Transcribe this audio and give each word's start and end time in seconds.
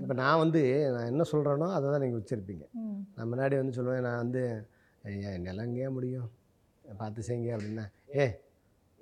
இப்போ 0.00 0.14
நான் 0.14 0.38
வந்து 0.38 0.60
நான் 0.94 1.06
என்ன 1.06 1.22
சொல்கிறேனோ 1.30 1.68
அதை 1.76 1.86
தான் 1.90 2.02
நீங்கள் 2.02 2.20
உச்சரிப்பீங்க. 2.22 2.64
ம். 2.80 2.98
நான் 3.16 3.30
முன்னாடி 3.32 3.54
வந்து 3.60 3.76
சொல்லுவேன் 3.78 4.06
நான் 4.08 4.22
வந்து 4.24 4.42
ஐயா 5.04 5.30
நிலங்கே 5.46 5.88
முடியும்? 5.88 6.28
பார்த்து 6.84 7.26
செய்யுங்க 7.28 7.50
அப்படின்னா 7.56 7.84
ஏ 8.16 8.24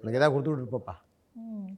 உனக்கு 0.00 0.18
எதாவது 0.18 0.34
கொடுத்து 0.34 0.52
விட்டு 0.52 0.74
போப்பா 0.74 0.94
ம். 1.34 1.68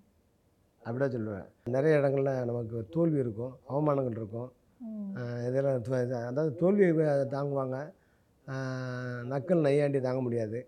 அப்படிதான் 0.82 1.14
சொல்லுவேன். 1.16 1.46
நிறைய 1.66 1.98
இடங்கள்ல 1.98 2.32
நமக்கு 2.44 2.78
தோல்வி 2.96 3.18
இருக்கும் 3.18 3.54
அவமானங்கள் 3.68 4.18
இருக்கும். 4.20 4.50
இதெல்லாம் 5.46 5.76
அதாவது 6.30 6.50
தோல்வியை 6.54 6.90
தாங்குவாங்க. 7.34 7.76
நக்கல் 9.30 9.64
நையாண்டி 9.66 10.00
தாங்க 10.00 10.20
முடியாது. 10.20 10.58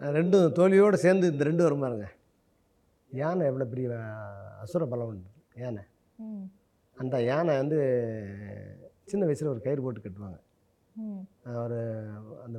ரெண்டும் 0.00 0.54
தோல்வியோடு 0.58 0.98
சேர்ந்து 1.04 1.30
இந்த 1.32 1.44
ரெண்டும் 1.44 1.66
வரும் 1.66 1.84
பாருங்க. 1.84 2.06
யானை 3.10 3.42
எவ்வளோ 3.46 3.66
பெரிய 3.66 3.88
அசுர 4.62 4.86
பலம் 4.86 5.10
உண்டு 5.10 5.28
யானை. 5.62 5.84
அந்த 7.02 7.16
யானை 7.28 7.52
வந்து 7.60 7.78
சின்ன 9.10 9.24
வயசில் 9.26 9.50
ஒரு 9.52 9.60
கயிறு 9.64 9.82
போட்டு 9.82 10.00
கட்டுவாங்க. 10.04 10.38
ஒரு 11.64 11.78
அந்த 12.44 12.58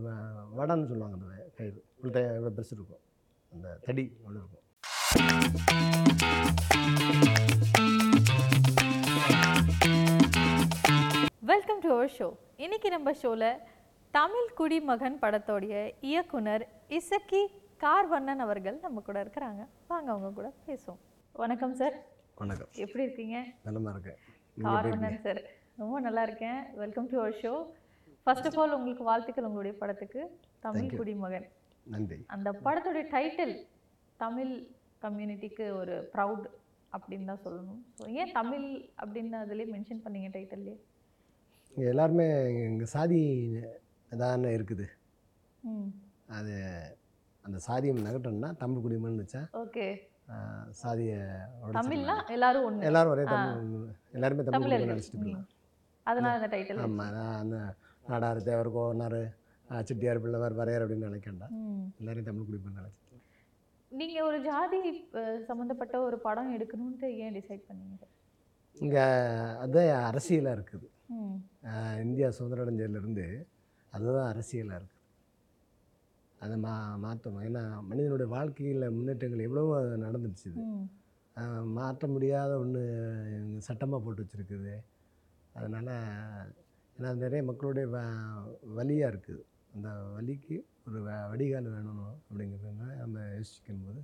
வடன்னு 0.60 0.90
சொல்லுவாங்க 0.92 1.16
அந்த 1.20 1.32
கயிறு. 1.58 1.80
இவ்வளோ 2.00 2.22
எவ்வளோ 2.38 2.52
பெருசு 2.58 2.74
இருக்கும். 2.78 3.02
அந்த 3.52 3.68
தடி 3.86 4.06
அவ்வளோ 4.20 4.40
இருக்கும். 4.42 4.66
வெல்கம் 11.52 11.82
டு 11.86 11.92
அவர் 11.96 12.14
ஷோ 12.20 12.30
இன்னைக்கு 12.66 12.92
நம்ம 12.96 13.14
ஷோவில் 13.24 13.52
தமிழ் 14.14 14.50
குடிமகன் 14.60 15.20
படத்தோடைய 15.24 15.74
இயக்குனர் 16.12 16.66
இசக்கி 17.00 17.42
கார்வண்ணன் 17.86 18.46
அவர்கள் 18.46 18.80
நம்ம 18.86 19.04
கூட 19.10 19.18
இருக்கிறாங்க. 19.26 19.62
வாங்க 19.92 20.10
அவங்க 20.16 20.32
கூட 20.40 20.52
பேசுவோம். 20.70 21.02
வணக்கம் 21.44 21.76
சார் 21.82 21.98
வணக்கம். 22.42 22.70
எப்படி 22.84 23.04
இருக்கீங்க? 23.06 23.38
நலமாக 23.66 23.94
இருக்கேன். 23.96 24.20
கார்வண்ணன் 24.66 25.22
சார். 25.26 25.42
ரொம்ப 25.82 26.00
நல்லா 26.06 26.22
இருக்கேன். 26.28 26.60
Welcome 26.82 27.10
to 27.12 27.18
our 27.24 27.36
show 27.44 27.54
first 28.24 28.48
of 28.50 28.58
all 28.62 28.76
உங்களுக்கு 28.78 29.04
வாழ்த்துக்கள் 29.10 29.48
உங்களுடைய 29.50 29.74
படத்துக்கு. 29.82 30.22
தமிழ் 30.66 30.90
குடிமகன். 31.00 31.48
நன்றி. 31.94 32.18
அந்த 32.36 32.50
படத்துடைய 32.66 33.06
டைட்டில் 33.16 33.56
தமிழ் 34.24 34.54
கம்யூனிட்டிக்கு 35.06 35.66
ஒரு 35.82 35.96
ப்ரவுட் 36.14 36.48
அப்படின்னு 36.92 37.30
தான் 37.32 37.44
சொல்லணும். 37.46 37.82
ஸோ 37.98 38.06
ஏன் 38.22 38.34
தமிழ் 38.40 38.68
அப்படின்னு 39.02 39.38
அதுலேயே 39.44 39.70
மென்ஷன் 39.76 40.04
பண்ணீங்க 40.06 40.30
டைட்டில்லே 40.38 40.76
எல்லாருமே 41.92 42.28
இங்கே 42.70 42.88
சாதி 42.96 43.22
தானே 44.24 44.52
இருக்குது. 44.58 44.86
அது 46.38 46.54
அந்த 47.44 47.58
சாதியம் 47.68 48.06
நகட்டம்னா 48.08 48.50
தமிழ் 48.62 48.84
குடிமகன் 48.86 49.22
வச்சா 49.22 49.42
ஓகே 49.64 49.86
சாதியை. 50.82 51.20
தமிழ்னா 51.78 52.16
எல்லாரும் 52.36 52.66
ஒன்று 52.68 52.88
எல்லாரும் 52.90 53.14
ஒரே 53.16 53.24
தமிழ் 53.32 53.90
எல்லாருமே 54.18 54.44
தமிழ் 54.48 54.74
நினச்சிட்டு 54.92 55.22
போயிடலாம் 55.22 55.48
அதனால 56.06 56.34
அந்த 56.40 56.50
டைட்டில் 56.54 56.82
ஆமாம் 56.86 57.14
நான் 57.18 57.40
அந்த 57.44 57.58
நாடார் 58.10 58.48
தேவர் 58.50 58.74
கோவனார் 58.76 59.20
செட்டியார் 59.90 60.22
பிள்ளைவர் 60.24 60.58
வரையர் 60.60 60.84
அப்படின்னு 60.86 61.10
நினைக்கண்டா 61.10 61.48
எல்லாரையும் 62.00 62.30
தமிழ் 62.30 62.48
குடிமகன் 62.48 62.80
நினச்சிட்டு. 62.80 63.18
நீங்கள் 63.92 64.28
ஒரு 64.30 64.38
ஜாதி 64.48 64.80
சம்மந்தப்பட்ட 65.50 65.96
ஒரு 66.08 66.18
படம் 66.26 66.54
எடுக்கணும்ட்டு 66.56 67.08
ஏன் 67.24 67.36
டிசைட் 67.38 67.68
பண்ணீங்க? 67.70 68.06
இங்கே 68.76 69.04
அது 69.66 69.82
அரசியலாக 70.10 70.58
இருக்குது. 70.58 70.88
இந்தியா 72.06 72.28
சுதந்திரம் 72.38 72.66
அடைஞ்சதுலேருந்து 72.66 73.28
அதுதான் 73.94 74.30
அரசியலாக 74.34 74.80
இருக்குது 74.80 74.99
அதை 76.40 76.56
மா 76.58 76.74
மாற்றணும். 77.04 77.44
ஏன்னா 77.48 77.62
மனிதனுடைய 77.82 78.28
வாழ்க்கையில் 78.34 78.94
முன்னேற்றங்கள் 78.98 79.46
எவ்வளவோ 79.48 79.76
நடந்துடுச்சு 80.06 80.46
இது. 80.52 80.64
மாற்ற 81.78 82.08
முடியாத 82.08 82.52
ஒன்று 82.60 82.82
சட்டமாக 83.60 84.02
போட்டு 84.04 84.24
வச்சுருக்குது. 84.24 84.74
அதனால் 85.54 85.92
ஏன்னா 86.96 87.12
நிறைய 87.16 87.42
மக்களுடைய 87.44 87.86
வ 87.88 88.00
வலியாக 88.78 89.12
இருக்குது 89.12 89.44
அந்த 89.74 89.90
வலிக்கு 90.16 90.56
ஒரு 90.88 91.00
வ 91.02 91.18
வடிகால் 91.32 91.74
வேணும் 91.74 92.00
அப்படிங்கிறதுனால 92.22 92.96
நம்ம 92.96 93.26
யோசிக்கும் 93.36 93.84
போது 93.86 94.02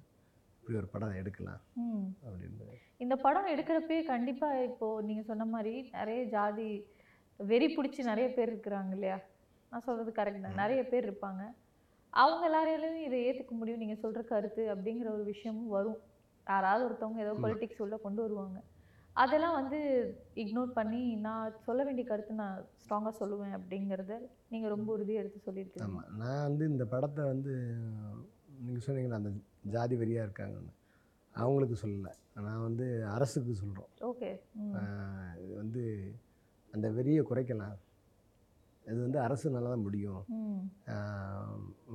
இப்படி 0.60 0.78
ஒரு 0.78 0.90
படம் 0.94 1.18
எடுக்கலாம் 1.22 1.62
ம். 1.82 2.06
அப்படின்னு 2.26 2.68
இந்த 3.00 3.16
படம் 3.18 3.52
எடுக்கிறப்பே 3.54 3.98
கண்டிப்பாக 4.06 4.64
இப்போது 4.64 5.06
நீங்கள் 5.06 5.26
சொன்ன 5.26 5.46
மாதிரி 5.46 5.74
நிறைய 5.94 6.20
ஜாதி 6.28 6.70
வெறி 7.40 7.68
பிடிச்சி 7.68 8.02
நிறைய 8.04 8.28
பேர் 8.30 8.52
இருக்கிறாங்க 8.52 8.92
இல்லையா? 8.92 9.18
நான் 9.72 9.86
சொல்கிறது 9.88 10.12
கரெக்ட் 10.12 10.46
தான். 10.46 10.60
நிறைய 10.62 10.82
பேர் 10.84 11.08
இருப்பாங்க. 11.08 11.42
அவங்க 12.22 12.44
எல்லாரையும் 12.50 13.02
இதை 13.08 13.18
ஏற்றுக்க 13.28 13.54
முடியும் 13.60 13.82
நீங்கள் 13.84 14.02
சொல்கிற 14.04 14.22
கருத்து 14.32 14.64
அப்படிங்கிற 14.74 15.08
ஒரு 15.16 15.24
விஷயமும் 15.34 15.74
வரும். 15.78 16.00
யாராவது 16.48 16.86
ஒருத்தவங்க 16.88 17.22
ஏதோ 17.26 17.34
பொலிட்டிக்ஸ் 17.44 17.84
உள்ள 17.86 17.96
கொண்டு 18.06 18.22
வருவாங்க. 18.26 18.58
அதெல்லாம் 19.24 19.58
வந்து 19.60 19.80
இக்னோர் 20.44 20.72
பண்ணி 20.78 21.02
நான் 21.26 21.58
சொல்ல 21.68 21.82
வேண்டிய 21.88 22.06
கருத்து 22.10 22.34
நான் 22.42 22.58
ஸ்ட்ராங்காக 22.82 23.14
சொல்லுவேன் 23.20 23.56
அப்படிங்கிறத 23.58 24.14
நீங்கள் 24.54 24.74
ரொம்ப 24.76 24.90
உறுதியாக 24.96 25.24
எடுத்து 25.24 25.46
சொல்லியிருக்கீங்க. 25.48 25.88
ஆமாம் 25.88 26.10
நான் 26.22 26.44
வந்து 26.48 26.66
இந்த 26.74 26.86
படத்தை 26.94 27.24
வந்து 27.34 27.54
நீங்கள் 28.66 28.86
சொன்னீங்களா 28.88 29.20
அந்த 29.22 29.32
ஜாதி 29.76 29.96
வெறியாக 30.02 30.28
இருக்காங்கன்னு. 30.28 30.74
அவங்களுக்கு 31.36 31.78
சொல்லலை. 31.84 32.14
நான் 32.48 32.66
வந்து 32.68 32.86
அரசுக்கு 33.16 33.54
சொல்கிறோம் 33.62 33.90
ஓகே 34.10 34.30
இது 35.44 35.54
வந்து 35.64 35.84
அந்த 36.74 36.88
வெறியை 36.98 37.24
குறைக்கலாம். 37.32 37.76
இது 38.90 38.98
வந்து 39.06 39.20
அரசுனால 39.26 39.70
தான் 39.74 39.86
முடியும். 39.88 40.24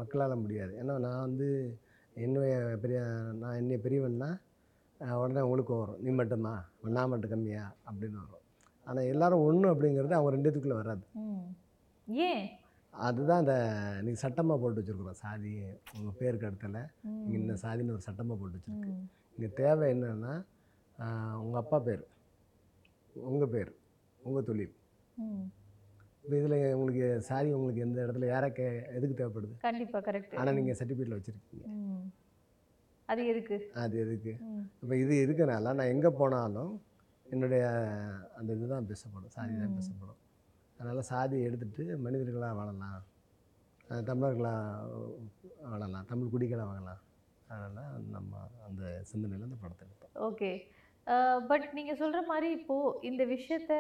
மக்களால் 0.01 0.43
முடியாது. 0.45 0.73
ஏன்னா 0.83 0.95
நான் 1.07 1.25
வந்து 1.27 1.49
என்னுடைய 2.25 2.55
பெரிய 2.85 3.01
நான் 3.43 3.59
என்னைய 3.61 3.79
பெரியவன்னா 3.87 4.31
உடனே 5.21 5.43
உங்களுக்கு 5.47 5.75
வரும். 5.81 6.01
நீ 6.05 6.11
மட்டுமா 6.21 6.55
நான் 6.97 7.11
மட்டும் 7.13 7.33
கம்மியா 7.35 7.65
அப்படின்னு 7.89 8.19
வரும். 8.25 8.47
ஆனால் 8.87 9.11
எல்லாரும் 9.13 9.45
ஒன்று 9.49 9.67
அப்படிங்கிறது 9.73 10.17
அவங்க 10.17 10.33
ரெண்டுத்துக்குள்ளே 10.35 10.81
வராது. 10.81 11.05
ஏன்? 12.29 12.43
அதுதான் 12.95 13.43
அந்த 13.43 13.55
நீங்கள் 14.05 14.23
சட்டமாக 14.25 14.61
போட்டு 14.61 14.81
வச்சுருக்குறோம் 14.81 15.21
சாதி 15.23 15.53
உங்கள் 15.97 16.17
பேருக்கு 16.21 16.49
இடத்துல 16.49 16.81
இங்கே 17.25 17.37
இந்த 17.43 17.57
சாதின்னு 17.65 17.95
ஒரு 17.97 18.07
சட்டமாக 18.09 18.39
போட்டு 18.41 18.59
வச்சுருக்கு. 18.59 18.93
இங்கே 19.37 19.51
தேவை 19.61 19.87
என்னென்னா 19.95 20.33
உங்கள் 21.45 21.63
அப்பா 21.63 21.79
பேர் 21.89 22.05
உங்கள் 23.31 23.53
பேர் 23.55 23.73
உங்கள் 24.21 24.47
தொழில். 24.51 24.75
இப்போ 26.25 26.35
இதில் 26.41 26.73
உங்களுக்கு 26.77 27.07
சாதி 27.29 27.49
உங்களுக்கு 27.57 27.85
எந்த 27.85 27.99
இடத்துல 28.05 28.27
யாருக்கு 28.33 28.65
எதுக்கு 28.97 29.15
தேவைப்படுது? 29.21 29.55
கண்டிப்பாக 29.67 30.03
கரெக்ட் 30.09 30.37
ஆனால் 30.41 30.57
நீங்கள் 30.59 30.79
சர்டிஃபிகேட்டில் 30.81 31.19
வச்சுருக்கீங்க. 31.19 31.67
அது 33.13 33.23
எதுக்கு? 33.33 33.57
அது 33.83 33.95
எதுக்கு? 34.05 34.33
இப்போ 34.83 34.95
இது 35.03 35.15
இருக்கனால 35.27 35.73
நான் 35.79 35.93
எங்கே 35.95 36.11
போனாலும் 36.21 36.73
என்னுடைய 37.27 37.65
அந்த 38.39 38.51
இதுதான் 38.59 38.89
பேசப்படும். 38.91 39.33
சாதி 39.37 39.55
தான். 39.63 39.77
பேசப்படும். 39.79 40.21
அதனால் 40.79 41.09
சாதியை 41.13 41.43
எடுத்துட்டு 41.49 41.85
மனிதர்களாக 42.07 42.55
வாழலாம். 42.61 43.01
தமிழர்களாக 44.11 45.01
வாழலாம். 45.71 46.07
தமிழ் 46.13 46.33
குடிகளாக 46.35 46.69
வாழலாம். 46.71 47.03
அதனால் 47.55 48.07
நம்ம 48.17 48.43
அந்த 48.69 48.83
சிந்தனையில் 49.11 49.49
அந்த 49.49 49.59
படத்தை 49.63 49.85
எடுத்தோம். 49.89 50.15
ஓகே. 50.29 50.51
பட் 51.51 51.67
நீங்கள் 51.77 52.01
சொல்கிற 52.01 52.21
மாதிரி 52.33 52.49
இப்போது 52.59 52.97
இந்த 53.11 53.23
விஷயத்த 53.35 53.75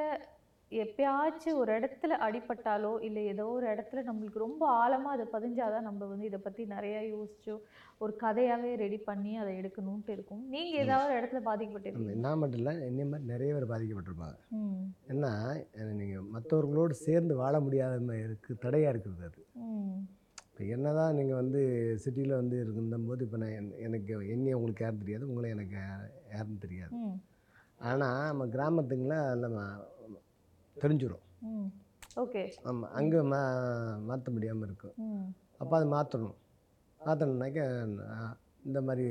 எப்பயாச்சும் 0.72 1.56
ஒரு 1.56 1.70
இடத்துல 1.78 2.16
அடிபட்டாலோ 2.26 3.00
இல்லை 3.00 3.26
ஏதோ 3.26 3.44
ஒரு 3.48 3.66
இடத்துல 3.66 4.02
நம்மளுக்கு 4.04 4.38
ரொம்ப 4.38 4.62
ஆழமாக 4.72 5.14
அதை 5.16 5.26
பதிஞ்சாதான் 5.32 5.80
நம்ம 5.80 6.06
வந்து 6.06 6.26
இதை 6.26 6.38
பற்றி 6.38 6.64
நிறைய 6.64 6.96
யோசிச்சோ 7.14 7.54
ஒரு 7.98 8.16
கதையாகவே 8.20 8.76
ரெடி 8.76 8.98
பண்ணி 8.98 9.36
அதை 9.36 9.52
எடுக்கணும்ட்டு 9.56 10.08
இருக்கும். 10.08 10.42
நீங்கள் 10.48 10.82
ஏதாவது 10.84 11.12
இடத்துல 11.18 11.40
பாதிக்கப்பட்டிருக்கீங்க 11.48 12.14
நான் 12.18 12.38
மட்டும் 12.38 12.60
இல்லை 12.60 12.74
என்னை 12.80 13.04
மாதிரி 13.04 13.26
நிறைய 13.26 13.54
பேர் 13.54 13.72
பாதிக்கப்பட்டிருப்பாங்க. 13.72 14.38
ஏன்னா 15.08 15.32
நீங்கள் 15.92 16.28
மற்றவர்களோடு 16.28 16.94
சேர்ந்து 17.06 17.34
வாழ 17.34 17.60
முடியாத 17.60 17.94
இருக்கு 18.24 18.58
தடையாக 18.58 18.92
இருக்குது 18.94 19.26
அது. 19.28 19.42
இப்போ 20.46 20.64
என்ன 20.74 20.92
தான் 20.92 21.14
நீங்கள் 21.14 21.36
வந்து 21.36 21.60
சிட்டியில் 22.04 22.34
வந்து 22.34 22.56
இருக்கும்போது 22.60 23.24
இப்போ 23.24 23.36
நான் 23.36 23.54
என்- 23.58 23.76
எனக்கு 23.78 24.12
என்னைய 24.34 24.56
உங்களுக்கு 24.56 24.84
யாரும் 24.84 25.02
தெரியாது 25.04 25.28
உங்களை 25.28 25.50
எனக்கு 25.50 25.78
யாருன்னு 26.32 26.58
தெரியாது. 26.58 26.94
ஆனால் 27.80 28.26
நம்ம 28.26 28.46
கிராமத்துங்கள 28.46 29.14
நம்ம 29.36 29.58
தெரிஞ்சிடும் 30.80 31.24
ஓகே. 32.16 32.42
ஆமாம் 32.68 32.90
அங்கே 32.98 33.20
மா 33.28 33.40
மாற்ற 34.08 34.28
முடியாமல் 34.32 34.66
இருக்கும் 34.66 34.94
அப்போ 35.60 35.74
அதை 35.78 35.86
மாற்றணும் 35.92 36.36
மாற்றணுன்னாக்க 37.00 37.60
இந்த 38.66 38.78
மாதிரி 38.86 39.06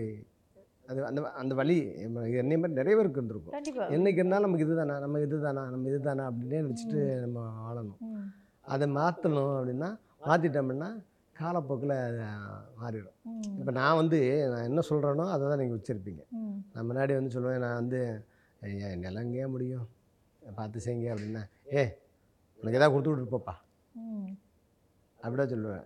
அது 0.89 0.99
அந்த 1.07 1.21
அந்த 1.39 1.53
வழி 1.55 1.75
என்னை 2.37 2.55
மாதிரி 2.55 2.77
நிறைய 2.77 2.93
பேருக்கு 2.97 3.19
இருந்திருக்கும். 3.19 3.55
என்னைக்கு 3.95 4.21
இருந்தாலும் 4.21 4.47
நமக்கு 4.47 4.65
இதுதானா 4.67 4.95
நம்ம 5.03 5.19
இதுதானா 5.25 5.63
நம்ம 5.73 5.89
இதுதானா 5.91 6.23
அப்படின்னே 6.29 6.61
நினச்சிட்டு 6.63 7.01
நம்ம 7.23 7.43
வாழணும் 7.59 7.99
அதை 8.65 8.87
மாற்றணும் 8.95 9.53
அப்படின்னா 9.57 9.89
மாற்றிட்டோம்னா 10.23 10.89
காலப்போக்கில் 11.35 11.93
அது 11.99 12.17
மாறிடும். 12.79 13.15
இப்போ 13.59 13.71
நான் 13.71 13.99
வந்து 13.99 14.17
நான் 14.51 14.67
என்ன 14.69 14.81
சொல்கிறேனோ 14.87 15.25
அதை 15.33 15.43
தான் 15.45 15.61
நீங்கள் 15.61 15.79
உச்சரிப்பீங்க 15.79 16.23
ம். 16.39 16.57
நான் 16.73 16.87
முன்னாடி 16.89 17.13
வந்து 17.15 17.33
சொல்லுவேன் 17.35 17.63
நான் 17.65 17.79
வந்து 17.81 18.01
நிலங்கே 19.03 19.45
முடியும்? 19.47 19.85
பார்த்து 20.53 20.83
செய்யுங்க 20.85 21.07
அப்படின்னா 21.13 21.43
ஏ 21.73 21.83
உனக்கு 22.63 22.77
எதாவது 22.79 22.93
கொடுத்து 22.93 23.11
விட்டு 23.13 23.33
போப்பா 23.33 23.53
ம். 24.01 24.29
அப்படிதான் 25.19 25.51
சொல்லுவேன். 25.53 25.85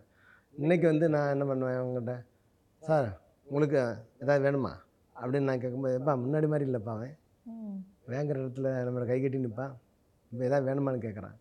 இன்றைக்கி 0.55 0.85
வந்து 0.85 1.05
நான் 1.09 1.31
என்ன 1.31 1.45
பண்ணுவேன் 1.45 1.79
அவங்ககிட்ட 1.79 2.13
சார் 2.83 3.07
உங்களுக்கு 3.47 3.77
எதாவது 4.19 4.43
வேணுமா? 4.45 4.73
அப்படின்னு 5.15 5.49
நான் 5.49 5.61
கேட்கும்போது 5.61 5.97
எப்பா 5.99 6.13
முன்னாடி 6.21 6.47
மாதிரி 6.47 6.67
இல்லைப்பா 6.67 6.93
அவன். 6.95 7.15
வேங்குற 8.07 8.37
இடத்துல 8.41 8.69
நம்மளை 8.85 9.05
கை 9.05 9.17
கட்டி 9.19 9.39
நிற்பான் 9.39 9.73
இப்போ 10.31 10.43
எதாவது 10.45 10.67
வேணுமான்னு 10.69 11.05
கேட்குறான். 11.05 11.35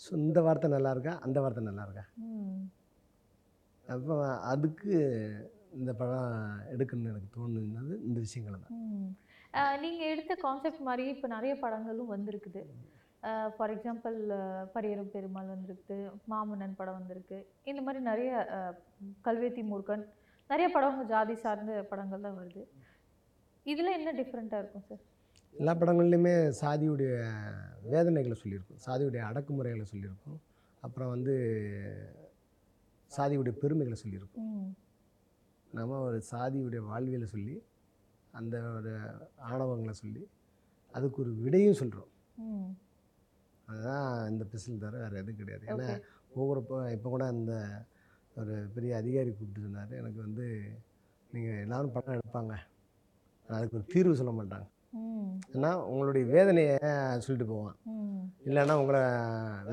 ஸோ 0.00 0.10
இந்த 0.20 0.38
வார்த்தை 0.40 0.68
நல்லா 0.70 0.90
இருக்கா? 0.90 1.14
அந்த 1.20 1.38
வார்த்தை 1.40 1.62
நல்லா 1.64 1.84
இருக்கா? 1.86 2.04
அப்போ 3.86 4.14
அதுக்கு 4.50 4.92
இந்த 5.74 5.92
படம் 5.92 6.30
எடுக்கணும்னு 6.72 7.10
எனக்கு 7.12 7.28
தோணுனது 7.34 7.94
இந்த 8.06 8.18
விஷயங்கள் 8.20 8.62
தான். 8.62 8.76
ம். 9.52 9.56
அஹ் 9.56 9.80
நீங்க 9.80 10.04
எடுத்த 10.04 10.34
கான்செப்ட் 10.34 10.78
மாதிரியே 10.78 11.14
இப்போ 11.14 11.28
நிறைய 11.28 11.58
படங்களும் 11.58 12.12
வந்திருக்குது. 12.16 12.62
ஃபார் 13.56 13.70
எக்ஸாம்பிள் 13.70 14.16
பரியரும் 14.74 15.10
பெருமாள் 15.10 15.46
வந்திருக்கு 15.46 15.96
மாமன்னன் 16.30 16.76
படம் 16.76 16.94
வந்திருக்கு. 16.94 17.38
இந்த 17.64 17.82
மாதிரி 17.82 18.04
நிறைய 18.04 18.30
கல்வெத்தி 19.24 19.62
மூர்க்கன் 19.64 20.04
நிறைய 20.48 20.68
படம் 20.72 21.06
ஜாதி 21.06 21.34
சார்ந்த 21.34 21.82
படங்கள் 21.82 22.20
தான் 22.20 22.38
வருது. 22.38 22.62
இதில் 23.64 23.86
என்ன 23.86 24.12
டிஃப்ரெண்ட்டாக 24.12 24.58
இருக்கும் 24.58 24.84
சார் 24.88 24.98
எல்லா 25.52 25.74
படங்கள்லையுமே 25.74 26.34
சாதியுடைய 26.60 27.12
வேதனைகளை 27.82 28.38
சொல்லியிருக்கும். 28.42 28.80
சாதியுடைய 28.86 29.20
அடக்குமுறைகளை 29.20 29.86
சொல்லியிருக்கும். 29.94 30.38
அப்புறம் 30.80 31.08
வந்து 31.08 31.34
சாதியுடைய 33.16 33.50
பெருமைகளை 33.50 33.98
சொல்லியிருக்கும். 34.04 34.72
நம்ம 35.70 35.98
ஒரு 35.98 36.22
சாதியுடைய 36.30 36.76
வாழ்வியலை 36.76 37.26
சொல்லி 37.26 37.62
அந்த 38.38 38.56
ஒரு 38.78 38.92
ஆணவங்களை 39.50 39.94
சொல்லி 40.02 40.22
அதுக்கு 40.96 41.18
ஒரு 41.24 41.32
விடையும் 41.44 41.78
சொல்கிறோம் 41.80 42.10
அதுதான் 43.68 44.06
இந்த 44.32 44.44
பிசில் 44.52 44.82
தவிர 44.84 45.00
வேறு 45.02 45.20
எதுவும் 45.22 45.40
கிடையாது. 45.40 45.64
ஏன்னா 45.72 45.88
ஒவ்வொரு 46.38 46.60
இப்போ 46.96 47.08
கூட 47.14 47.24
அந்த 47.34 47.52
ஒரு 48.40 48.54
பெரிய 48.74 48.92
அதிகாரி 49.02 49.30
கூப்பிட்டு 49.30 49.64
சொன்னார். 49.66 49.92
எனக்கு 50.00 50.18
வந்து 50.26 50.46
நீங்கள் 51.34 51.62
எல்லாரும் 51.64 51.94
படம் 51.96 52.16
எடுப்பாங்க. 52.18 52.54
அதுக்கு 53.48 53.78
ஒரு 53.78 53.86
தீர்வு 53.94 54.18
சொல்ல 54.20 54.32
மாட்டாங்க. 54.38 54.66
ஏன்னா 55.54 55.70
உங்களுடைய 55.90 56.24
வேதனையை 56.34 56.76
சொல்லிட்டு 57.24 57.46
போவான். 57.52 57.76
இல்லைன்னா 58.48 58.74
உங்களை 58.82 59.00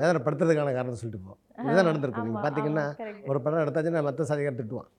வேதனைப்படுத்துறதுக்கான 0.00 0.74
காரணத்தை 0.76 0.98
சொல்லிட்டு 1.00 1.24
போவோம் 1.24 1.42
இதுதான் 1.64 1.88
நடந்திருக்கும் 1.90 2.28
நீங்கள் 2.28 2.44
பார்த்தீங்கன்னா 2.44 2.86
ஒரு 3.30 3.38
படம் 3.44 3.62
எடுத்தாச்சுன்னா 3.64 4.02
மற்ற 4.08 4.26
சாதிக்கார 4.30 4.56
திட்டுவான். 4.60 4.90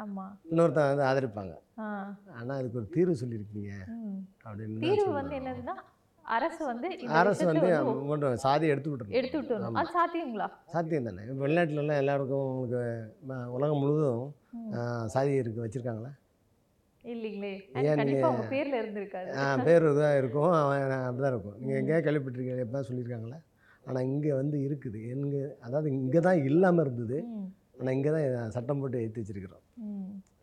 ஆமாம் 0.00 0.34
இன்னொருத்தன் 0.50 0.90
வந்து 0.90 1.04
ஆதரிப்பாங்க. 1.08 1.54
ஆ. 1.78 1.86
ஆனால் 2.36 2.58
அதுக்கு 2.58 2.80
ஒரு 2.80 2.88
தீர்வு 2.94 3.14
சொல்லியிருக்கீங்க. 3.22 3.72
அப்படின்னு 4.44 4.76
தான் 4.76 4.84
தீர்வு. 4.86 5.10
வந்து 5.14 5.34
என்னதுன்னா 5.40 5.74
அரசு 6.24 6.62
வந்து 6.64 6.88
அரசு 7.18 7.44
வந்து 7.46 7.68
கொண்டு 8.08 8.26
சாதியை 8.42 8.70
எடுத்து 8.72 8.90
விட்டுரும் 8.90 9.16
எடுத்து 9.18 9.36
விட்டுறணும். 9.38 9.78
அது 9.80 9.90
சாத்தியங்களா? 9.96 10.46
சாத்தியம் 10.74 11.08
தானே. 11.08 11.22
வெளிநாட்டுலலாம் 11.40 12.00
எல்லாருக்கும் 12.02 12.48
உங்களுக்கு 12.50 12.82
உலகம் 13.56 13.80
முழுவதும் 13.82 14.24
ம். 14.58 14.70
ஆ, 14.74 14.80
சாதி 15.14 15.32
இருக்கு 15.34 15.64
வச்சுருக்காங்களா? 15.64 16.12
இல்லைங்களே. 17.04 17.52
ஏன் 17.82 18.00
பேர்ல 18.50 18.74
இருந்திருக்காது. 18.80 19.30
பேர் 19.66 19.86
இதாக 19.90 20.18
இருக்கும். 20.18 20.50
அவன் 20.56 20.80
அப்படி 21.00 21.22
தான் 21.24 21.32
இருக்கும். 21.34 21.56
நீங்கள் 21.60 21.78
எங்கேயா 21.80 22.00
கேள்விப்பட்டிருக்கீங்க 22.06 22.66
எப்போ 22.66 22.82
சொல்லியிருக்காங்களா? 22.88 23.38
ஆனால் 23.84 24.06
இங்கே 24.08 24.32
வந்து 24.34 24.56
இருக்குது. 24.66 24.98
எங்கே 25.14 25.40
அதாவது 25.60 25.88
இங்கே 25.96 26.20
தான் 26.20 26.42
இல்லாமல் 26.48 26.84
இருந்தது 26.84 27.18
ஆனால் 27.80 27.94
இங்கே 27.96 28.10
தான் 28.14 28.52
சட்டம் 28.56 28.80
போட்டு 28.80 29.02
ஏற்றி 29.04 29.20
வச்சிருக்கிறோம். 29.20 29.64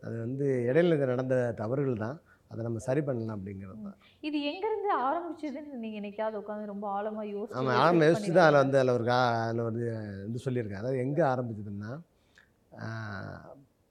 அது 0.06 0.16
வந்து 0.24 0.46
இடையில 0.70 0.96
நடந்த 1.12 1.36
தவறுகள் 1.60 2.02
தான். 2.06 2.16
அதை 2.52 2.60
நம்ம 2.66 2.80
சரி 2.86 3.00
பண்ணலாம் 3.06 3.36
அப்படிங்கிறது 3.38 3.82
தான். 3.86 3.96
இது 4.26 4.36
எங்க 4.50 4.64
இருந்து 4.70 4.90
ஆரம்பிச்சதுன்னு 5.08 5.80
நீங்க 5.82 5.96
என்னைக்காவது 6.00 6.40
உட்காந்து 6.42 6.72
ரொம்ப 6.72 6.86
ஆழமா 6.96 7.22
யோசிச்சு 7.32 7.58
ஆமாம் 7.60 7.80
ஆரம்பம் 7.84 8.08
யோசிச்சு 8.08 8.32
தான் 8.36 8.48
அதில்? 8.48 8.62
வந்து 8.62 8.78
அதில் 8.80 8.94
ஒரு 8.98 9.04
கா 9.10 9.18
அதில் 9.46 9.64
ஒரு 9.68 9.80
இது 10.28 10.44
சொல்லியிருக்கேன் 10.46 10.82
அதாவது 10.82 11.02
எங்கே 11.06 11.24
ஆரம்பிச்சதுன்னா 11.32 11.92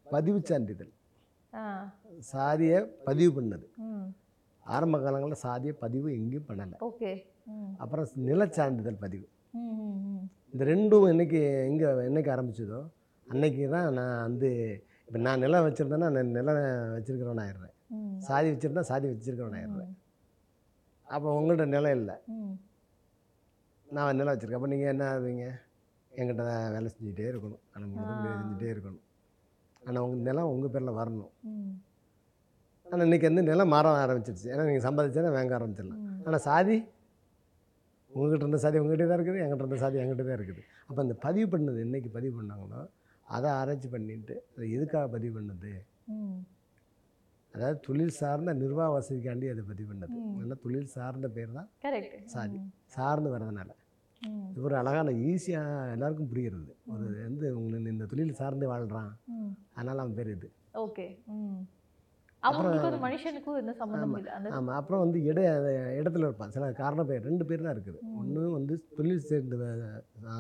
பதிவு 0.08 0.40
சான்றிதழ். 0.50 0.92
சாதியை 2.34 2.80
பதிவு 3.10 3.32
பண்ணது. 3.38 3.66
ஆரம்ப 4.66 4.96
காலங்களில் 5.06 5.44
சாதியை 5.48 5.74
பதிவு 5.86 6.08
எங்கேயும் 6.20 6.48
பண்ணலை. 6.50 6.78
ஓகே. 6.90 7.12
அப்புறம் 7.84 8.08
நிலச்சான்றிதழ் 8.30 9.02
பதிவு. 9.06 9.28
இந்த 10.54 10.64
ரெண்டும் 10.74 11.10
என்னைக்கு 11.14 11.40
எங்கே 11.70 11.88
என்னைக்கு 12.10 12.32
ஆரம்பிச்சதோ 12.36 12.80
அன்னைக்கு 13.32 13.64
தான் 13.76 13.88
நான் 14.00 14.22
வந்து 14.28 14.50
இப்போ 15.08 15.20
நான் 15.26 15.42
நிலம் 15.46 15.66
வச்சுருந்தேன்னா 15.66 16.10
நான் 16.16 16.36
நிலம் 16.38 16.60
வச்சுருக்கிறவன் 16.96 17.42
ஆயிடுறேன். 17.44 17.74
சாதி 18.28 18.48
வச்சுருந்தா 18.54 18.84
சாதி 18.90 19.08
வச்சுருக்கிறவன் 19.12 19.58
ஆயிடுறேன். 19.60 19.92
அப்போ 21.08 21.28
உங்கள்கிட்ட 21.40 21.66
நிலம் 21.76 21.96
இல்லை. 22.00 22.16
நான் 23.88 24.18
நிலம் 24.20 24.34
வச்சுருக்கேன். 24.34 24.60
அப்போ 24.62 24.72
நீங்கள் 24.74 24.92
என்ன 24.94 25.04
ஆகுவீங்க 25.12 25.46
என்கிட்ட 26.12 26.42
தான் 26.50 26.74
வேலை 26.76 26.88
செஞ்சுக்கிட்டே 26.94 27.28
இருக்கணும். 27.32 27.62
ஆனால். 27.74 27.90
முடிஞ்சு 27.94 28.30
செஞ்சுட்டே 28.42 28.70
இருக்கணும். 28.74 29.04
ஆனால் 29.84 30.04
உங்கள் 30.06 30.28
நிலம் 30.30 30.52
உங்கள் 30.54 30.74
பேரில் 30.74 30.98
வரணும். 31.00 31.32
ஆனால் 32.86 33.06
இன்றைக்கி 33.08 33.28
வந்து 33.30 33.44
நிலம் 33.52 33.74
மாற 33.76 33.88
ஆரம்பிச்சிருச்சு. 34.04 34.48
ஏன்னா 34.54 34.66
நீங்கள் 34.70 34.86
சம்பாதிச்சா 34.88 35.32
வாங்க 35.38 35.54
ஆரம்பிச்சிடலாம். 35.60 36.04
ஆனால் 36.28 36.44
சாதி? 36.50 36.78
உங்ககிட்ட 38.12 38.44
இருந்த 38.46 38.60
சாதி 38.64 38.78
உங்ககிட்ட 38.82 39.08
தான் 39.10 39.20
இருக்குது 39.20 39.42
என்கிட்ட 39.44 39.64
இருந்த 39.66 39.80
சாதி 39.84 40.00
என்கிட்ட 40.04 40.24
தான் 40.30 40.38
இருக்குது. 40.40 40.62
அப்போ 40.88 41.00
அந்த 41.06 41.16
பதிவு 41.26 41.48
பண்ணது 41.54 41.80
என்னைக்கு 41.88 42.10
பதிவு 42.18 42.34
பண்ணாங்களோ 42.40 42.82
அதை 43.28 43.50
ஆராய்ச்சி 43.52 43.90
பண்ணிட்டு 43.90 44.36
அது 44.54 44.66
எதுக்காக 44.72 45.08
பதிவு 45.08 45.34
பண்ணது? 45.38 45.72
அதாவது 47.54 47.78
தொழில் 47.80 48.16
சார்ந்த 48.18 48.54
நிர்வாக 48.54 48.92
வசதிக்காண்டி 48.96 49.48
அதை 49.52 49.64
பதிவு 49.64 49.90
பண்ணது. 49.92 50.16
ஏன்னா 50.42 50.58
தொழில் 50.64 50.94
சார்ந்த 50.96 51.28
பேர் 51.30 51.52
தான். 51.52 51.70
சாதி. 52.28 52.60
சார்ந்து 52.96 53.30
வரதுனால 53.32 53.70
ம், 54.22 54.46
இது 54.52 54.62
ஒரு 54.62 54.76
அழகான 54.76 55.10
ஈஸியாக 55.26 55.66
எல்லாருக்கும் 55.92 56.30
புரியுறது. 56.32 56.72
ஒரு 56.94 57.06
வந்து 57.24 57.48
உங்களுக்கு 57.58 57.92
இந்த 57.92 58.06
தொழில் 58.06 58.34
சார்ந்து 58.34 58.68
வாழ்கிறான். 58.68 59.12
அதனால் 59.74 60.02
அவன் 60.04 60.16
பேர் 60.16 60.32
இது. 60.32 60.48
ஓகே 60.78 61.06
ம். 62.38 62.44
அவங்களுக்கும் 62.48 62.90
அந்த 62.90 63.00
மனுஷனுக்கும் 63.04 63.58
எந்த 63.60 63.72
சம்மந்தம் 63.78 64.04
ஆமா. 64.08 64.18
இல்லை 64.22 64.50
ஆமாம் 64.58 64.76
அப்புறம் 64.78 65.02
வந்து 65.04 65.20
இட 65.30 65.40
இடத்துல 65.98 66.28
இருப்பான். 66.28 66.52
சில 66.52 66.66
காரண 66.78 67.02
பேர் 67.06 67.26
ரெண்டு 67.26 67.46
பேர் 67.46 67.64
தான் 67.64 67.76
இருக்குது. 67.76 68.00
ஒன்று 68.20 68.42
வந்து 68.52 68.74
தொழில் 68.98 69.26
சேர்ந்து 69.26 69.58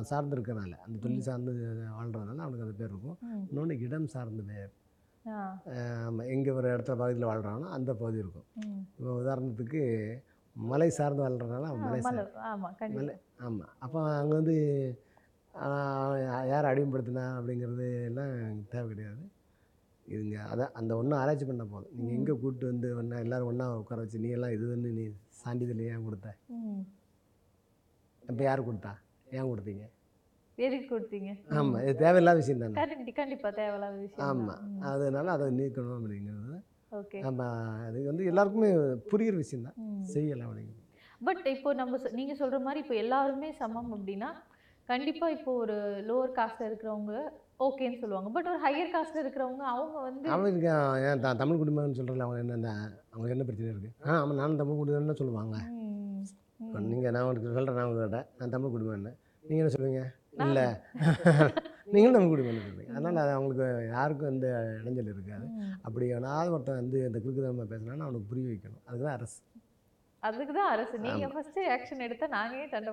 சார்ந்து 0.10 0.36
இருக்கிறனால 0.36 0.78
அந்த 0.84 0.98
தொழில் 1.04 1.26
சார்ந்து 1.28 1.54
வாழ்கிறதுனால 1.94 2.44
அவனுக்கு 2.46 2.66
அந்த 2.68 2.78
பேர் 2.80 2.92
இருக்கும். 2.92 3.18
இன்னொன்று 3.46 3.78
இடம் 3.86 4.08
சார்ந்த 4.14 4.44
பேர். 4.50 4.72
ஆ, 5.26 5.38
எங்கே 6.30 6.52
ஒரு 6.54 6.68
இடத்துல 6.74 6.98
பகுதியில் 7.00 7.30
வாழ்கிறானோ 7.30 7.70
அந்த 7.74 7.92
பகுதி 7.96 8.20
இருக்கும். 8.20 8.48
இப்போ 8.94 9.14
உதாரணத்துக்கு 9.22 9.82
மலை 10.56 10.90
சார்ந்து 10.92 11.24
அவன் 11.24 11.82
மலை 11.84 11.98
கண்டிப்பா. 12.80 13.16
ஆமாம் 13.44 13.74
அப்போ 13.80 14.00
அங்கே 14.14 14.36
வந்து 14.36 14.56
யார் 16.50 16.70
அடிமைப்படுத்தினா 16.70 17.26
அப்படிங்கிறது 17.38 17.88
எல்லாம் 18.06 18.34
தேவை 18.70 18.88
கிடையாது. 18.90 19.24
இதுங்க. 20.10 20.38
அதான் 20.54 20.72
அந்த 20.72 20.98
ஒன்றும் 20.98 21.20
ஆராய்ச்சி 21.20 21.46
பண்ண 21.46 21.66
போதும். 21.66 21.90
நீங்கள் 21.94 22.16
எங்கே 22.16 22.32
கூப்பிட்டு 22.32 22.66
வந்து 22.66 22.96
ஒன்றா 22.96 23.18
எல்லோரும் 23.18 23.48
ஒன்றா 23.48 23.78
உட்கார 23.78 24.02
வச்சு 24.02 24.20
நீ 24.20 24.30
எல்லாம் 24.30 24.52
இது 24.52 24.68
வந்து 24.68 24.90
நீ 24.90 25.08
சான்றிதழ் 25.28 25.80
ஏன் 25.80 26.04
கொடுத்த. 26.04 26.36
இப்போ 28.30 28.44
யார் 28.44 28.68
கொடுத்தா? 28.68 28.94
ஏன் 29.32 29.44
கொடுத்தீங்க? 29.44 29.90
எதுக்கு 30.56 31.00
கொடுத்தீங்க? 31.00 31.54
ஆமாம் 31.54 31.82
இது 31.82 31.96
தேவையில்லாத 31.96 32.38
விஷயம் 32.38 32.72
தானே. 32.72 32.74
கண்டி- 32.74 33.14
கண்டிப்பா 33.14 33.50
தேவையில்லாத 33.50 33.96
விஷயம் 33.96 34.30
ஆமாம் 34.30 34.82
அதனால 34.82 35.32
அதை 35.32 35.58
நீக்கணும் 35.58 36.00
அப்படிங்கிறது. 36.00 36.64
ஓகே. 36.92 37.20
நம்ம 37.20 37.44
அது 37.86 38.06
வந்து 38.06 38.26
எல்லாருக்குமே 38.26 38.72
புரியுற 39.12 39.36
விஷயம் 39.36 39.74
தான். 39.76 40.04
செய்யலாம் 40.04 40.56
அப்படிங்கிறது. 40.56 40.86
பட் 41.24 41.46
இப்போ 41.46 41.74
நம்ம 41.74 41.98
சொ- 41.98 42.12
நீங்க 42.12 42.34
சொல்ற 42.34 42.62
மாதிரி 42.62 42.82
இப்போ 42.82 42.96
எல்லாருமே 42.96 43.52
சமம் 43.52 43.96
அப்படின்னா 43.96 44.26
கண்டிப்பா 44.84 45.30
இப்போ 45.30 45.54
ஒரு 45.54 45.74
லோவர் 45.76 46.38
காஸ்ட்ல 46.40 46.62
இருக்கிறவங்க 46.62 47.30
ஓகேன்னு 47.66 48.00
சொல்லுவாங்க. 48.02 48.30
பட் 48.36 48.48
ஒரு 48.50 48.60
ஹையர் 48.64 48.92
காஸ்ட்ல 48.96 49.22
இருக்கிறவங்க 49.24 49.64
அவங்க 49.74 49.98
வந்து 50.08 50.28
அவனுக்கு 50.34 50.68
ஏன் 51.08 51.24
தமிழ் 51.42 51.60
குடிமகன் 51.62 51.98
சொல்கிறல 52.00 52.26
அவங்க 52.26 52.42
என்ன 52.58 52.70
அவங்களுக்கு 53.12 53.36
என்ன 53.36 53.46
பிரச்சனை 53.48 53.72
இருக்குது 53.72 53.94
ஆ 54.08 54.20
ஆமாம் 54.22 54.40
நானும் 54.42 54.60
தமிழ் 54.62 54.80
குடிமகன் 54.80 55.12
தான் 55.12 55.22
சொல்லுவாங்க. 55.22 55.56
நீங்கள் 56.92 57.14
நான் 57.16 57.24
உங்களுக்கு 57.24 57.56
சொல்கிறேன் 57.58 57.80
நான் 57.80 57.90
உங்கள்கிட்ட 57.90 58.22
நான் 58.40 58.54
தமிழ் 58.56 58.74
குடிமகன் 58.76 59.08
நீங்கள் 59.44 59.64
என்ன 59.64 59.74
சொல்லுவீங்க 59.78 60.04
இல்லை. 60.46 60.66
நீங்களும் 61.94 62.16
தமிழ் 62.16 62.32
குடிமகன் 62.32 62.64
சொல்லுவீங்க 62.68 62.94
அதனால் 62.98 63.22
அது 63.24 63.34
அவங்களுக்கு 63.36 63.66
யாருக்கும் 63.96 64.32
எந்த 64.34 64.48
இடைஞ்சல் 64.80 65.12
இருக்காது. 65.16 65.46
அப்படி 65.86 66.06
எவனாவது 66.14 66.56
ஒருத்தன் 66.56 66.82
வந்து 66.82 66.98
இந்த 67.10 67.20
கிறுக்குதனமாக 67.24 67.68
பேசுனான்னு 67.74 68.06
அவனுக்கு 68.08 68.32
புரிய 68.32 68.48
வைக்கணும். 68.54 68.84
அதுதான் 68.90 69.16
அரசு. 69.18 69.38
அதுக்கு 70.24 70.54
தான் 70.60 70.72
அரசு. 70.76 70.96
நீங்க 71.06 71.28
ஃபர்ஸ்ட் 71.34 71.62
ஆக்ஷன் 71.76 72.06
எடுத்தா 72.08 72.28
நாங்க 72.38 72.56
ஏன் 72.64 72.74
சண்டை 72.74 72.92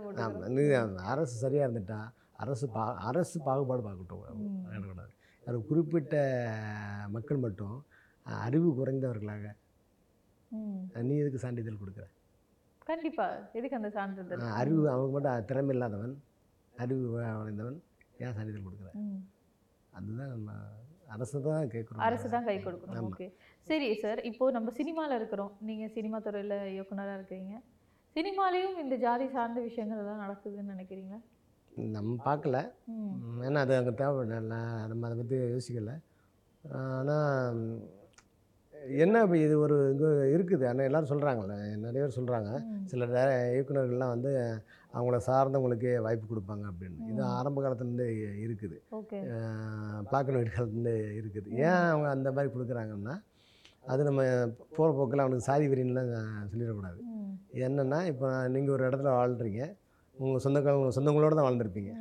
அந்த 0.84 1.00
அரசு 1.14 1.34
சரியாக 1.44 1.66
இருந்துட்டா 1.68 2.00
அரசு 2.42 2.66
பா 2.76 2.84
அரசு 3.08 3.36
பாகுபாடு 3.46 3.82
பார்க்கட்டும். 3.86 4.22
நடக்கூடாது 4.72 5.12
அது 5.48 5.56
குறிப்பிட்ட 5.70 6.14
மக்கள் 7.14 7.42
மட்டும் 7.44 7.76
அறிவு 8.26 8.68
குறைந்தவர்களாக 8.78 9.46
நீ 11.08 11.14
எதுக்கு 11.22 11.42
சான்றிதழ் 11.44 11.80
கொடுக்குற? 11.82 12.06
கண்டிப்பா. 12.88 13.26
எதுக்கு 13.58 13.78
அந்த 13.78 13.90
சான்றிதழ் 13.96 14.42
அறிவு 14.60 14.82
அவனுக்கு 14.92 15.14
மட்டும் 15.16 15.46
திறமை 15.50 15.72
இல்லாதவன் 15.74 16.14
அறிவு 16.84 17.04
குறைந்தவன் 17.12 17.78
ஏன் 18.24 18.34
சான்றிதழ் 18.38 18.66
கொடுக்குற. 18.66 18.90
அதுதான் 19.98 20.32
நம்ம 20.34 20.50
அரசு 21.14 21.38
தான் 21.46 21.70
கேட்குறோம் 21.74 22.04
அரசு 22.08 22.26
தான் 22.34 22.46
கை 22.48 22.56
கொடுக்கணும். 22.66 23.08
ஓகே. 23.08 23.26
சரி 23.70 23.88
சார். 24.02 24.20
இப்போ 24.30 24.44
நம்ம 24.56 24.72
சினிமால 24.80 25.16
இருக்கிறோம். 25.20 25.52
நீங்க 25.68 25.84
சினிமா 25.96 26.18
துறையில 26.26 26.56
இயக்குனரா 26.74 27.14
இருக்கீங்க. 27.18 27.52
சினிமாலேயும் 28.16 28.76
இந்த 28.82 28.94
ஜாதி 29.04 29.26
சார்ந்த 29.36 29.60
விஷயங்கள் 29.68 30.00
எல்லாம் 30.02 30.22
நடக்குதுன்னு 30.24 30.74
நினைக்கிறீங்களா? 30.74 31.20
நம்ம 31.96 32.16
பார்க்கல. 32.26 32.58
ஏன்னா 33.46 33.60
அது 33.64 33.72
அங்கே 33.80 33.92
தேவைப்படல. 34.00 34.58
நம்ம 34.90 35.06
அதை 35.08 35.16
பற்றி 35.20 35.36
யோசிக்கல. 35.54 35.94
ஆனால் 36.82 37.58
என்ன 39.02 39.20
இப்போ 39.24 39.36
இது 39.46 39.54
ஒரு 39.64 39.76
இது 39.94 40.06
இருக்குது. 40.36 40.64
ஆனால் 40.70 40.86
எல்லோரும் 40.88 41.10
சொல்கிறாங்கல்ல 41.12 41.56
நிறைய 41.84 42.00
பேர் 42.04 42.16
சொல்கிறாங்க. 42.18 42.50
சில 42.90 43.06
இயக்குனர்கள்லாம் 43.56 44.14
வந்து 44.14 44.32
அவங்கள 44.96 45.18
சார்ந்தவங்களுக்கே 45.28 45.92
வாய்ப்பு 46.06 46.26
கொடுப்பாங்க 46.32 46.64
அப்படின்னு. 46.70 46.98
இது. 47.10 47.20
ஆரம்ப 47.36 47.62
காலத்துலேருந்தே 47.64 48.08
இருக்குது. 48.44 48.76
பிளாக் 50.10 50.28
அண்ட் 50.28 50.40
ஒயிட் 50.40 50.56
காலத்துலேருந்தே 50.56 50.96
இருக்குது. 51.20 51.48
ஏன் 51.68 51.84
அவங்க 51.92 52.08
அந்த 52.16 52.28
மாதிரி 52.36 52.52
கொடுக்குறாங்கன்னா 52.56 53.16
அது 53.92 54.02
நம்ம 54.08 54.22
போகிற 54.76 54.90
போக்கில் 54.98 55.22
அவனுக்கு 55.24 55.48
சாதி 55.48 55.64
வெறின்லாம் 55.70 56.12
சொல்லிடக்கூடாது. 56.52 57.00
என்னென்னா 57.66 57.98
இப்போ 58.12 58.28
நீங்கள் 58.54 58.74
ஒரு 58.76 58.84
இடத்துல 58.88 59.10
வாழ்கிறீங்க 59.20 59.64
உங்கள் 60.22 60.42
சொந்தக்கார 60.44 60.78
உங்கள் 60.80 60.96
சொந்தங்களோடு 60.96 61.38
தான் 61.38 61.46
வாழ்ந்துருப்பீங்க. 61.48 61.92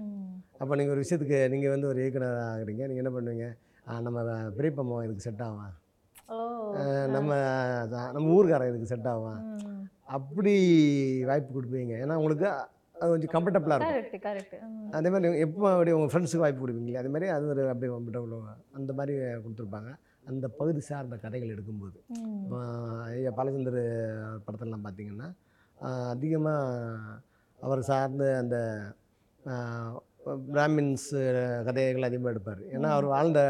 அப்போ 0.62 0.74
நீங்கள் 0.79 0.93
ஒரு 0.96 1.03
விஷயத்துக்கு 1.03 1.39
நீங்கள் 1.53 1.74
வந்து 1.75 1.88
ஒரு 1.91 2.00
இயக்குனர் 2.03 2.38
ஆகுறீங்க. 2.50 2.84
நீங்கள் 2.89 3.03
என்ன 3.03 3.13
பண்ணுவீங்க? 3.15 3.48
நம்ம 4.08 4.20
பெரியப்பம்மா 4.58 5.00
இதுக்கு 5.08 5.25
செட் 5.27 5.43
ஆகும் 5.48 5.79
நம்ம 7.15 7.29
நம்ம 8.15 8.27
ஊர்க்காரன் 8.36 8.70
இதுக்கு 8.72 8.91
செட் 8.91 9.10
ஆகும். 9.13 9.41
அப்படி 10.17 10.53
வாய்ப்பு 11.29 11.51
கொடுப்பீங்க. 11.58 11.96
ஏன்னா 12.03 12.15
உங்களுக்கு 12.22 12.48
அது 13.00 13.10
கொஞ்சம் 13.12 13.34
கம்ஃபர்டபுளாக 13.34 13.89
இருக்கும். 14.00 14.93
அதே 14.98 15.10
மாதிரி 15.13 15.41
எப்போ 15.46 15.67
அப்படி 15.74 15.93
உங்கள் 15.98 16.12
ஃப்ரெண்ட்ஸுக்கு 16.12 16.43
வாய்ப்பு 16.43 16.63
கொடுப்பீங்களே 16.63 17.01
அதே 17.01 17.10
மாதிரி 17.13 17.27
அது 17.36 17.46
ஒரு 17.53 17.63
அப்படி 17.74 17.89
கம்ஃபர்டபுள் 17.93 18.34
அந்த 18.77 18.91
மாதிரி 19.00 19.13
கொடுத்துருப்பாங்க. 19.43 19.91
அந்த 20.32 20.46
பகுதி 20.60 20.82
சார்ந்த 20.89 21.15
கதைகள் 21.24 21.53
எடுக்கும்போது. 21.55 21.98
ஐயா 23.15 23.32
பாலச்சந்தர் 23.39 23.82
படத்திலலாம் 24.46 24.86
பார்த்தீங்கன்னா 24.88 25.29
அதிகமாக 26.13 27.20
அவர் 27.65 27.82
சார்ந்த 27.89 28.24
அந்த 28.41 28.58
பிராமின்ஸ் 30.53 31.10
கதைகள் 31.67 32.08
அதிகமாக 32.10 32.34
எடுப்பார். 32.34 32.62
ஏன்னா 32.75 32.89
அவர் 32.96 33.08
வாழ்ந்த 33.15 33.41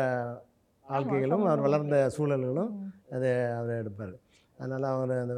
வாழ்க்கைகளும் 0.86 1.46
அவர் 1.50 1.66
வளர்ந்த 1.66 1.98
சூழல்களும். 2.16 2.72
அது 3.16 3.30
அவர் 3.60 3.82
எடுப்பார். 3.84 4.16
அதனால் 4.58 4.88
அவர் 4.96 5.14
அந்த 5.24 5.36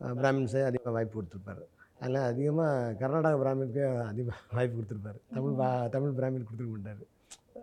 பிராமின்ஸே 0.00 0.62
அதிகமாக 0.68 0.94
வாய்ப்பு 0.96 1.16
கொடுத்துருப்பாரு. 1.16 1.64
அதனால் 2.02 2.28
அதிகமாக 2.32 2.94
கர்நாடக 3.00 3.38
பிராமினுக்கு 3.42 3.82
அதிகமாக 4.12 4.56
வாய்ப்பு 4.58 4.76
கொடுத்துருப்பாரு. 4.78 5.18
தமிழ் 5.36 5.58
பா 5.60 5.68
தமிழ் 5.94 6.16
பிராமின் 6.20 6.46
கொடுத்துருக்க 6.46 6.76
மாட்டார் 6.76 7.02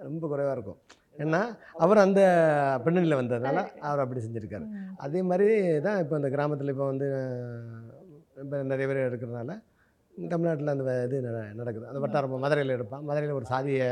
ரொம்ப 0.07 0.23
குறைவாக 0.33 0.55
இருக்கும். 0.57 0.79
ஏன்னா 1.23 1.41
அவர் 1.83 2.05
அந்த 2.05 2.21
பின்னணியில் 2.85 3.19
வந்ததுனால 3.21 3.57
அவர் 3.87 4.03
அப்படி 4.03 4.21
செஞ்சுருக்காரு. 4.25 4.67
அதே 5.05 5.21
மாதிரி 5.29 5.47
தான் 5.87 5.99
இப்போ 6.03 6.15
இந்த 6.19 6.29
கிராமத்தில் 6.35 6.73
இப்போ 6.73 6.87
வந்து 6.91 7.07
இப்போ 8.43 8.57
நிறைய 8.71 8.85
பேர் 8.89 9.07
எடுக்கிறதுனால 9.07 9.51
தமிழ்நாட்டில் 10.17 10.71
அந்த 10.71 10.83
இது 11.05 11.17
நட- 11.25 11.51
நடக்குது. 11.53 11.87
அந்த 11.87 11.99
வட்டாரம் 11.99 12.33
மதுரையில் 12.39 12.75
எடுப்பான். 12.75 13.03
மதுரையில் 13.03 13.35
ஒரு 13.35 13.45
சாதியை 13.45 13.87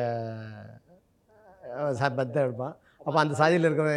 சா 1.93 2.07
பத்தை 2.11 2.39
எடுப்பான். 2.43 2.75
அப்போ 3.01 3.17
அந்த 3.19 3.33
சாதியில் 3.35 3.67
இருக்கிற 3.67 3.89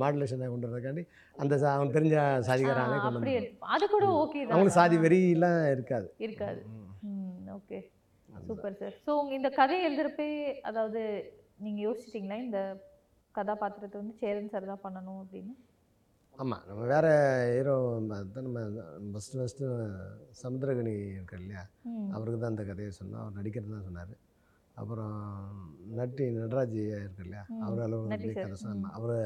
மாடுலேஷனை 0.00 0.46
கொண்டு 0.48 0.68
வரதுக்காண்டி 0.68 1.02
அந்த 1.36 1.54
சா 1.58 1.68
அவனுக்கு 1.74 1.98
தெரிஞ்ச 1.98 2.16
சாதிகாரனே 2.48 2.96
ஆ, 2.96 3.04
கொண்டு 3.04 3.34
அது 3.68 3.84
கூட 3.88 4.06
ஓகே 4.22 4.40
தான். 4.40 4.52
அவங்களுக்கு 4.52 4.78
சாதி 4.78 4.96
வெறியெல்லாம் 4.98 5.58
இருக்காது. 5.70 6.08
இருக்காது. 6.18 6.60
ஓகே. 7.56 7.78
Super 8.28 8.76
sir. 8.76 8.96
ஸோ 9.06 9.12
இந்த 9.32 9.48
கதையை 9.50 9.82
எழுதுறப்பே 9.88 10.28
அதாவது 10.62 11.00
நீங்க 11.58 11.80
யோசிச்சிட்டீங்களா? 11.86 12.38
இந்த 12.42 12.60
கதாபாத்திரத்தை 13.34 13.96
வந்து 14.00 14.14
சேரன் 14.20 14.48
சார் 14.48 14.66
தான் 14.66 14.84
பண்ணணும் 14.84 15.20
அப்படின்னு? 15.22 15.52
ஆமாம் 16.38 16.62
நம்ம 16.68 16.82
வேறு 16.90 17.10
ஹீரோ 17.54 17.74
தான் 18.10 18.46
நம்ம 18.46 18.60
ஃபஸ்ட்டு 19.12 19.38
ஃபஸ்ட்டு 19.40 19.66
சமுத்திரகனி 20.42 20.94
இருக்கார் 21.16 21.42
இல்லையா. 21.42 21.62
அவருக்கு 22.14 22.38
தான் 22.40 22.52
அந்த 22.52 22.64
கதையை 22.64 22.92
சொன்னோம். 23.00 23.20
அவர் 23.22 23.38
நடிக்கிறது 23.38 23.74
தான் 23.74 23.88
சொன்னார். 23.88 24.14
அப்புறம் 24.76 25.16
நட்டி 25.94 26.24
நடராஜ் 26.36 26.76
இருக்கு 26.98 27.24
இல்லையா. 27.24 27.42
அவர் 27.64 27.82
அளவு. 27.86 28.06
கதை 28.38 28.58
சொன்னோம் 28.64 28.94
அவர் 28.98 29.16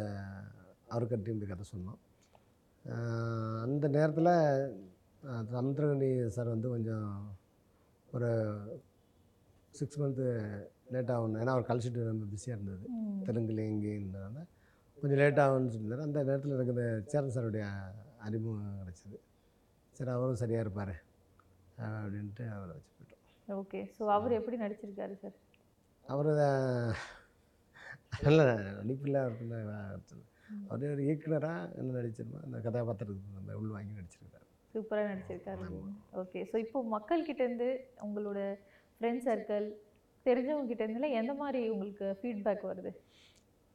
அவருக்கிட்டையும் 0.88 1.40
போய் 1.42 1.52
கதை 1.52 1.66
சொன்னோம். 1.72 2.00
அந்த 3.64 3.86
நேரத்தில் 3.88 4.32
சமுத்திரகனி 5.54 6.08
சார் 6.28 6.48
வந்து 6.48 6.68
கொஞ்சம் 6.68 7.08
ஒரு 8.08 8.30
சிக்ஸ் 9.74 10.00
மந்த்து 10.00 10.26
லேட் 10.92 11.10
ஆகும் 11.10 11.40
ஏன்னா 11.40 11.54
அவர் 11.54 11.68
கழிச்சிட்டு 11.70 12.10
ரொம்ப 12.10 12.26
பிஸியாக 12.26 12.56
இருந்தது. 12.58 12.84
ம். 12.96 13.16
தெலுங்குல 13.26 13.64
இங்கேன்றதால 13.70 14.44
கொஞ்சம் 15.00 15.20
லேட் 15.20 15.40
ஆகும்னு 15.44 15.72
சொல்லியிருந்தாரு 15.74 16.06
அந்த 16.08 16.18
நேரத்தில் 16.28 16.54
எனக்கு 16.56 16.74
இந்த 16.74 16.84
சேரன் 17.12 17.34
சாருடைய 17.36 17.64
அறிமுகம் 18.26 18.78
கிடச்சிது. 18.82 19.18
சரி 19.96 20.10
அவரும் 20.14 20.40
சரியாக 20.42 20.64
இருப்பார் 20.64 20.94
அப்படின்ட்டு 22.04 22.44
அவரை 22.56 22.72
வச்சு 22.76 22.92
போயிட்டோம். 22.96 23.22
ஓகே 23.48 23.80
ஸோ 23.96 24.02
அவர் 24.16 24.38
எப்படி 24.38 24.56
நடிச்சிருக்காரு 24.62 25.16
சார்? 25.22 25.36
அவர் 26.04 26.30
நல்ல 28.26 28.40
நடிப்பில் 28.80 29.22
அவருக்கு 29.22 30.16
அவர் 30.72 30.92
ஒரு 30.94 31.02
இயக்குனராக 31.06 31.70
என்ன 31.80 31.94
நடிச்சிருமோ 31.98 32.40
அந்த 32.46 32.58
கதாபாத்திரத்துக்கு 32.66 33.40
அந்த 33.40 33.52
உள் 33.60 33.74
வாங்கி 33.76 33.98
நடிச்சிருக்காரு. 33.98 34.46
சூப்பராக 34.74 35.08
நடிச்சிருக்காரு. 35.10 35.66
ஓகே 36.22 36.40
ஸோ 36.50 36.56
இப்போ 36.64 36.78
மக்கள் 36.96 37.26
கிட்ட 37.28 37.42
இருந்து 37.46 37.68
உங்களோட 38.06 38.40
ஃப்ரெண்ட் 38.96 39.24
சர்க்கிள் 39.28 39.66
தெரிஞ்சவங்க 40.26 40.70
கிட்ட 40.70 40.82
இருந்துல 40.86 41.10
எந்த 41.20 41.32
மாதிரி 41.42 41.60
உங்களுக்கு 41.74 42.06
ஃபீட்பேக் 42.20 42.64
வருது? 42.70 42.92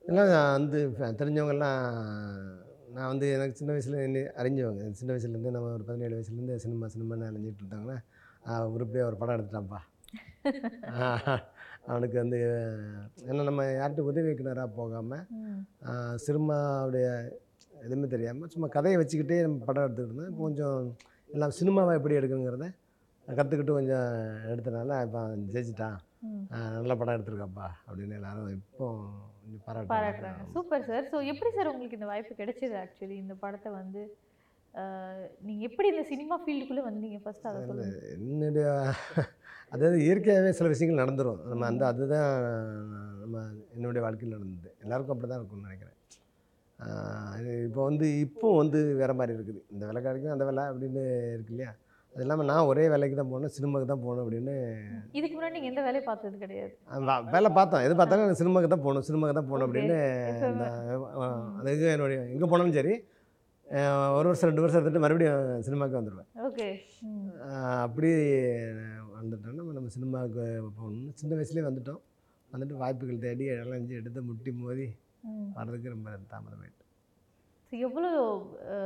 எல்லாம் 0.10 0.30
வந்து 0.58 0.80
தெரிஞ்சவங்கெல்லாம் 1.20 1.82
நான் 2.96 3.10
வந்து 3.12 3.26
எனக்கு 3.36 3.58
சின்ன 3.60 3.72
வயசில் 3.76 3.98
என்ன 4.06 4.24
அறிஞ்சவங்க. 4.42 4.88
சின்ன 5.00 5.10
வயசுலேருந்து 5.14 5.54
நம்ம 5.56 5.70
ஒரு 5.78 5.86
பதினேழு 5.90 6.16
வயசுலேருந்து 6.16 6.56
சினிமா 6.64 6.88
சினிமான்னு 6.94 7.30
அலைஞ்சிட்டு 7.30 7.62
இருந்தாங்கன்னா 7.64 8.58
உருப்படியாக 8.76 9.10
ஒரு 9.10 9.18
படம் 9.22 9.36
எடுத்துட்டான்ப்பா. 9.38 9.80
அவனுக்கு 11.92 12.18
வந்து 12.24 12.40
ஏன்னா 13.28 13.44
நம்ம 13.50 13.64
யார்கிட்ட 13.78 14.10
உதவி 14.12 14.30
இயக்குனராக 14.32 14.70
போகாமல். 14.80 15.24
சினிமாவுடைய 16.26 17.08
எதுவுமே 17.86 18.08
தெரியாமல் 18.16 18.52
சும்மா 18.54 18.68
கதையை 18.76 18.98
வச்சுக்கிட்டே 19.02 19.40
நம்ம 19.46 19.66
படம் 19.70 19.86
எடுத்துக்கிட்டு 19.86 20.14
இருந்தோம் 20.14 20.32
இப்போ 20.34 20.44
கொஞ்சம் 20.48 20.80
எல்லாம் 21.36 21.56
சினிமாவை 21.60 21.94
எப்படி 22.00 22.18
எடுக்குங்கிறத 22.20 22.68
கற்றுக்கிட்டு 23.28 23.74
கொஞ்சம் 23.80 24.10
எடுத்தனால 24.54 24.98
இப்போ 25.08 25.22
ஜெயிச்சிட்டான். 25.54 26.00
நல்ல 26.78 26.96
படம் 27.02 27.16
எடுத்திருக்காப்பா 27.18 27.68
அப்படின்னு 27.88 28.18
எல்லாரும் 28.20 28.50
இப்போ 28.58 28.88
கொஞ்சம் 28.88 29.31
பாராட்டுறாங்க. 29.92 30.42
Super 30.54 30.86
sir. 30.88 31.06
ஸோ 31.10 31.18
எப்படி 31.32 31.50
சார் 31.52 31.72
உங்களுக்கு 31.72 31.98
இந்த 31.98 32.10
வாய்ப்பு 32.10 32.34
கிடைச்சது 32.36 32.76
ஆக்சுவலி 32.82 33.18
இந்த 33.22 33.36
படத்தை 33.42 33.72
வந்து 33.78 34.02
அஹ், 34.74 35.16
நீங்க 35.46 35.62
எப்படி 35.68 35.88
இந்த 35.90 36.04
சினிமா 36.10 36.36
ஃபீல்டுக்குள்ளே 36.42 36.84
வந்தீங்க? 36.86 37.18
ஃபர்ஸ்ட் 37.24 37.48
அதை 37.48 37.62
என்னுடைய 38.16 38.68
அதாவது 39.72 39.98
இயற்கையாகவே 40.06 40.52
சில 40.58 40.70
விஷயங்கள் 40.72 41.02
நடந்துரும். 41.02 41.40
நம்ம 41.50 41.66
அந்த 41.70 41.84
அதுதான் 41.90 42.30
நம்ம 43.22 43.36
என்னுடைய 43.76 44.02
வாழ்க்கையில் 44.06 44.36
நடந்தது. 44.36 44.70
எல்லாருக்கும் 44.84 45.16
அப்படி 45.16 45.30
தான் 45.30 45.40
இருக்கும்னு 45.40 45.68
நினைக்கிறேன். 45.68 45.98
இப்போ 47.66 47.82
வந்து 47.88 48.06
இப்போ 48.24 48.48
வந்து 48.58 48.80
வேறு 49.00 49.16
மாதிரி 49.16 49.36
இருக்குது. 49.38 49.60
இந்த 49.74 49.84
வேலை 49.90 50.02
கிடைக்கும் 50.02 50.36
அந்த 50.36 50.48
வேலை 50.50 50.64
அப்படின்னு 50.70 51.04
இருக்கு 51.36 51.54
இல்லையா? 51.56 51.74
அது 52.14 52.24
இல்லாமல் 52.24 52.48
நான் 52.50 52.68
ஒரே 52.70 52.84
வேலைக்கு 52.92 53.16
தான் 53.20 53.30
போகணும் 53.32 53.54
சினிமாவுக்கு 53.56 53.90
தான் 53.92 54.02
போகணும் 54.06 54.24
அப்படின்னு. 54.24 54.56
இதுக்கு 55.18 55.36
முன்னாடி 55.36 55.60
எந்த 55.70 55.82
வேலையும் 55.86 56.08
பார்த்தது 56.10 56.36
கிடையாது. 56.42 56.74
வேலை 57.36 57.50
பார்த்தோம். 57.58 57.84
எது 57.88 57.94
பார்த்தாலும் 58.00 58.40
சினிமாவுக்கு 58.40 58.72
தான் 58.74 58.84
போகணும் 58.86 59.06
சினிமாவுக்கு 59.10 59.38
தான் 59.40 59.50
போகணும். 59.52 59.68
அப்படின்னு 59.68 59.98
இப்ப 60.32 60.50
இந்த 60.54 60.66
ஆஹ் 61.26 61.48
அது 61.60 61.72
எங்க 61.76 61.88
என்னுடைய 61.96 62.20
எங்கே 62.34 62.50
போனாலும் 62.54 62.78
சரி 62.80 62.94
ஒரு 64.18 64.26
வருஷம் 64.30 64.50
ரெண்டு 64.50 64.64
வருஷம் 64.64 64.80
எடுத்துட்டு 64.80 65.04
மறுபடியும் 65.06 65.64
சினிமாவுக்கு 65.68 66.00
வந்துடுவேன் 66.00 66.30
ஓகே. 66.48 66.68
அப்படி 67.86 68.10
வந்துட்டோம்னா 69.20 69.66
நம்ம 69.80 69.92
சினிமாவுக்கு 69.96 70.44
போகணும்னு 70.80 71.14
சின்ன 71.22 71.32
வயசுலேயே 71.40 71.66
வந்துட்டோம். 71.70 72.02
வந்துட்டு 72.52 72.82
வாய்ப்புகள் 72.84 73.24
தேடி 73.26 73.46
இழஞ்சி 73.54 73.96
எடுத்து 74.02 74.28
முட்டி 74.30 74.52
மோதி 74.60 74.88
வர்றதுக்கு 75.58 75.96
ரொம்ப 75.96 76.10
தாமதமாயிட்டு. 76.34 76.84
எவ்வளோ 77.72 78.10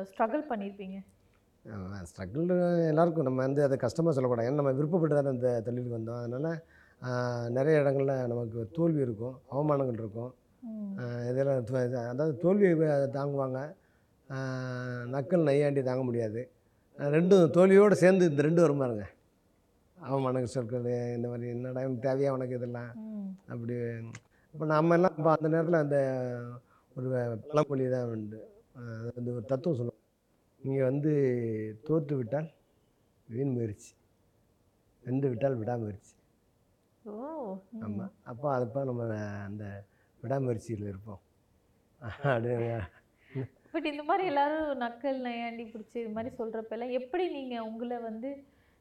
ஸ்ட்ரகிள் 0.10 0.50
பண்ணியிருப்பீங்க 0.50 0.98
ஸ்ட்ரகிள் 2.10 2.52
எல்லாருக்கும். 2.92 3.28
நம்ம 3.28 3.40
வந்து 3.48 3.62
அதை 3.68 3.76
கஷ்டமாக 3.84 4.14
சொல்லக்கூடாது. 4.16 4.48
ஏன்னா 4.50 4.60
நம்ம 4.62 4.74
விருப்பப்பட்டு 4.80 5.16
தானே 5.20 5.32
இந்த 5.38 5.50
தொழிலுக்கு 5.68 5.98
வந்தோம். 5.98 6.22
அதனால் 6.26 6.60
நிறைய 7.58 7.82
இடங்களில் 7.82 8.28
நமக்கு 8.32 8.60
தோல்வி 8.78 9.02
இருக்கும் 9.06 9.36
அவமானங்கள் 9.54 10.02
இருக்கும். 10.04 10.32
இதெல்லாம் 11.30 11.60
அதாவது 12.12 12.34
தோல்வியை 12.44 12.76
தாங்குவாங்க. 13.18 13.60
நக்கல் 15.16 15.48
நையாண்டி 15.50 15.82
தாங்க 15.90 16.04
முடியாது. 16.10 16.42
ரெண்டும் 17.16 17.52
தோல்வியோடு 17.58 17.96
சேர்ந்து 18.04 18.30
இந்த 18.32 18.44
ரெண்டும் 18.48 18.66
வரும் 18.66 18.84
பாருங்க. 18.84 19.06
அவமானங்கள் 19.98 20.54
சொற்கள் 20.56 20.88
இந்த 21.18 21.28
மாதிரி 21.32 21.50
என்னடா 21.56 21.82
தேவையா 22.06 22.32
உனக்கு 22.38 22.58
இதெல்லாம். 22.60 22.92
அப்படி 23.54 23.76
இப்போ 24.54 24.66
நம்ம 24.74 24.96
எல்லாம் 24.98 25.16
இப்போ 25.20 25.32
அந்த 25.36 25.48
நேரத்தில் 25.54 25.84
அந்த 25.84 25.98
ஒரு 26.96 27.08
பழமொழி 27.50 27.86
தான் 27.96 28.10
உண்டு. 28.16 28.40
அது 28.80 29.12
வந்து 29.18 29.32
ஒரு 29.38 29.46
தத்துவம் 29.52 29.80
சொல்லுவோம் 29.80 30.02
நீங்கள் 30.66 30.88
வந்து 30.90 31.12
தோற்று 31.88 32.16
விட்டால் 32.16 32.50
வீண் 33.28 33.54
முயற்சி. 33.56 33.92
வென்று 35.04 35.28
விட்டால் 35.32 35.58
விடாமுயற்சி. 35.62 36.14
ஓ. 37.06 37.16
ஆமாம் 37.86 38.14
அப்போ 38.24 38.48
அதுப்போ 38.58 38.84
நம்ம 38.84 39.04
அந்த 39.48 39.64
விடாமுயற்சியில் 40.24 40.90
இருப்போம். 40.92 41.22
அப்படின்னு 42.02 42.78
பட் 43.74 43.88
இந்த 43.92 44.04
மாதிரி 44.04 44.24
எல்லாரும் 44.28 44.82
நக்கல் 44.82 45.18
நையாண்டி 45.20 45.64
பிடிச்சி 45.64 45.98
இது 46.02 46.12
மாதிரி 46.18 46.30
சொல்கிறப்பெல்லாம் 46.36 46.94
எப்படி 47.00 47.24
நீங்கள் 47.30 47.66
உங்களை 47.70 47.98
வந்து 48.00 48.30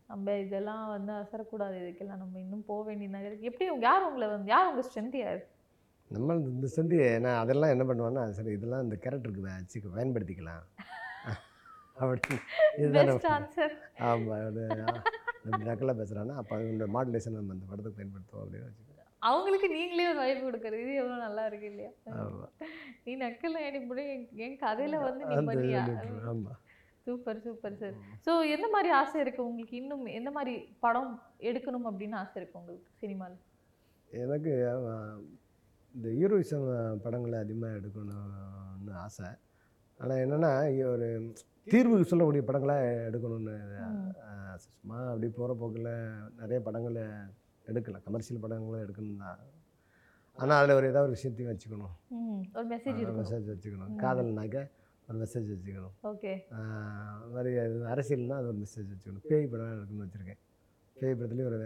நம்ம 0.09 0.35
இதெல்லாம் 0.45 0.85
வந்து 0.89 1.13
அசரக்கூடாது 1.13 1.77
இதுக்கெல்லாம் 1.83 2.23
நம்ம 2.23 2.39
இன்னும் 2.39 2.67
போக 2.67 2.83
வேண்டிய 2.89 3.09
நகருக்கு 3.09 3.49
எப்படி 3.51 3.67
யார் 3.87 4.07
உங்களை 4.09 4.29
வந்து 4.29 4.53
யார் 4.53 4.69
உங்கள் 4.71 4.87
ஸ்ட்ரென்த் 4.89 5.19
யார்? 5.23 5.41
நம்ம 6.11 6.35
இந்த 6.53 6.67
சந்தி 6.77 6.97
நான் 7.25 7.41
அதெல்லாம் 7.43 7.73
என்ன 7.75 7.85
பண்ணுவேன்னா 7.91 8.25
சரி 8.39 8.53
இதெல்லாம் 8.59 8.85
இந்த 8.87 8.97
கேரக்டருக்கு 9.05 9.45
வச்சு 9.47 9.95
பயன்படுத்திக்கலாம். 9.97 10.65
அப்படின்னு 11.99 12.39
இதுதான் 12.81 13.11
ஆமாம் 14.11 14.59
நக்கலாக 15.69 15.95
பேசுகிறான்னா 16.01 16.35
அப்போ 16.41 16.53
அதோட 16.57 16.87
மாடுலேஷன் 16.97 17.39
நம்ம 17.39 17.55
அந்த 17.57 17.67
படத்துக்கு 17.71 17.99
பயன்படுத்துவோம் 17.99 18.43
அப்படின்னு 18.45 18.67
வச்சுக்கோங்க. 18.69 19.03
அவங்களுக்கு 19.29 19.69
நீங்களே 19.75 20.07
ஒரு 20.13 20.19
வாய்ப்பு 20.23 20.45
கொடுக்குறது. 20.47 20.81
இது 20.85 20.95
எவ்வளோ 21.01 21.17
நல்லா 21.27 21.43
இருக்கு 21.51 21.69
இல்லையா? 21.73 21.91
நீ 23.05 23.13
நக்கல் 23.25 23.59
அடிப்படை 23.69 24.05
என் 24.47 24.59
கதையில 24.65 25.01
வந்து 25.07 25.25
அந்த 25.27 25.39
நிம்மதியா 25.41 25.83
ஆமாம் 26.33 26.59
சூப்பர் 27.07 27.41
சூப்பர் 27.47 27.79
சார் 27.81 27.97
ஸோ 28.27 28.33
எந்த 28.55 28.67
மாதிரி 28.75 28.91
ஆசை 28.99 29.17
இருக்கு 29.25 29.43
உங்களுக்கு? 29.49 29.75
இன்னும் 29.83 30.05
எந்த 30.19 30.31
மாதிரி 30.37 30.55
படம் 30.85 31.11
எடுக்கணும் 31.49 31.89
அப்படின்னு 31.91 32.17
ஆசை 32.23 32.37
இருக்கு 32.41 32.61
உங்களுக்கு 32.61 32.91
சினிமாவில் 33.03 33.41
எனக்கு 34.11 34.53
இந்த 35.95 36.09
ஹீரோயிசம் 36.19 36.69
படங்களை 37.05 37.39
அதிகமாக 37.45 37.79
எடுக்கணும்னு 37.79 38.95
ஆசை. 39.07 39.29
ஆனால் 40.01 40.23
என்னென்னா 40.25 40.53
ஒரு 40.95 41.09
தீர்வு 41.73 42.05
சொல்லக்கூடிய 42.11 42.43
படங்களை 42.49 42.77
எடுக்கணும்னு 43.09 43.57
சும்மா 44.65 44.99
அப்படி 45.11 45.29
போகிற 45.37 45.53
போக்கில் 45.61 45.91
நிறைய 46.41 46.59
படங்களை 46.67 47.05
எடுக்கலாம் 47.71 48.05
கமர்ஷியல் 48.07 48.43
படங்களை 48.45 48.79
எடுக்கணும் 48.85 49.23
தான். 49.25 49.41
ஆனால் 50.39 50.59
அதில் 50.61 50.77
ஒரு 50.79 50.87
ஏதாவது 50.91 51.07
ஒரு 51.09 51.17
விஷயத்தையும் 51.17 51.53
வச்சுக்கணும். 51.53 51.95
ஒரு 52.57 52.67
மெசேஜ் 52.73 53.01
மெசேஜ் 53.21 53.49
வச்சுக்கணும். 53.53 53.93
காதல்னாக்க 54.03 54.59
ஒரு 55.09 55.19
மெசேஜ் 55.23 55.49
வச்சுக்கணும். 55.55 55.95
ஓகே. 56.11 56.33
மாதிரி 57.35 57.53
அது 57.65 57.81
அரசியல்னா 57.95 58.37
அது 58.41 58.51
ஒரு 58.53 58.61
மெசேஜ் 58.65 58.93
வச்சுக்கணும். 58.93 59.25
பேய் 59.31 59.51
படம் 59.55 59.75
எடுக்கணும்னு 59.75 60.07
வச்சுருக்கேன். 60.07 60.41
பேய் 60.97 61.17
படத்துலேயும் 61.19 61.51
ஒரு 61.51 61.61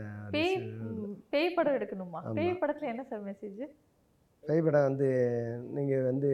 பேய் 1.35 1.55
படம் 1.59 1.77
எடுக்கணுமா. 1.79 2.21
பேய் 2.41 2.59
படத்துல 2.63 2.93
என்ன 2.95 3.05
சார் 3.11 3.27
மெசேஜ் 3.31 3.63
பேய் 4.45 4.65
படம் 4.67 4.87
வந்து 4.89 5.09
நீங்கள் 5.77 6.07
வந்து 6.11 6.31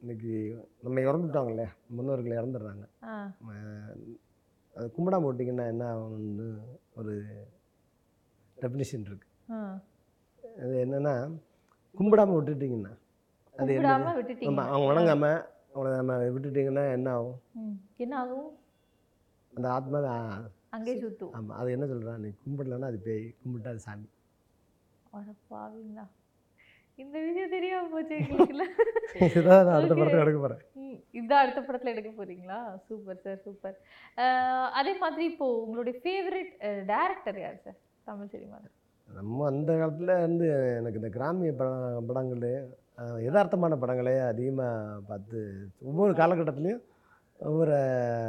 இன்னைக்கு 0.00 0.32
நம்ம 0.82 1.00
இறந்துட்டாங்களே 1.00 1.66
முன்னோர்கள் 1.88 2.38
இறந்துடுறாங்க. 2.38 2.84
அது 4.74 4.86
கும்பிடாம 4.94 5.26
விட்டிங்கன்னா 5.26 5.66
என்ன 5.66 5.84
ஆகும்னு 5.92 6.46
ஒரு 6.94 7.14
டெஃபினிஷன் 8.58 9.06
இருக்குது 9.06 9.28
ஆ. 9.50 9.58
அது 10.58 10.74
என்னென்னா 10.84 11.14
கும்பிடாம 11.94 12.36
விட்டுட்டிங்கன்னா 12.36 12.92
அது 13.54 13.76
ஆமாம் 14.50 14.70
அவங்க 14.70 14.86
வணங்காமல் 14.90 15.38
அவங்கள 15.72 15.90
நம்ம 15.96 16.14
விட்டுட்டிங்கன்னா 16.28 16.84
என்ன 16.92 17.08
ஆகும்? 17.12 17.38
என்ன 17.98 18.14
ஆகும்? 18.18 18.48
அந்த 19.52 19.66
ஆத்மாவை 19.70 20.14
அங்கே 20.70 20.92
சுத்தும். 20.96 21.32
ஆமாம் 21.32 21.58
அது 21.58 21.70
என்ன 21.72 21.86
சொல்கிறான் 21.86 22.20
நீ 22.20 22.30
கும்பிடலன்னா 22.42 22.86
அது 22.86 23.00
பேய் 23.00 23.26
கும்பிட்டா 23.40 23.68
அது 23.68 23.80
சாமி. 23.80 24.08
பாவீங்களா. 25.50 26.04
இந்த 27.00 27.16
விஷயம் 27.24 27.52
தெரியாம 27.54 27.88
போச்சு 27.92 28.16
எங்களுக்குல 28.22 28.64
இதுதான் 29.26 29.62
நான் 29.66 29.76
அடுத்த 29.76 29.94
Okay. 29.94 30.00
படத்தை 30.00 30.22
எடுக்க 30.24 30.38
போகிறேன் 30.40 30.62
ம், 30.80 30.96
இதான் 31.18 31.42
அடுத்த 31.42 31.60
படத்துல 31.62 31.92
எடுக்க 31.94 32.10
போறீங்களா? 32.12 32.58
Super 32.86 33.20
sir 33.24 33.38
super. 33.44 33.76
அதே 34.78 34.92
மாதிரி 35.00 35.24
இப்போ 35.30 35.46
உங்களுடைய 35.62 35.94
ஃபேவரட் 36.00 36.52
டைரக்டர் 36.90 37.38
யார் 37.42 37.58
சார்? 37.64 37.78
தமிழ் 38.06 38.32
சினிமாவில் 38.34 38.76
நம்ம 39.08 39.46
அந்த 39.50 39.70
காலத்தில் 39.78 40.14
வந்து 40.24 40.46
எனக்கு 40.76 41.00
இந்த 41.00 41.10
கிராமிய 41.14 41.52
படம் 41.54 42.08
படங்கள் 42.08 42.44
யதார்த்தமான 43.24 43.76
படங்களே 43.82 44.14
அதிகமாக 44.28 44.74
பார்த்து 45.08 45.38
ஒவ்வொரு 45.88 46.12
காலகட்டத்துலேயும் 46.18 46.82
ஒவ்வொரு 47.40 47.76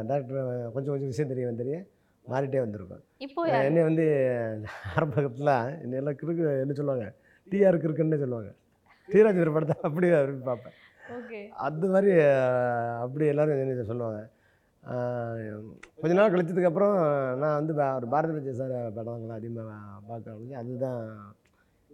டேரக்டர் 0.10 0.40
கொஞ்சம் 0.76 0.94
கொஞ்சம் 0.94 1.12
விஷயம் 1.12 1.32
தெரிய 1.32 1.52
தெரிய 1.58 1.78
மாறிட்டே 2.26 2.60
வந்திருக்கும். 2.62 3.04
இப்போ 3.26 3.42
என்னை 3.62 3.84
வந்து 3.88 4.04
ஆரம்பத்தில் 4.94 5.52
என்னையெல்லாம் 5.84 6.20
கிறுக்கு 6.20 6.44
என்ன 6.64 6.74
சொல்லுவாங்க? 6.80 7.08
டிஆர் 7.48 7.82
கிறுக்குன்னு 7.84 8.22
சொல்லுவாங்க. 8.24 8.52
தீராஜர் 9.12 9.56
படத்தை 9.56 9.76
அப்படியே 9.88 10.14
விரும்பி 10.18 10.46
பார்ப்பேன். 10.50 10.78
அது 11.66 11.88
மாதிரி 11.94 12.12
அப்படி 13.04 13.26
எல்லாரும் 13.34 13.62
என்ன 13.64 13.86
சொல்லுவாங்க. 13.92 14.22
கொஞ்ச 16.02 16.14
நாள் 16.18 16.34
கழிச்சதுக்கப்புறம் 16.34 16.94
நான் 17.42 17.58
வந்து 17.60 17.74
ஒரு 17.98 18.08
பாரதி 18.14 18.34
விஜய் 18.38 18.60
சார் 18.60 18.76
படங்களை 18.98 19.36
அதிகமாக 19.40 19.78
பார்க்க 20.10 20.60
அதுதான் 20.62 21.02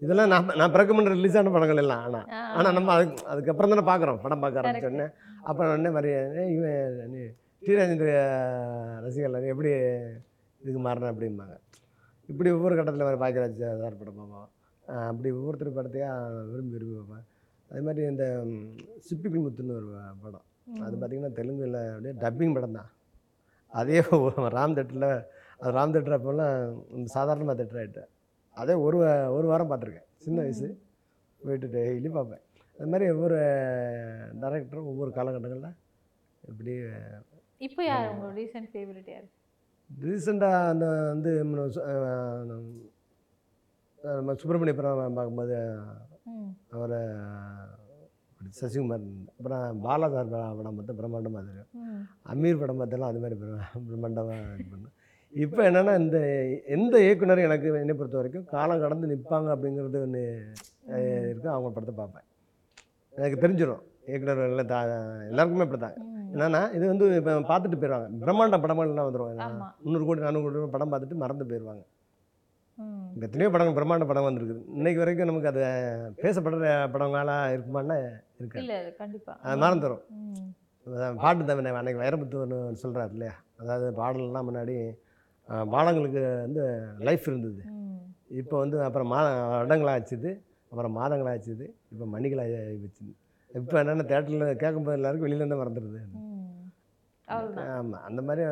இதெல்லாம் 0.01 0.31
நான் 0.33 0.57
நான் 0.59 0.73
பிறக்க 0.73 0.91
முன்ன 0.95 1.13
ரிலீஸ் 1.15 1.37
ஆன 1.39 1.51
படங்கள் 1.53 1.81
எல்லாம். 1.83 2.01
ஆனால் 2.07 2.25
ஆனால் 2.57 2.75
நம்ம 2.77 2.91
அதுக்கு 2.95 3.23
அதுக்கப்புறம் 3.33 3.71
தானே 3.73 3.85
பார்க்குறோம். 3.89 4.19
படம் 4.25 4.43
பார்க்க 4.43 4.61
ஆரம்பிச்சோடனே 4.61 5.07
அப்புறம் 5.49 5.71
உடனே 5.73 5.91
மாதிரி 5.95 6.11
"ஏய், 6.41 6.51
இவன் 6.57 7.15
ஸ்ரீராஜேந்திர 7.61 8.11
ரசிகர்கள் 9.05 9.51
எப்படி 9.53 9.71
இதுக்கு 10.61 10.81
மாறின? 10.85 11.11
அப்படிம்பாங்க. 11.13 11.55
இப்படி 12.29 12.49
ஒவ்வொரு 12.57 12.75
கட்டத்தில் 12.77 13.07
வர 13.09 13.17
பாக்கியராஜ் 13.23 13.59
சார் 13.81 13.99
படம் 14.01 14.19
பார்ப்போம். 14.19 14.47
அப்படி 15.05 15.29
ஒவ்வொருத்தர் 15.37 15.77
படத்தையா 15.77 16.09
விரும்பி 16.51 16.75
விரும்பி 16.75 16.95
பார்ப்பேன் 16.99 17.25
அதே 17.69 17.81
மாதிரி 17.87 18.03
இந்த 18.11 18.25
சிப்பிக்குள் 19.07 19.45
முத்துன்னு 19.45 19.77
ஒரு 19.79 19.87
படம். 20.21 20.45
அது 20.81 20.95
பார்த்திங்கன்னா 20.95 21.33
தெலுங்குல 21.37 21.79
அப்படியே 21.89 22.13
டப்பிங் 22.23 22.55
படம் 22.57 22.77
தான் 22.77 22.91
அதே 23.73 23.97
ராம் 24.55 24.75
தேட்டரில் 24.77 25.09
அது 25.59 25.71
ராம் 25.77 25.93
தேட்டர் 25.93 26.17
அப்போல்லாம் 26.17 26.55
சாதாரணமாக 27.15 27.55
தேட்டர் 27.59 27.81
ஆகிட்டேன் 27.81 28.09
அதே 28.57 28.75
ஒரு 28.85 28.97
ஒரு 29.37 29.47
வாரம் 29.51 29.71
பார்த்துருக்கேன் 29.71 30.07
சின்ன 30.25 30.37
வயசு. 30.41 30.67
போயிட்டு 31.41 31.67
டெய்லி 31.73 32.09
பார்ப்பேன் 32.11 32.43
அது 32.77 32.89
மாதிரி 32.91 33.05
ஒவ்வொரு 33.13 33.37
டேரக்டரும் 34.41 34.89
ஒவ்வொரு 34.91 35.11
காலகட்டங்களில் 35.17 35.75
இப்படி 36.43 36.73
இப்போ 37.61 37.81
யார் 37.85 38.09
உங்களோட 38.11 38.33
ரீசன்ட் 38.39 38.69
ஃபேவரட் 38.71 39.09
யார்? 39.13 39.27
ரீசெண்டாக 39.89 40.71
அந்த 40.71 40.85
வந்து 41.07 41.31
நம்ம 44.09 44.35
சுப்பிரமணிய 44.35 44.75
படம் 44.75 45.17
பார்க்கும்போது 45.17 45.57
அவரை 46.75 46.99
சசிகுமார் 48.57 49.05
அப்புறம் 49.31 49.79
பாலா 49.83 50.07
சார் 50.11 50.29
படம் 50.57 50.75
பார்த்தா 50.77 50.95
பிரம்மாண்டமாக 50.99 51.43
தெரியும் 51.47 51.69
ம். 51.83 52.03
அமீர் 52.31 52.61
படம் 52.61 52.79
பார்த்தாலும் 52.81 53.09
அது 53.09 53.21
மாதிரி 53.23 53.37
பிர- 53.39 53.57
பிரம்மாண்டமாக 53.87 54.37
இது 54.55 54.69
பண்ணும் 54.73 54.93
இப்போ 55.33 55.61
என்னென்னா 55.69 55.93
இந்த 56.01 56.17
எந்த 56.75 56.95
இயக்குனர் 57.03 57.45
எனக்கு 57.45 57.67
என்னை 57.79 57.95
பொறுத்த 57.95 58.17
வரைக்கும் 58.19 58.45
காலம் 58.53 58.83
கடந்து 58.83 59.11
நிற்பாங்க 59.11 59.49
அப்படிங்கிறது 59.55 59.97
ஒன்று 60.03 60.21
இருக்கும் 61.23 61.53
அவங்க 61.53 61.69
படத்தை 61.71 61.95
பார்ப்பேன். 61.95 62.25
எனக்கு 63.15 63.41
தெரிஞ்சிடும் 63.43 63.83
இயக்குனர் 64.07 64.41
எல்லாம் 64.45 64.69
தா 64.69 64.79
எல்லாருக்குமே 65.27 65.65
இப்படி 65.67 65.81
தான். 65.81 65.97
என்னன்னா 66.33 66.61
இது 66.73 66.85
வந்து 66.87 67.05
இப்போ 67.17 67.33
பார்த்துட்டு 67.49 67.77
போயிடுவாங்க 67.77 68.19
பிரம்மாண்ட 68.21 68.57
படங்கள்லாம் 68.63 69.07
வந்துடுவாங்க 69.07 69.43
முந்நூறு 69.83 70.05
கோடி 70.05 70.25
நானூறு 70.25 70.45
கோடி 70.47 70.73
படம் 70.75 70.91
பார்த்துட்டு 70.91 71.21
மறந்து 71.23 71.47
போயிடுவாங்க 71.49 71.83
எத்தனையோ 73.25 73.49
படங்கள் 73.53 73.77
பிரம்மாண்ட 73.77 74.05
படம் 74.09 74.27
வந்திருக்குது. 74.27 74.61
இன்னைக்கு 74.77 75.01
வரைக்கும் 75.01 75.29
நமக்கு 75.29 75.49
அது 75.51 75.61
பேசப்படுற 76.23 76.71
படங்களாக 76.93 77.53
இருக்குமான்னா 77.55 77.97
இருக்காது. 78.39 78.61
இல்ல 78.63 78.75
கண்டிப்பா. 79.01 79.33
அது 79.45 79.61
மறந்துடும் 79.63 80.03
பாட்டு 81.23 81.47
தவிர 81.49 81.71
அன்னைக்கு 81.79 82.03
வைரமுத்து 82.03 82.41
ஒன்று 82.43 82.57
சொல்கிறார் 82.83 83.13
இல்லையா? 83.15 83.35
அதாவது 83.61 83.87
பாடல்லாம் 83.99 84.47
முன்னாடி 84.49 84.75
பாடங்களுக்கு 85.73 86.21
வந்து 86.45 86.63
லைஃப் 87.07 87.27
இருந்தது. 87.29 87.61
இப்போ 88.41 88.55
வந்து 88.63 88.77
அப்புறம் 88.87 89.09
மா 89.13 89.19
வருடங்களாச்சுது 89.53 90.31
அப்புறம் 90.71 90.95
மாதங்களாச்சுது 90.99 91.65
இப்போ 91.93 92.05
மணிகளாக 92.15 92.55
வச்சுது 92.85 93.13
இப்போ 93.51 93.75
என்னென்ன 93.81 94.05
தேட்டரில் 94.11 94.59
கேட்கும்போது 94.63 94.97
எல்லாருக்கும் 94.99 95.27
வெளியிலேருந்து 95.27 95.61
மறந்துடுது. 95.61 96.01
ஆமாம் 97.27 98.03
அந்த 98.09 98.21
மாதிரி 98.27 98.43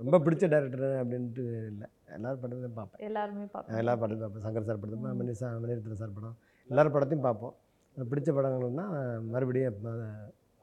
ரொம்ப 0.00 0.16
பிடிச்ச 0.24 0.44
டேரக்டர் 0.54 0.88
அப்படின்ட்டு 1.02 1.44
இல்லை. 1.72 1.88
எல்லாரும் 2.16 2.42
படத்தையும் 2.42 2.78
பார்ப்பேன். 2.78 3.02
எல்லாருமே 3.08 3.46
பார்ப்போம் 3.54 3.78
எல்லா 3.80 3.94
படத்தையும் 4.00 4.24
பார்ப்பேன். 4.24 4.44
சங்கர் 4.46 4.68
சார் 4.68 4.80
படத்தையும் 4.82 5.18
மணி 5.20 5.34
சா 5.40 5.48
மணிரத்ன 5.64 5.98
சார் 6.02 6.16
படம். 6.18 6.36
எல்லார் 6.70 6.94
படத்தையும் 6.96 7.26
பார்ப்போம். 7.28 7.54
பிடிச்ச 7.96 8.30
படங்கள்னா 8.38 8.86
மறுபடியும் 9.34 9.78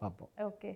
பார்ப்போம். 0.02 0.32
ஓகே. 0.48 0.72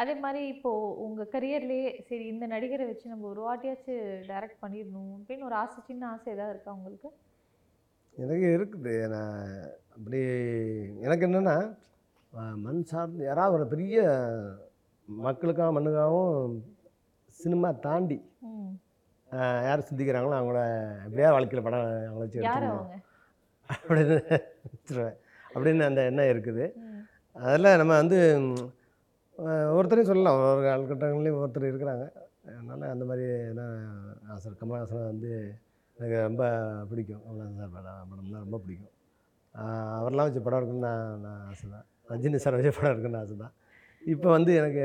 அதே 0.00 0.14
மாதிரி 0.22 0.40
இப்போ 0.54 0.70
உங்க 1.04 1.22
கரியர்லயே 1.34 1.90
சரி 2.08 2.24
இந்த 2.32 2.44
நடிகரை 2.54 2.84
வச்சு 2.88 3.12
நம்ம 3.12 3.26
ஒரு 3.32 3.40
வாட்டியாச்சும் 3.46 4.02
டைரக்ட் 4.30 4.62
பண்ணிடணும் 4.64 5.12
அப்படின்னு 5.18 5.46
ஒரு 5.48 5.56
ஆசை 5.62 5.80
சின்ன 5.90 6.02
ஆசை 6.12 6.28
ஏதாவது 6.36 6.54
இருக்கா 6.54 6.76
உங்களுக்கு? 6.78 7.08
எனக்கு 8.16 8.46
இருக்குது. 8.56 8.94
நான் 9.14 9.42
அப்படி 9.96 10.20
எனக்கு 11.06 11.26
என்னென்னா 11.28 11.56
மண் 12.64 12.82
சார்ந்து 12.90 13.22
யாராவது 13.28 13.56
ஒரு 13.58 13.66
பெரிய 13.74 13.98
மக்களுக்காக 15.08 15.70
மண்ணுக்காகவும் 15.76 16.56
சினிமா 17.40 17.68
தாண்டி 17.86 18.18
யார் 19.62 19.86
சிந்திக்கிறாங்களோ 19.86 20.36
அவங்கள 20.36 20.58
எப்படியா 21.06 21.28
வாழ்க்கையில் 21.32 21.64
படம் 21.64 21.80
அவங்கள 22.02 22.24
வச்சு 22.24 22.40
அவங்க? 22.42 22.96
அப்படின்னு 23.70 24.16
வச்சுருவேன். 24.66 25.16
அப்படின்னு 25.50 25.84
அந்த 25.86 26.00
எண்ணம் 26.08 26.30
இருக்குது. 26.32 26.64
அதில் 27.36 27.78
நம்ம 27.80 27.92
வந்து 27.96 28.18
ம், 28.40 28.52
அஹ், 29.38 29.66
ஒவ்வொருத்தரையும் 29.70 30.10
சொல்லலாம். 30.10 30.38
ஒரு 30.44 30.62
காலகட்டங்கள்லேயும் 30.66 31.40
ஒருத்தர் 31.40 31.70
இருக்கிறாங்க. 31.70 32.04
அதனால் 32.50 32.92
அந்த 32.92 33.04
மாதிரி 33.04 33.24
என்ன 33.46 33.62
ஆசை 34.32 34.52
கமலஹாசன் 34.60 35.08
வந்து 35.08 35.30
எனக்கு 35.96 36.16
ரொம்ப 36.22 36.44
பிடிக்கும். 36.90 37.22
கமலஹாசன் 37.24 37.58
சார் 37.60 37.74
படம் 37.76 38.10
படம்னா 38.10 38.40
ரொம்ப 38.44 38.58
பிடிக்கும். 38.64 38.92
ஆஹ், 39.54 39.90
அவரெல்லாம் 39.96 40.28
வச்சு 40.28 40.42
படம் 40.42 40.60
இருக்குன்னு 40.60 40.86
நான் 40.88 41.22
நான் 41.22 41.42
ஆசை 41.48 41.66
தான் 41.70 41.86
ரஜினி 42.10 42.40
சார் 42.40 42.56
வச்சு 42.56 42.72
படம் 42.76 42.92
இருக்குன்னு 42.92 43.20
ஆசை 43.22 43.36
தான் 43.38 43.54
இப்போ 44.02 44.28
வந்து 44.34 44.52
எனக்கு 44.58 44.84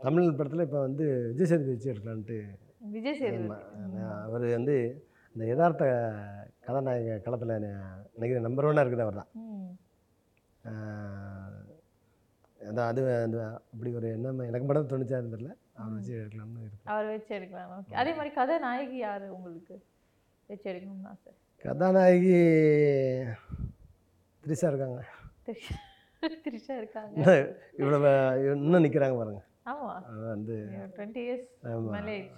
தமிழ் 0.00 0.36
படத்தில் 0.38 0.66
இப்போ 0.66 0.80
வந்து 0.82 1.04
விஜய் 1.28 1.48
சேதுபதி 1.50 1.74
வச்சு 1.74 1.90
எடுக்கலான்ட்டு 1.92 2.38
விஜய் 2.80 3.18
சேதுபதி 3.20 3.64
அவர் 4.26 4.44
வந்து 4.56 4.76
இந்த 5.34 5.44
யதார்த்த 5.50 5.84
கதாநாயக 6.66 7.16
களத்தில் 7.24 7.54
நினைக்கிற 8.14 8.38
நம்பர் 8.46 8.68
ஒன்னாக 8.68 8.84
இருக்குது 8.84 9.06
அவர் 9.06 9.20
தான் 9.20 9.30
அதான் 12.60 12.88
அது 12.90 13.00
அந்த 13.24 13.38
அப்படி 13.72 13.90
ஒரு 13.98 14.06
எண்ணம் 14.14 14.46
எனக்கு 14.48 14.66
மட்டும் 14.68 14.88
தோணுச்சா 14.92 15.18
தெரியல. 15.34 15.52
அவர் 15.80 15.92
வச்சு 15.96 16.12
எடுக்கலாம்னு 16.20 16.62
இருக்கு. 16.62 16.86
அவர் 16.92 17.08
வச்சு 17.12 17.32
எடுக்கலாம் 17.36 17.72
ஓகே. 17.76 17.94
அதே 18.00 18.12
மாதிரி 18.18 18.30
கதை 18.38 18.54
நாயகி 18.64 18.98
யார் 19.02 19.24
உங்களுக்கு 19.36 19.74
வச்சு 20.48 20.66
எடுக்கணும்னு 20.70 21.10
ஆசை? 21.12 21.32
கதாநாயகி 21.64 22.34
திரிசா 24.44 24.68
இருக்காங்க. 24.72 24.98
திரிஷா 25.46 25.76
திரிஷா 26.46 26.74
இருக்காங்க. 26.80 27.14
இவ்வளோ 27.80 27.98
இன்னும் 28.54 28.84
நிற்கிறாங்க 28.86 29.16
பாருங்க. 29.20 29.40
ஆமா 29.40 29.44
அது 29.44 29.55
வந்து 29.66 30.56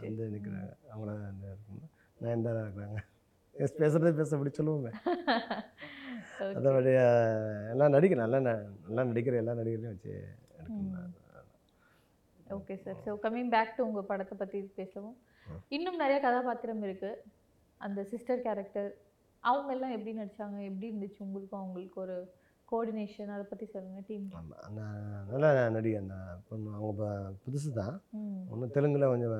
வந்து 0.02 0.24
நிற்கிறாங்க 0.34 0.72
அவங்கள 0.92 1.12
நயன்தாரா 2.18 2.62
இருக்கிறாங்க. 2.64 2.98
பேசுகிறதே 3.76 4.12
பேச 4.18 4.30
அப்படி 4.36 4.52
சொல்லுவோமே 4.58 4.90
அதோடைய 6.56 6.98
எல்லாம் 7.72 7.94
நடிக்கிறேன் 7.94 8.24
நல்லா 8.24 8.38
நல்லா 8.44 9.02
நடிக்கிற 9.08 9.40
எல்லா 9.40 9.54
நடிகரையும் 9.60 9.94
வச்சு 9.94 10.12
எடுக்கணும் 10.58 11.14
okay 12.50 12.74
sir 12.82 13.00
so 13.04 13.12
coming 13.24 13.50
back 13.54 13.74
to 13.76 13.86
உங்கள் 13.86 14.06
படத்தை 14.10 14.34
பற்றி 14.36 14.58
பேசவும். 14.78 15.16
இன்னும் 15.70 16.00
நிறைய 16.02 16.18
கதாபாத்திரம் 16.20 16.82
இருக்கு. 16.82 17.10
அந்த 17.80 18.00
சிஸ்டர் 18.12 18.44
கேரக்டர் 18.46 18.88
அவங்க 19.44 19.70
எல்லாம் 19.74 19.94
எப்படி 19.96 20.12
நடிச்சாங்க? 20.18 20.58
எப்படி 20.68 20.86
இருந்துச்சு? 20.90 21.20
உங்களுக்கும் 21.26 21.60
அவங்களுக்கு 21.60 21.98
ஒரு 22.00 22.16
கோஆர்டினேஷன் 22.68 23.30
அதை 23.34 23.44
பற்றி 23.44 23.66
சொல்லுங்க 23.66 24.00
டீம் 24.08 24.24
நல்லா 25.32 25.48
நடிகை 25.68 25.96
அந்த 26.00 26.16
பொண்ணு 26.48 26.70
அவங்க 26.74 27.04
புதுசு 27.44 27.70
தான். 27.78 27.94
ம். 28.18 28.40
ஒன்று 28.52 28.74
தெலுங்கில் 28.74 29.10
கொஞ்சம் 29.12 29.34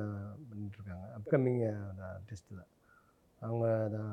பண்ணிகிட்ருக்காங்க 0.50 1.06
அப்கமிங் 1.18 1.60
ஆர்டிஸ்ட் 2.08 2.50
தான். 2.52 2.70
அவங்க 3.42 3.64
தான் 3.92 4.12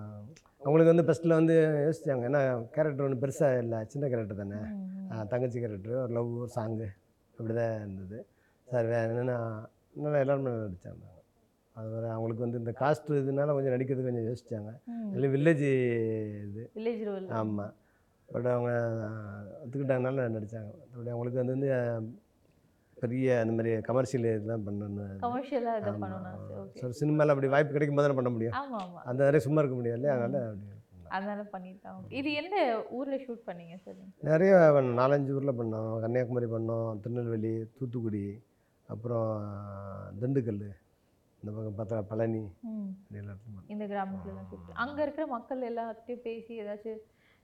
அவங்களுக்கு 0.62 0.92
வந்து 0.92 1.06
ஃபஸ்ட்டில் 1.08 1.38
வந்து 1.38 1.56
யோசிச்சாங்க 1.86 2.28
ஏன்னா 2.30 2.42
கேரக்டர் 2.76 3.06
ஒன்று 3.06 3.22
பெருசாக 3.24 3.62
இல்லை 3.64 3.80
சின்ன 3.94 4.10
கேரக்டர் 4.12 4.42
தானே? 4.42 4.60
தங்கச்சி 5.32 5.58
கேரக்டர் 5.60 5.98
ஒரு 6.00 6.14
லவ் 6.18 6.36
ஒரு 6.38 6.52
சாங்கு 6.56 6.90
அப்படி 7.34 7.54
தான் 7.56 7.74
இருந்தது. 7.80 8.20
சார் 8.68 8.90
வேறு 8.92 9.10
என்னென்னா 9.14 9.38
நல்லா 9.98 10.22
எல்லாருமே 10.24 10.52
நடித்தாங்க 10.58 11.04
அது 11.76 11.88
வேறு 11.94 12.08
அவங்களுக்கு 12.14 12.46
வந்து 12.46 12.60
இந்த 12.62 12.74
காஸ்ட் 12.80 13.10
இதனால 13.22 13.54
கொஞ்சம் 13.56 13.74
நடிக்கிறதுக்கு 13.76 14.10
கொஞ்சம் 14.10 14.28
யோசிச்சாங்க. 14.30 14.72
இல்லை 15.16 15.30
வில்லேஜ் 15.34 15.66
இது. 16.44 16.64
வில்லேஜ் 16.78 17.04
ஆமாம் 17.40 17.74
பட் 18.36 18.48
அவங்க 18.54 18.72
ஒத்துக்கிட்டாங்கனால 19.64 20.24
நடித்தாங்க 20.36 20.72
மற்றபடி 20.78 21.12
அவங்களுக்கு 21.14 21.42
வந்து 21.42 21.56
வந்து 21.58 21.70
பெரிய 22.98 23.28
அந்த 23.42 23.54
மாதிரி 23.58 23.72
கமர்ஷியல் 23.90 24.26
இதெல்லாம் 24.30 24.66
பண்ணணும் 24.66 26.40
ஸோ 26.80 26.90
சினிமாவில் 27.00 27.34
அப்படி 27.34 27.50
வாய்ப்பு 27.54 27.76
கிடைக்கும் 27.76 28.00
போது 28.00 28.18
பண்ண 28.20 28.30
முடியும். 28.36 28.56
அந்த 29.10 29.20
மாதிரி 29.26 29.40
சும்மா 29.46 29.62
இருக்க 29.62 29.76
முடியாது 29.80 30.00
இல்லையா? 30.00 30.16
அதனால் 30.18 30.48
அப்படி 30.50 30.74
அதனால 31.16 31.42
பண்ணிட்டாங்க. 31.54 32.08
இது 32.20 32.30
எந்த 32.42 32.56
ஊர்ல 32.98 33.16
ஷூட் 33.26 33.44
பண்ணீங்க 33.48 33.76
சார் 33.84 34.00
நிறைய. 34.30 34.54
நாலஞ்சு 35.02 35.36
ஊரில் 35.38 35.58
பண்ணோம். 35.60 35.92
கன்னியாகுமரி 36.04 36.48
பண்ணோம். 36.56 36.90
திருநெல்வேலி 37.04 37.54
தூத்துக்குடி 37.78 38.26
அப்புறம் 38.90 39.30
திண்டுக்கல் 40.22 40.64
இந்த 41.42 41.50
பக்கம் 41.56 41.78
பார்த்தா 41.80 41.98
பழனி. 42.12 42.44
இந்த 43.74 43.84
கிராமத்துல 43.94 44.40
அங்க 44.86 45.00
இருக்கிற 45.06 45.26
மக்கள் 45.36 45.68
எல்லார்ட்டையும் 45.72 46.26
பேசி 46.30 46.62
ஏதாச்சும் 46.64 47.04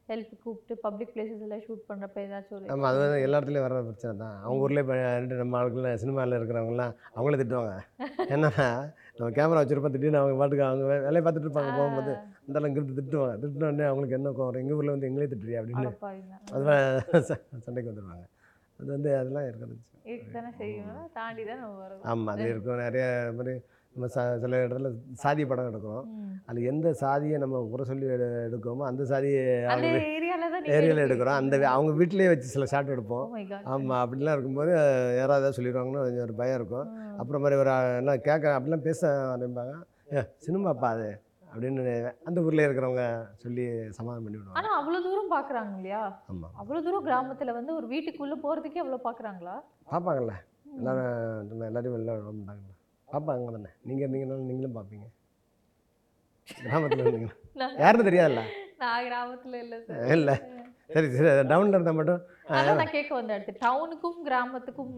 ஹெல்ப் 0.10 0.40
கூப்பிட்டு 0.44 0.78
பப்ளிக் 0.78 1.12
பிளேசஸ் 1.14 1.42
எல்லாம் 1.42 1.60
ஷூட் 1.60 1.86
பண்றப்ப 1.90 2.18
ஏதாச்சும் 2.22 2.50
ஒரு 2.50 2.66
ஆமாம் 2.68 2.90
அது 2.90 2.98
வந்து 3.00 3.22
எல்லா 3.22 3.38
இடத்துலையும் 3.38 3.62
வர 3.62 3.82
பிரச்சனை 3.82 4.18
தான். 4.18 4.42
அவங்க 4.42 4.62
ஊர்லேயே 4.64 4.80
இப்போ 4.80 4.96
ரெண்டு 5.18 5.36
நம்ம 5.36 5.62
ஆளுக்குள்ள 5.62 5.94
சினிமாவில் 5.94 6.38
இருக்கிறவங்கலாம் 6.38 6.94
அவங்களே 7.16 7.40
திட்டுவாங்க. 7.42 7.74
என்னன்னா 8.34 8.68
நம்ம 9.16 9.30
கேமரா 9.30 9.60
வச்சுருப்போம் 9.62 9.92
திடீர்னு 9.92 10.18
அவங்க 10.18 10.38
பாட்டுக்கு 10.38 10.66
அவங்க 10.66 10.86
வேலையை 10.98 11.22
பார்த்துட்டு 11.24 11.46
இருப்பாங்க 11.46 11.72
போகும்போது. 11.78 12.14
இந்த 12.46 12.60
அளவுக்கு 12.60 12.82
இருந்து 12.82 13.02
திட்டுவாங்க. 13.02 13.36
திட்டின 13.42 13.64
உடனே 13.64 13.84
அவங்களுக்கு 13.84 14.16
என்ன 14.16 14.30
கோவம் 14.32 14.60
எங்கள் 14.60 14.78
ஊரில் 14.78 14.90
வந்து 14.90 15.10
எங்களே 15.10 15.30
திட்டுறியா 15.32 15.60
அப்படின்னு. 15.62 15.86
அடப்பாவிங்களா. 15.86 16.38
அது 17.12 17.30
ச- 17.30 17.42
சண்டைக்கு 17.60 17.92
வந்துடுவாங்க 17.92 18.26
அது 18.80 18.90
வந்து 18.92 19.18
அதெல்லாம் 19.18 19.44
இருக்கிறது. 19.44 19.76
ஆமாம் 22.04 22.28
அது 22.28 22.50
இருக்கும். 22.50 22.80
நிறைய 22.80 23.06
மாதிரி 23.34 23.56
நம்ம 23.94 24.08
ச 24.16 24.20
சில 24.42 24.60
இடத்துல 24.66 24.90
சாதி 25.22 25.44
படம் 25.48 25.70
எடுக்கிறோம். 25.70 26.06
அதில் 26.50 26.68
எந்த 26.72 26.88
சாதியை 27.02 27.38
நம்ம 27.44 27.62
குறை 27.72 27.84
சொல்லி 27.90 28.06
எடு 28.16 28.28
எடுக்கோமோ 28.48 28.84
அந்த 28.90 29.04
சாதியை 29.12 29.42
ஏரியாவில் 30.78 31.04
எடுக்கிறோம். 31.06 31.40
அந்த 31.42 31.56
அவங்க 31.76 31.92
வீட்டிலேயே 32.00 32.30
வச்சு 32.32 32.54
சில 32.54 32.66
ஷாட் 32.74 32.94
எடுப்போம். 32.96 33.26
காட் 33.50 33.68
ஆமாம் 33.74 34.02
அப்படிலாம் 34.04 34.36
இருக்கும்போது 34.38 34.72
யாராவது 35.20 35.42
ஏதாவது 35.42 35.58
சொல்லிடுவாங்கன்னு 35.58 36.06
கொஞ்சம் 36.06 36.26
ஒரு 36.28 36.36
பயம் 36.42 36.58
இருக்கும். 36.60 36.88
அப்புறம் 37.22 37.44
மாதிரி 37.46 37.60
ஒரு 37.64 37.74
என்ன 38.02 38.16
கேட்க 38.30 38.56
அப்படிலாம் 38.58 38.88
பேச 38.88 39.02
ஆரம்பிப்பாங்க. 39.34 39.76
ஏ 40.16 40.24
சினிமாப்பா 40.46 40.90
அது 40.96 41.10
அப்படின்னு 41.52 41.84
அந்த 42.30 42.40
ஊரில் 42.48 42.66
இருக்கிறவங்க 42.68 43.06
சொல்லி 43.44 43.64
சமாதானம் 43.98 44.26
பண்ணி 44.26 44.38
விடுவாங்க. 44.38 44.58
ஆனா 44.60 44.70
அவ்வளவு 44.80 45.06
தூரம் 45.08 45.34
பாக்குறாங்க 45.36 45.74
இல்லையா? 45.80 46.04
ஆமாம் 46.34 46.54
அவ்வளவு 46.62 46.86
தூரம் 46.88 47.08
கிராமத்துல 47.10 47.54
வந்து 47.60 47.74
ஒரு 47.80 47.88
வீட்டுக்குள்ள 47.94 48.38
போறதுக்கே 48.46 48.84
அவ்வளவு 48.84 49.08
பாக்குறாங்களா? 49.08 49.56
பார்ப்பாங்கல்ல 49.94 50.36
எல்லாரும் 50.80 51.66
எல்லாரையும் 51.72 51.98
வெளில 51.98 52.14
விட 52.18 52.71
பார்ப்பாங்க 53.12 53.52
தானே? 53.52 53.72
நீங்கள் 53.86 54.04
இருந்தீங்கனாலும் 54.06 54.50
நீங்களும் 54.50 54.78
பார்ப்பீங்க 54.78 55.08
கிராமத்தில் 56.62 57.02
இருந்தீங்கன்னா 57.04 57.36
நான் 57.60 57.76
யாருன்னு 57.82 58.08
தெரியாதுல்ல? 58.08 58.42
நான் 58.80 59.04
கிராமத்துல 59.08 59.58
இல்ல 59.64 59.76
சார் 59.84 60.12
இல்லை. 60.16 60.36
சரி 60.90 61.08
சரி. 61.14 61.28
டவுனில் 61.50 61.76
இருந்தால் 61.76 61.98
மட்டும் 61.98 62.22
நான் 62.78 62.94
கேட்க 62.94 63.12
வந்த 63.16 63.36
அடுத்து 63.36 63.54
டவுனுக்கும் 63.62 64.18
கிராமத்துக்கும் 64.28 64.96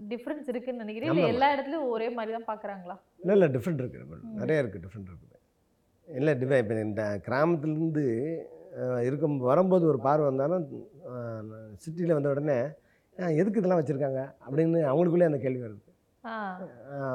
டிஃபரன்ஸ் 0.00 0.48
இருக்குன்னு 0.52 0.82
நினைக்கிறேன். 0.84 1.10
இல்ல. 1.14 1.26
எல்லா 1.34 1.48
இடத்துலயும் 1.54 1.90
ஒரே 1.94 2.08
மாதிரி 2.16 2.32
தான் 2.36 2.48
பாக்குறாங்களா? 2.50 2.96
இல்லை 3.20 3.34
இல்லை 3.36 3.48
டிஃப்ரெண்ட் 3.54 3.82
இருக்குது 3.82 4.06
நிறைய 4.40 4.62
இருக்குது 4.62 4.84
டிஃப்ரெண்ட் 4.84 5.10
இருக்குது 5.10 5.34
இல்லை 6.08 6.32
டிஃபை 6.40 6.58
இப்போ 6.62 6.74
இந்த 6.82 7.04
கிராமத்துலேருந்து 7.26 8.04
இருக்கும் 9.06 9.36
வரும்போது 9.46 9.84
ஒரு 9.86 10.00
பார்வை 10.04 10.26
வந்தாலும் 10.28 10.64
சிட்டியில் 11.82 12.16
வந்த 12.16 12.32
உடனே 12.32 12.58
"ஆ, 13.16 13.26
எதுக்கு 13.38 13.60
இதெல்லாம் 13.60 13.80
வச்சுருக்காங்க? 13.80 14.22
அப்படின்னு 14.42 14.78
அவங்களுக்குள்ளே 14.88 15.28
அந்த 15.28 15.40
கேள்வி 15.42 15.62
வருது. 15.62 15.82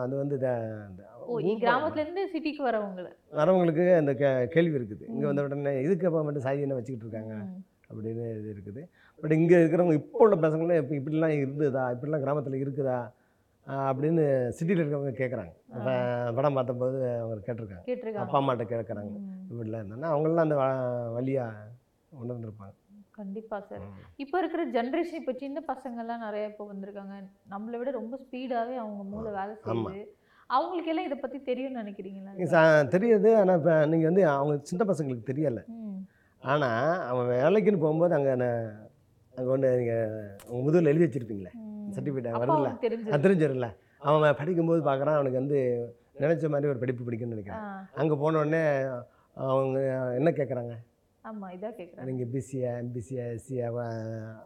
அது 0.02 0.18
வந்து 0.18 0.40
த- 0.40 0.86
இந்த 0.90 1.04
ஓ 1.26 1.40
இ- 1.40 1.58
கிராமத்துல 1.60 1.98
இருந்து 1.98 2.30
சிட்டிக்கு 2.34 2.68
வரவங்கள. 2.68 3.08
வரவங்களுக்கு 3.32 3.96
அந்த 3.96 4.14
கே 4.14 4.48
கேள்வி 4.48 4.78
இருக்குது. 4.78 5.04
இங்கே 5.08 5.26
வந்த 5.26 5.44
உடனே 5.44 5.82
இதுக்கு 5.82 6.08
அப்போ 6.08 6.24
மட்டும் 6.24 6.42
சாதி 6.42 6.62
என்ன 6.62 6.74
வச்சுக்கிட்டு 6.74 7.10
இருக்காங்க. 7.10 7.46
அப்படின்னு 7.90 8.40
இது 8.40 8.56
இருக்குது. 8.58 8.82
பட் 9.22 9.32
இங்கே 9.32 9.56
இருக்கிறவங்க 9.56 9.94
இப்போ 9.94 10.18
உள்ள 10.18 10.36
பசங்களும் 10.36 10.78
இப்போ 10.78 10.96
இப்படிலாம் 10.96 11.38
இருந்ததா? 11.38 11.92
இப்படிலாம் 11.92 12.20
கிராமத்தில் 12.20 12.68
இருக்குதா? 12.68 13.00
அப்படின்னு 13.68 14.24
சிட்டியில் 14.50 14.84
இருக்கிறவங்க 14.84 15.14
கேட்குறாங்க 15.14 16.34
படம் 16.36 16.54
பார்த்தபோது 16.54 17.20
அவங்க 17.20 17.54
கேட்டிருக்காங்க. 17.54 17.84
அப்பா 18.16 18.40
அம்மாட்ட 18.40 18.64
கேட்குறாங்க. 18.66 19.12
இப்படிலாம் 19.52 19.82
இருந்தாங்கன்னா 19.82 20.10
அவங்களாம் 20.14 20.46
அந்த 20.46 20.56
வ- 20.56 21.14
வழியா 21.18 21.46
உணர்ந்திருப்பாங்க 22.12 22.74
கண்டிப்பா 23.22 23.58
சார். 23.70 23.84
இப்போ 24.20 24.36
இருக்கிற 24.40 24.64
ஜென்ரேஷன் 24.76 25.20
இப்போ 25.20 25.34
சின்ன 25.40 25.64
பசங்கள்லாம் 25.68 26.26
நிறைய 26.26 26.52
இப்போ 26.52 26.66
வந்திருக்காங்க. 26.72 27.16
நம்மளை 27.54 27.78
விட 27.80 27.92
ரொம்ப 27.98 28.18
ஸ்பீடாவே 28.24 28.76
அவங்க 28.82 29.04
மூளை 29.12 29.32
வேலை. 29.38 29.54
செய்யுது. 29.64 30.02
அவங்களுக்கு 30.50 30.92
எல்லாம் 30.94 31.08
இதை 31.08 31.18
பத்தி 31.20 31.40
தெரியும்னு 31.44 31.82
நினைக்கிறீங்களா 31.82 32.32
தெரியுது. 32.94 33.30
ஆனால் 33.42 33.58
இப்போ 33.60 33.76
நீங்கள் 33.92 34.10
வந்து 34.10 34.24
அவங்க 34.32 34.56
சின்ன 34.70 34.86
பசங்களுக்கு 34.90 35.30
தெரியலை. 35.30 35.64
ஆனால் 36.42 36.78
அவன் 37.10 37.32
வேலைக்குன்னு 37.34 37.84
போகும்போது 37.84 38.16
அங்கே 38.18 38.34
அங்கே 39.34 39.50
ஒன்று 39.54 39.70
நீங்கள் 39.78 40.14
உங்கள் 40.50 40.66
முதுகில் 40.66 40.92
எழுதி 40.92 41.06
வச்சுருப்பீங்களே. 41.06 41.52
சர்டிஃபிகேட் 41.96 42.30
தெரிஞ்சது 42.84 43.14
அது 43.14 43.26
தெரிஞ்சிடல 43.26 43.68
அவன் 44.02 44.38
படிக்கும்போது 44.40 44.82
பார்க்குறான் 44.88 45.18
அவனுக்கு 45.18 45.42
வந்து 45.42 45.60
நினச்ச 46.22 46.50
மாதிரி 46.54 46.70
ஒரு 46.72 46.80
படிப்பு 46.80 47.04
படிக்கணும்னு 47.04 47.34
ஆ, 47.34 47.38
நினைக்கிறான் 47.38 47.66
அங்கே 48.00 48.16
உடனே 48.22 48.62
அவங்க 49.38 49.78
என்ன 50.18 50.30
கேட்குறாங்க? 50.32 50.74
ஆமா 51.30 51.48
இதான் 51.56 51.76
கேட்குறேன் 51.80 52.08
நீங்கள் 52.10 52.30
பிசியா 52.34 52.70
எம்பிசியா 52.84 53.24
எஸ்சியா 53.36 53.68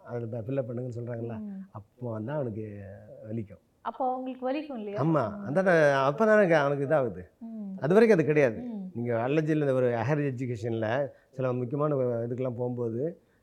அதில் 0.09 0.43
ஃபில்லப் 0.45 0.67
பண்ணுங்கன்னு 0.69 0.97
சொல்கிறாங்களா 0.97 1.37
அப்போ 1.77 2.07
வந்து 2.15 2.31
அவனுக்கு 2.37 2.65
வலிக்கும். 3.27 3.61
அப்போ 3.89 4.03
அவங்களுக்கு 4.11 4.45
வலிக்கும் 4.47 4.79
இல்லையா? 4.81 4.97
ஆமாம் 5.03 5.33
அந்த 5.47 5.59
அப்போ 6.07 6.23
தானே 6.29 6.55
அவனுக்கு 6.63 6.87
இதாகுது. 6.87 7.23
அது 7.83 7.95
வரைக்கும் 7.95 8.17
அது 8.17 8.25
கிடையாது. 8.31 8.59
நீங்கள் 8.95 9.19
காலேஜில் 9.23 9.63
இந்த 9.65 9.75
ஒரு 9.79 9.89
ஹையர் 10.07 10.23
எஜுகேஷனில் 10.31 10.89
சில 11.37 11.51
முக்கியமான 11.59 11.95
இதுக்கெல்லாம் 12.25 12.59
போகும்போது 12.61 13.01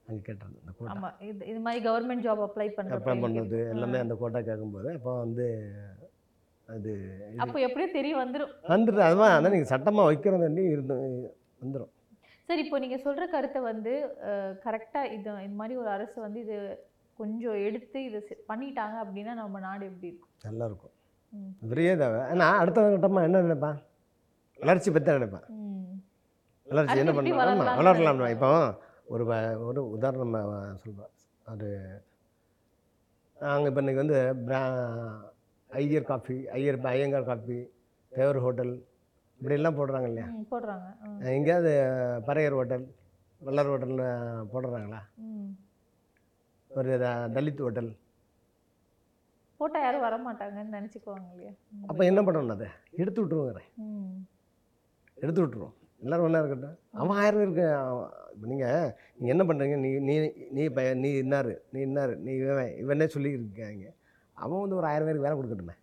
அங்கே 0.08 0.20
கேட்டுறது 0.28 0.60
அந்த 0.62 0.72
கோட்டா 0.78 1.10
இது 1.30 1.48
இது 1.52 1.60
மாதிரி 1.66 1.80
கவர்மெண்ட் 1.88 2.24
ஜாப் 2.26 2.44
அப்ளை 2.46 2.66
அப்ளை 2.66 2.76
பண்றப்ப 2.78 3.14
பண்ணுறது. 3.24 3.58
எல்லாமே 3.74 3.98
அந்த 4.04 4.14
கோட்டா 4.22 4.42
கேட்கும்போது 4.50 4.90
அப்போ 4.98 5.12
வந்து 5.24 5.46
அது 6.68 6.90
அப்போ 7.44 7.58
எப்படியோ 7.66 7.88
தெரிய 7.98 8.14
வந்துரும். 8.22 8.52
வந்துட்டு 8.74 9.02
அதுதான் 9.08 9.34
அதான் 9.36 9.54
நீங்கள் 9.56 9.72
சட்டமாக 9.74 10.08
வைக்கிறதாண்டி 10.10 10.64
இருந்து 10.74 10.96
வந்துடும் 11.64 11.92
சரி 12.52 12.62
இப்போ 12.64 12.78
நீங்க 12.78 12.96
சொல்ற 13.04 13.24
கருத்தை 13.28 13.60
வந்து 13.64 13.92
கரெக்டா 14.64 15.00
இது 15.08 15.30
இந்த 15.44 15.56
மாதிரி 15.58 15.74
ஒரு 15.78 15.88
அரசு 15.88 16.16
வந்து 16.20 16.40
இது 16.44 16.56
கொஞ்சம் 17.18 17.58
எடுத்து 17.66 17.98
இது 18.04 18.18
பண்ணிட்டாங்க 18.48 18.96
அப்படின்னா 19.02 19.32
நம்ம 19.34 19.60
நாடு 19.60 19.84
எப்படி 19.86 20.08
இருக்கும்? 20.08 20.32
நல்லா 20.46 20.64
இருக்கும். 20.66 20.92
பெரிய 21.62 21.90
தேவை 21.96 22.18
ஆனால் 22.24 22.58
அடுத்த 22.62 22.82
கட்டமாக 22.86 23.26
என்ன 23.28 23.42
நினைப்பான் 23.42 23.78
வளர்ச்சி 24.58 24.90
பற்றி 24.90 25.06
தான் 25.06 25.18
நினைப்பான் 25.18 25.46
ம். 25.56 25.94
வளர்ச்சி 26.66 26.98
என்ன 27.02 27.12
பண்ணுறான் 27.12 27.40
ஆமாம் 27.44 27.78
வளரலாம். 27.80 28.20
இப்போ 28.36 28.50
ஒரு 29.06 29.24
ஒரு 29.68 29.80
உதாரணம் 29.94 30.36
சொல்கிறேன் 30.82 31.08
ஒரு 31.46 31.70
நாங்கள் 33.36 33.70
இப்போ 33.70 33.82
இன்றைக்கி 33.82 34.02
வந்து 34.02 34.18
பிரா 34.44 34.62
Iyer 35.70 36.08
coffee 36.10 36.38
Iyer 36.58 36.80
Iyengar 36.92 37.30
coffee 37.30 37.58
Thevar 38.12 38.42
hotel 38.44 38.74
இப்படியெல்லாம் 39.42 39.76
போடுறாங்க. 39.78 40.08
இல்லையா 40.08 40.26
போடுறாங்க 40.50 40.88
எங்கேயாவது 41.36 41.70
பறையர் 42.26 42.56
ஹோட்டல் 42.58 42.84
வள்ளர் 43.42 43.70
ஹோட்டலில் 43.70 44.02
போடுறாங்களா. 44.52 45.00
ஒரு 46.70 46.92
தலித் 47.36 47.62
ஹோட்டல். 47.64 47.88
போட்டா 49.60 49.78
யாரும் 49.84 50.04
வர 50.04 50.16
மாட்டாங்கன்னு 50.26 50.76
நினைச்சுக்குவாங்க 50.76 51.26
இல்லையா. 51.34 51.52
அப்போ 51.90 52.02
என்ன 52.10 52.20
பண்ணணும் 52.26 52.54
அதை? 52.56 52.68
எடுத்து 53.00 53.20
விட்ருவோங்கிறேன் 53.22 53.68
எடுத்து 55.18 55.40
விட்ருவோம் 55.42 55.74
எல்லோரும் 56.04 56.26
ஒன்றா 56.26 56.42
இருக்கட்டும். 56.42 56.78
அவன் 57.00 57.18
ஆயிரம் 57.22 57.44
இருக்கு 57.44 57.66
இப்போ 58.34 58.46
நீங்கள் 58.52 58.88
நீங்கள் 59.18 59.34
என்ன 59.34 59.44
பண்ணுறீங்க 59.48 59.76
நீ 59.84 59.90
நீ 60.08 60.14
நீ 60.58 60.64
ப 60.76 60.86
நீ 61.02 61.10
இன்னாரு 61.24 61.54
நீ 61.74 61.80
இன்னாரு 61.88 62.14
நீ 62.26 62.32
இவன் 62.44 62.72
இவனே 62.84 63.08
சொல்லி 63.16 63.32
இருக்காங்க. 63.38 63.88
அவன் 64.36 64.62
வந்து 64.64 64.78
ஒரு 64.80 64.88
ஆயிரம் 64.92 65.08
பேருக்கு 65.08 65.28
வேலை 65.28 65.36
கொடுக்கட்டுமே. 65.40 65.76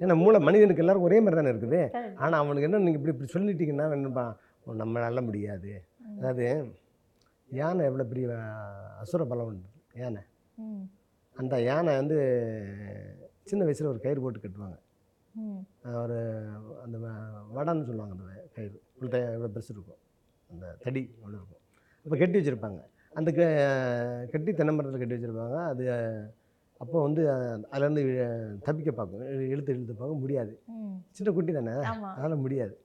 ஏன்னா 0.00 0.14
மூளை 0.22 0.38
மனிதனுக்கு 0.46 0.82
எல்லாரும் 0.84 1.06
ஒரே 1.06 1.18
மாதிரி 1.22 1.38
தானே 1.38 1.52
இருக்குது. 1.54 1.80
ஆனால் 2.22 2.40
அவனுக்கு 2.42 2.68
என்ன 2.68 2.82
நீங்கள் 2.86 3.00
இப்படி 3.00 3.14
இப்படி 3.14 3.32
சொல்லிட்டீங்கன்னா 3.34 3.86
என்னப்பா 3.98 4.24
நம்மளால 4.82 5.22
முடியாது. 5.28 5.72
அதாவது 6.18 6.46
யானை 7.60 7.82
எவ்வளோ 7.90 8.06
பெரிய 8.12 8.26
அசுர 9.02 9.24
பலம் 9.32 9.48
உண்டு. 9.50 9.68
யானை. 10.02 10.22
அந்த 11.36 11.54
யானை 11.70 11.92
வந்து 12.00 12.18
சின்ன 13.50 13.62
வயசில் 13.66 13.92
ஒரு 13.92 14.00
கயிறு 14.04 14.22
போட்டு 14.24 14.42
கட்டுவாங்க. 14.44 14.78
ஒரு 16.02 16.18
அந்த 16.84 16.96
வடன்னு 17.56 17.88
சொல்லுவாங்க 17.90 18.14
அந்த 18.16 18.26
கயிறு. 18.56 18.76
உள்ட்ட 19.00 19.18
எவ்வளோ 19.36 19.50
பெருசு 19.54 19.72
இருக்கும். 19.76 20.00
அந்த 20.50 20.66
தடி 20.84 21.02
ஒன்று 21.22 21.36
இருக்கும். 21.40 21.62
இப்போ 22.06 22.16
கட்டி 22.22 22.36
வச்சுருப்பாங்க. 22.38 22.80
அந்த 23.18 23.30
க 23.38 23.42
கட்டி 24.32 24.50
தென்னை 24.58 24.72
மரத்தில் 24.74 25.02
கட்டி 25.02 25.16
வச்சுருப்பாங்க. 25.16 25.58
அது 25.72 25.84
அப்போ 26.82 27.02
வந்து 27.02 27.22
அதுலேருந்து 27.72 28.58
தப்பிக்க 28.58 28.92
பார்க்கும். 28.92 29.20
இழு- 29.20 29.48
இழுத்து 29.48 29.72
இழுத்து 29.72 29.94
பார்க்க 29.94 30.16
முடியாது. 30.16 30.60
சின்ன 31.10 31.32
குட்டி 31.32 31.52
தானே? 31.52 31.70
அதனால் 32.10 32.36
முடியாது. 32.36 32.80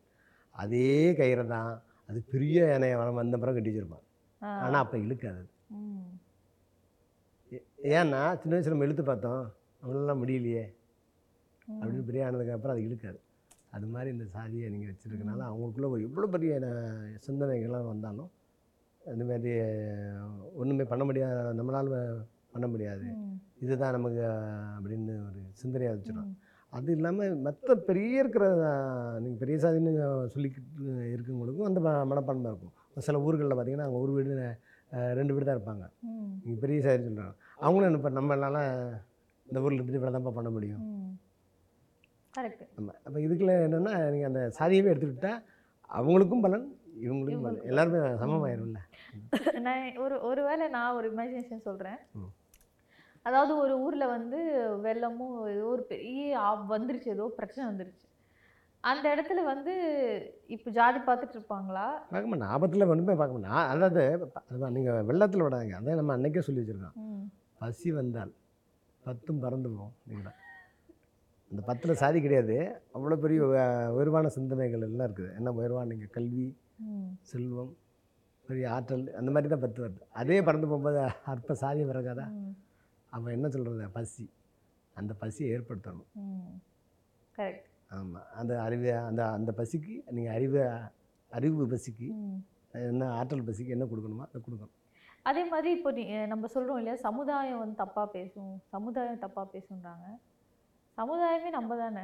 அதே 0.50 1.12
கயிறை 1.12 1.48
தான். 1.48 1.82
அது 2.08 2.24
பெரிய 2.32 2.66
யானையை 2.66 2.98
வந்த 3.12 3.38
பிறகு 3.38 3.62
கட்டி 3.62 3.80
வச்சுருப்பான். 3.80 4.04
ஆனால் 4.46 4.84
அப்போ 4.84 4.98
இழுக்காது. 4.98 5.50
ஏன்னா 7.84 8.10
சின்ன 8.10 8.42
வயசில் 8.44 8.72
நம்ம 8.72 8.84
இழுத்து 8.84 9.04
பார்த்தோம். 9.04 9.54
அவங்களெல்லாம் 9.84 10.22
முடியலையே. 10.24 10.76
அப்படின்னு 11.68 12.06
பெரிய 12.06 12.26
ஆனதுக்கு 12.26 12.54
அப்புறம் 12.54 12.76
அது 12.76 12.86
இழுக்காது. 12.86 13.20
அது 13.70 13.88
மாதிரி 13.88 14.12
இந்த 14.12 14.26
சாதியை 14.26 14.70
நீங்கள் 14.70 14.94
வச்சுருக்கனால 14.94 15.40
அவங்களுக்குள்ள 15.40 16.02
எவ்வளோ 16.02 16.28
பெரிய 16.28 16.60
சிந்தனைகள்லாம் 17.28 17.88
வந்தாலும் 17.88 18.32
இந்த 19.06 19.26
மாதிரி 19.26 19.60
ஒன்றுமே 20.56 20.84
பண்ண 20.84 21.04
முடியாது 21.04 21.54
நம்மளால் 21.54 22.26
பண்ண 22.52 22.68
முடியாது. 22.68 23.06
இதுதான் 23.66 23.96
நமக்கு 23.98 24.24
அப்படின்னு 24.78 25.14
ஒரு 25.28 25.40
சிந்தனையாக 25.62 25.96
வச்சிடும். 25.96 26.32
அது 26.74 26.90
இல்லாமல் 26.98 27.36
மற்ற 27.46 27.76
பெரிய 27.90 28.24
இருக்கிற 28.24 28.46
நீங்கள் 29.24 29.42
பெரிய 29.44 29.58
சாதின்னு 29.64 29.94
சொல்லிக்கிட்டு 30.34 30.96
இருக்கவங்களுக்கும் 31.14 31.70
அந்த 31.70 31.80
மனப்பான்மை 32.12 32.50
இருக்கும். 32.52 32.74
சில 33.08 33.22
ஊர்களில் 33.28 33.56
பார்த்தீங்கன்னா 33.58 33.88
அவங்க 33.88 34.00
ஒரு 34.06 34.14
வீடு 34.18 34.36
ரெண்டு 35.20 35.34
வீடு 35.36 35.48
தான் 35.48 35.58
இருப்பாங்க. 35.58 35.86
நீங்கள் 36.44 36.62
பெரிய 36.64 36.80
சாதின்னு 36.86 37.10
சொல்கிறாங்க 37.10 37.36
அவங்களும் 37.66 37.90
என்ன 37.90 38.16
நம்மளால 38.20 38.60
இந்த 39.48 39.64
ஊரில் 39.66 39.80
இருந்து 39.82 40.00
இவ்வளோ 40.00 40.14
தான்ப்பா 40.16 40.34
பண்ண 40.38 40.50
முடியும். 40.56 40.82
ஆமாம் 42.80 42.98
அப்போ 43.06 43.20
இதுக்குள்ள 43.26 43.54
என்னென்னா 43.68 43.94
நீங்கள் 44.14 44.30
அந்த 44.32 44.42
சாதியவே 44.60 44.92
எடுத்துக்கிட்டா 44.94 45.34
அவங்களுக்கும் 46.00 46.44
பலன் 46.46 46.66
இவங்களுக்கும் 47.06 47.46
பலன். 47.48 47.66
எல்லாருமே 47.72 48.00
சமமாயிரும்ல. 48.24 48.80
நான் 49.68 49.98
ஒரு 50.06 50.16
ஒருவேளை 50.30 50.66
நான் 50.76 50.98
ஒரு 51.00 51.08
இமேஜினேஷன் 51.14 51.66
சொல்றேன். 51.70 52.00
ம். 52.20 52.32
அதாவது 53.28 53.54
ஒரு 53.58 53.74
ஊர்ல 53.80 54.06
வந்து 54.10 54.40
வெள்ளமும் 54.84 55.34
ஏதோ 55.52 55.66
ஒரு 55.70 55.84
பெரிய 55.90 56.18
ஆப் 56.42 56.66
வந்துருச்சு 56.72 57.10
ஏதோ 57.10 57.26
பிரச்சனை 57.38 57.64
வந்துருச்சு. 57.70 58.06
அந்த 58.84 59.06
இடத்துல 59.14 59.44
வந்து 59.46 59.74
இப்போ 60.50 60.70
ஜாதி 60.72 61.00
பார்த்துட்டு 61.00 61.38
இருப்பாங்களா? 61.38 61.86
பார்க்க 62.10 62.28
மாட்டேன் 62.28 62.52
ஆபத்தில் 62.54 62.90
ஒன்றுமே 62.90 63.16
பார்க்க 63.16 63.38
மாட்டேன் 63.38 63.56
அதாவது 63.72 64.04
அதுதான் 64.42 64.76
நீங்கள் 64.78 65.06
வெள்ளத்தில் 65.06 65.46
விடாதீங்க 65.46 65.80
அதான் 65.80 66.00
நம்ம 66.02 66.16
அன்னைக்கே 66.18 66.44
சொல்லி 66.48 66.62
வச்சுருக்கோம் 66.62 66.98
பசி 67.62 67.90
வந்தால் 67.92 68.34
பத்தும் 69.04 69.42
பறந்து 69.42 69.70
போகும். 69.72 69.96
நீங்கள்? 70.06 70.36
அந்த 71.52 71.62
பத்தில் 71.68 72.00
சாதி 72.00 72.20
கிடையாது. 72.22 72.56
அவ்வளோ 72.96 73.18
பெரிய 73.18 73.42
உய- 73.46 73.66
உயர்வான 73.92 74.30
சிந்தனைகள் 74.30 74.86
எல்லாம் 74.88 75.08
இருக்குது. 75.08 75.30
என்ன 75.38 75.54
உயர்வான 75.54 75.90
நீங்கள் 75.92 76.12
கல்வி 76.12 76.48
செல்வம் 77.30 77.74
பெரிய 78.50 78.66
ஆற்றல் 78.74 79.06
அந்த 79.16 79.30
மாதிரி 79.32 79.50
தான் 79.50 79.64
பத்து 79.64 79.80
வருது. 79.84 80.02
அதே 80.14 80.38
பறந்து 80.42 80.68
போகும்போது 80.68 81.00
அற்ப 81.28 81.56
சாதி 81.56 81.84
பிறகாதா 81.84 82.26
அவன் 83.10 83.34
என்ன 83.34 83.50
சொல்கிறது 83.50 83.90
பசி. 83.90 84.30
அந்த 84.94 85.14
பசியை 85.14 85.60
ஏற்படுத்தணும். 85.60 86.06
correct. 87.38 87.62
ஆமாம் 87.90 88.24
அந்த 88.36 88.62
அறிவு 88.62 88.98
அந்த 88.98 89.32
அந்த 89.32 89.54
பசிக்கு 89.58 90.10
நீங்கள் 90.10 90.34
அறிவு 90.34 90.72
அறிவு 91.32 91.68
பசிக்கு. 91.68 92.12
என்ன 92.72 93.12
ஆற்றல் 93.12 93.44
பசிக்கு 93.44 93.68
என்ன 93.68 93.86
கொடுக்கணுமோ 93.86 94.20
அதை 94.20 94.42
கொடுக்கணும். 94.42 94.70
அதே 95.24 95.48
மாதிரி 95.48 95.78
இப்போ 95.78 95.92
நீ 95.92 96.26
நம்ம 96.26 96.48
சொல்றோம் 96.48 96.78
இல்லையா? 96.78 96.96
சமுதாயம் 96.96 97.60
வந்து 97.60 97.76
தப்பா 97.76 98.06
பேசும் 98.06 98.62
சமுதாயம் 98.68 99.20
தப்பா 99.20 99.48
பேசுன்றாங்க. 99.54 100.18
சமுதாயமே 100.98 101.50
நம்ம 101.52 101.78
தானே. 101.78 102.02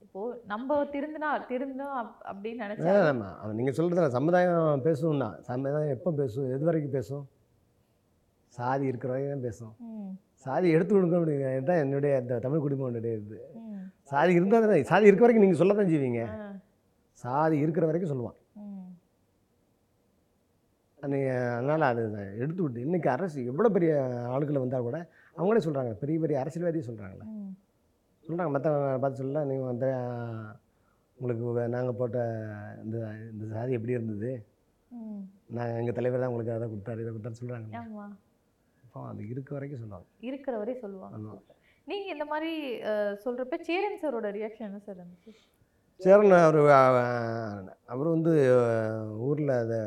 இப்போ 0.00 0.40
நம்ம 0.46 0.84
திருந்தினா 0.84 1.44
திருந்தோம் 1.48 2.02
அப்- 2.02 2.26
அப்படின்னு 2.26 2.56
நினைச்சா 2.58 3.52
நீங்கள் 3.52 3.74
சொல்கிறதுல 3.74 4.08
சமுதாயம் 4.08 4.82
பேசும் 4.82 5.18
தான் 5.18 5.42
சமுதாயம் 5.42 5.88
எப்போ 5.88 6.12
பேசும்? 6.12 6.50
எது 6.50 6.64
வரைக்கும் 6.64 6.92
பேசும்? 6.92 7.28
சாதி 8.46 8.86
இருக்கிற 8.86 9.12
வரைக்கும் 9.12 9.40
தான் 9.40 9.50
பேசும். 9.50 9.76
சாதி 10.46 10.68
எடுத்து 10.76 10.92
கொடுக்க 10.94 11.16
முடியுங்க 11.20 11.48
தான் 11.68 11.80
என்னுடைய 11.84 12.12
இந்த 12.22 12.34
தமிழ் 12.44 12.62
குடிமகனுடைய 12.64 13.12
இது. 13.20 13.38
சாதி 14.10 14.32
இருந்தால் 14.38 14.64
தானே 14.64 14.82
சாதி 14.90 15.08
இருக்க 15.10 15.22
வரைக்கும் 15.24 15.44
நீங்கள் 15.44 15.60
சொல்ல 15.62 15.74
தான் 15.78 15.90
செய்வீங்க. 15.92 16.20
சாதி 17.24 17.56
இருக்கிற 17.64 17.84
வரைக்கும் 17.88 18.12
சொல்லுவான். 18.12 18.36
நீங்கள் 20.98 21.42
அதனால் 21.56 21.84
அது 21.88 22.02
எடுத்து 22.42 22.60
விட்டு 22.62 22.84
இன்றைக்கி 22.86 23.08
அரசு 23.14 23.40
எவ்வளோ 23.50 23.68
பெரிய 23.76 23.90
ஆளுகளை 24.34 24.60
வந்தால் 24.62 24.86
கூட 24.86 24.98
அவங்களே 25.36 25.64
சொல்கிறாங்க 25.66 25.92
பெரிய 26.02 26.18
பெரிய 26.22 26.36
அரசியல்வாதியே 26.42 26.86
சொல்கிறாங்களே 26.88 27.26
சொல்கிறாங்க 28.24 28.52
மற்றவங்க 28.54 28.96
பார்த்து 29.02 29.22
சொல்ல 29.22 29.44
நீங்கள் 29.50 29.70
வந்து 29.72 29.90
உங்களுக்கு 31.18 31.44
நாங்கள் 31.76 31.98
போட்ட 32.00 32.18
இந்த 32.84 32.96
இந்த 33.30 33.44
சாதி 33.54 33.76
எப்படி 33.78 33.96
இருந்தது. 33.96 34.30
நாங்கள் 35.56 35.78
எங்கள் 35.80 35.96
தலைவர் 35.98 36.22
தான் 36.22 36.30
உங்களுக்கு 36.32 36.56
அதை 36.56 36.66
கொடுத்தாரு 36.72 37.02
இதை 37.04 37.12
கொடுத்தாரு 37.12 37.40
சொல்கிறாங்க 37.40 37.68
அப்போ 38.88 39.00
அது 39.08 39.22
இருக்க 39.28 39.50
வரைக்கும் 39.54 39.80
சொல்லுவாங்க. 39.80 40.06
இருக்கிற 40.22 40.54
வரை 40.58 40.74
சொல்லுவாங்க. 40.82 41.16
ஆமாம் 41.18 41.42
நீங்க 41.86 42.08
இந்த 42.12 42.24
மாதிரி 42.26 42.52
அஹ், 42.90 43.14
சொல்றப்ப 43.24 43.56
சேரன் 43.62 44.00
சாரோட 44.00 44.28
ரியாக்ஷன் 44.36 44.68
என்ன 44.68 44.80
சார் 44.80 44.98
இருந்துச்சு? 44.98 45.32
சேரன் 46.00 46.34
அவர் 46.38 46.58
அவர் 47.88 48.08
வந்து 48.10 48.32
ஊரில் 49.26 49.54
அதை 49.56 49.78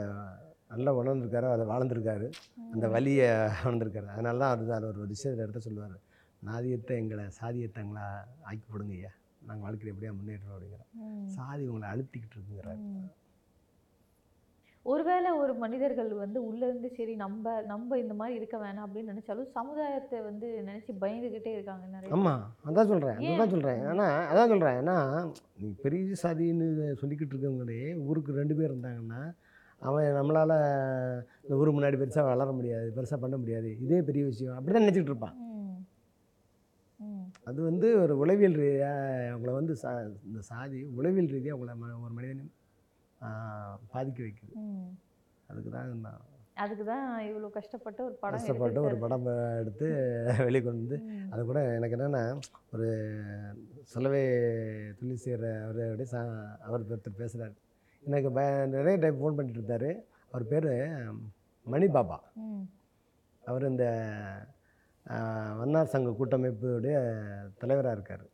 நல்லா 0.72 0.92
உணர்ந்திருக்காரு 0.98 1.48
அதை 1.52 1.66
வாழ்ந்திருக்காரு. 1.68 2.28
அந்த 2.74 2.86
வலியை 2.94 3.28
உணர்ந்திருக்காரு. 3.62 4.08
அதனால 4.14 4.40
தான் 4.40 4.54
அவர் 4.54 4.76
அவர் 4.80 4.92
ஒரு 4.94 5.10
விஷயத்தை 5.10 5.44
எடுத்து 5.46 5.62
சொல்லுவார். 5.62 5.98
நாதியத்தை 6.42 6.94
எங்களை 6.98 7.26
சாதியத்தங்களா 7.40 8.06
ஆக்கி 8.50 8.66
போடுங்க 8.68 8.94
ஐயா 8.96 9.12
நாங்கள் 9.42 9.66
வாழ்க்கையில் 9.66 9.94
எப்படியா 9.94 10.14
முன்னேற்றோம் 10.16 10.54
அப்படிங்கிற. 10.54 10.84
ம், 11.02 11.26
சாதி 11.36 11.64
உங்களை 11.70 11.88
அழுத்திக்கிட்டு 11.92 12.36
இருக்குங்கிறார். 12.38 12.82
ஒருவேளை 14.86 15.30
ஒரு 15.42 15.54
மனிதர்கள் 15.62 16.10
வந்து 16.22 16.40
உள்ள 16.46 16.62
இருந்து 16.68 16.90
சரி 16.96 17.14
நம்ம 17.18 17.44
நம்ம 17.68 17.98
இந்த 18.00 18.14
மாதிரி 18.14 18.38
இருக்க 18.38 18.56
வேணாம் 18.58 18.86
அப்படின்னு 18.86 19.12
நினைச்சாலும் 19.12 19.52
சமுதாயத்தை 19.52 20.20
வந்து 20.22 20.48
நினைச்சு 20.62 20.92
பயந்துகிட்டே 21.02 21.52
இருக்காங்க 21.56 21.86
நிறைய 21.92 22.16
ஆமாம் 22.18 22.44
அதான் 22.68 22.90
சொல்கிறேன் 22.92 23.18
ஏன்? 23.18 23.28
அதுதான் 23.28 23.54
சொல்கிறேன் 23.54 23.84
ஆனால் 23.92 24.16
அதான் 24.32 24.52
சொல்கிறேன் 24.54 24.80
ஏன்னா 24.82 24.96
நீ 25.58 25.70
பெரிய 25.84 26.18
சாதின்னு 26.24 26.68
சொல்லிக்கிட்டு 27.02 27.36
இருக்கவங்களே 27.36 27.80
ஊருக்கு 28.06 28.40
ரெண்டு 28.40 28.58
பேர் 28.60 28.72
இருந்தாங்கன்னா 28.72 29.22
அவன் 29.82 30.08
நம்மளால் 30.18 30.56
இந்த 31.44 31.54
ஊர் 31.60 31.76
முன்னாடி 31.76 32.00
பெருசாக 32.00 32.26
வளர 32.28 32.50
முடியாது 32.52 32.90
பெருசாக 32.96 33.20
பண்ண 33.20 33.36
முடியாது. 33.38 33.70
இதே 33.84 34.00
பெரிய 34.02 34.24
விஷயம். 34.26 34.56
அப்படி 34.58 34.74
தான் 34.74 34.84
நினச்சிக்கிட்டு 34.84 35.14
இருப்பான். 35.14 35.38
அது 37.48 37.60
வந்து 37.64 37.88
ஒரு 38.02 38.14
உளவியல் 38.20 38.58
ரீதியாக 38.60 39.00
அவங்கள 39.30 39.52
வந்து 39.56 39.76
சா 39.76 39.92
இந்த 40.28 40.42
சாதி 40.50 40.82
உளவியல் 40.98 41.32
ரீதியாக 41.34 41.56
அவங்கள 41.56 41.74
ஒரு 42.02 42.14
மனிதனை 42.14 42.44
பாதிக்க 43.92 44.20
வைக்குது. 44.26 44.54
அதுக்கு 45.50 45.72
தான் 45.72 45.90
நான் 46.06 46.28
அதுக்கு 46.58 46.84
தான் 46.86 47.06
இவ்வளோ 47.28 47.48
கஷ்டப்பட்டு 47.56 48.02
ஒரு 48.08 48.16
படம் 48.22 48.38
கஷ்டப்பட்டு 48.38 48.80
ஒரு. 48.88 48.98
படம் 49.04 49.28
எடுத்து 49.62 49.88
வெளியே 50.46 50.62
கொண்டு 50.62 50.82
வந்து 50.82 50.98
அது 51.34 51.42
கூட 51.50 51.60
எனக்கு 51.78 51.96
என்னென்னா 51.98 52.24
ஒரு 52.74 52.88
சொல்லவே 53.94 54.22
துளி 55.00 55.16
செய்கிற 55.24 55.46
அவர் 55.66 55.82
அப்படியே 55.86 56.10
சா 56.14 56.22
அவர் 56.68 56.86
ஒருத்தர் 56.86 57.22
பேசுகிறார் 57.22 57.56
எனக்கு 58.04 58.30
ப 58.32 58.42
நிறைய 58.76 58.98
டைம் 59.02 59.20
ஃபோன் 59.20 59.38
பண்ணிட்டு 59.38 59.60
இருந்தார் 59.62 59.90
அவர் 60.32 60.50
பேர் 60.52 60.70
மணி 61.66 61.88
பாபா. 61.96 62.18
ம், 62.44 62.64
அவர் 63.44 63.70
இந்த 63.70 63.86
வண்ணார் 65.60 65.92
சங்க 65.94 66.12
கூட்டமைப்புடைய 66.18 66.96
தலைவராக 67.62 67.96
இருக்கார். 67.98 68.26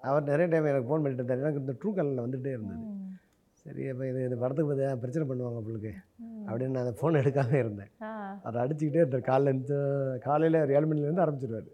அவர் 0.00 0.28
நிறைய 0.30 0.46
டைம் 0.52 0.70
எனக்கு 0.72 0.88
ஃபோன் 0.88 1.02
பண்ணிட்டு 1.02 1.22
இருந்தார் 1.22 1.44
எனக்கு 1.44 1.62
இந்த 1.62 1.74
ட்ரூ 1.80 1.90
காலில் 1.96 2.24
வந்துகிட்டே 2.24 2.52
இருந்தது. 2.56 2.84
சரி 3.64 3.82
அப்போ 3.92 4.04
இது 4.10 4.20
இந்த 4.26 4.36
படத்துக்கு 4.42 4.68
பார்த்து 4.70 5.00
பிரச்சனை 5.02 5.24
பண்ணுவாங்க 5.30 5.60
உங்களுக்கு. 5.62 5.90
அப்படின்னு 6.48 6.74
நான் 6.74 6.84
அந்த 6.84 6.94
ஃபோன் 7.00 7.18
எடுக்காம 7.20 7.56
இருந்தேன். 7.62 7.90
அவர் 8.46 8.60
அடிச்சுக்கிட்டே 8.62 9.02
இருந்தார் 9.02 9.26
காலைல 9.30 9.52
இருந்து 9.52 9.76
காலையில் 10.26 10.62
ஒரு 10.64 10.74
ஏழு 10.76 10.88
மணிலேருந்து 10.90 11.24
ஆரம்பிச்சிடுவார் 11.24 11.68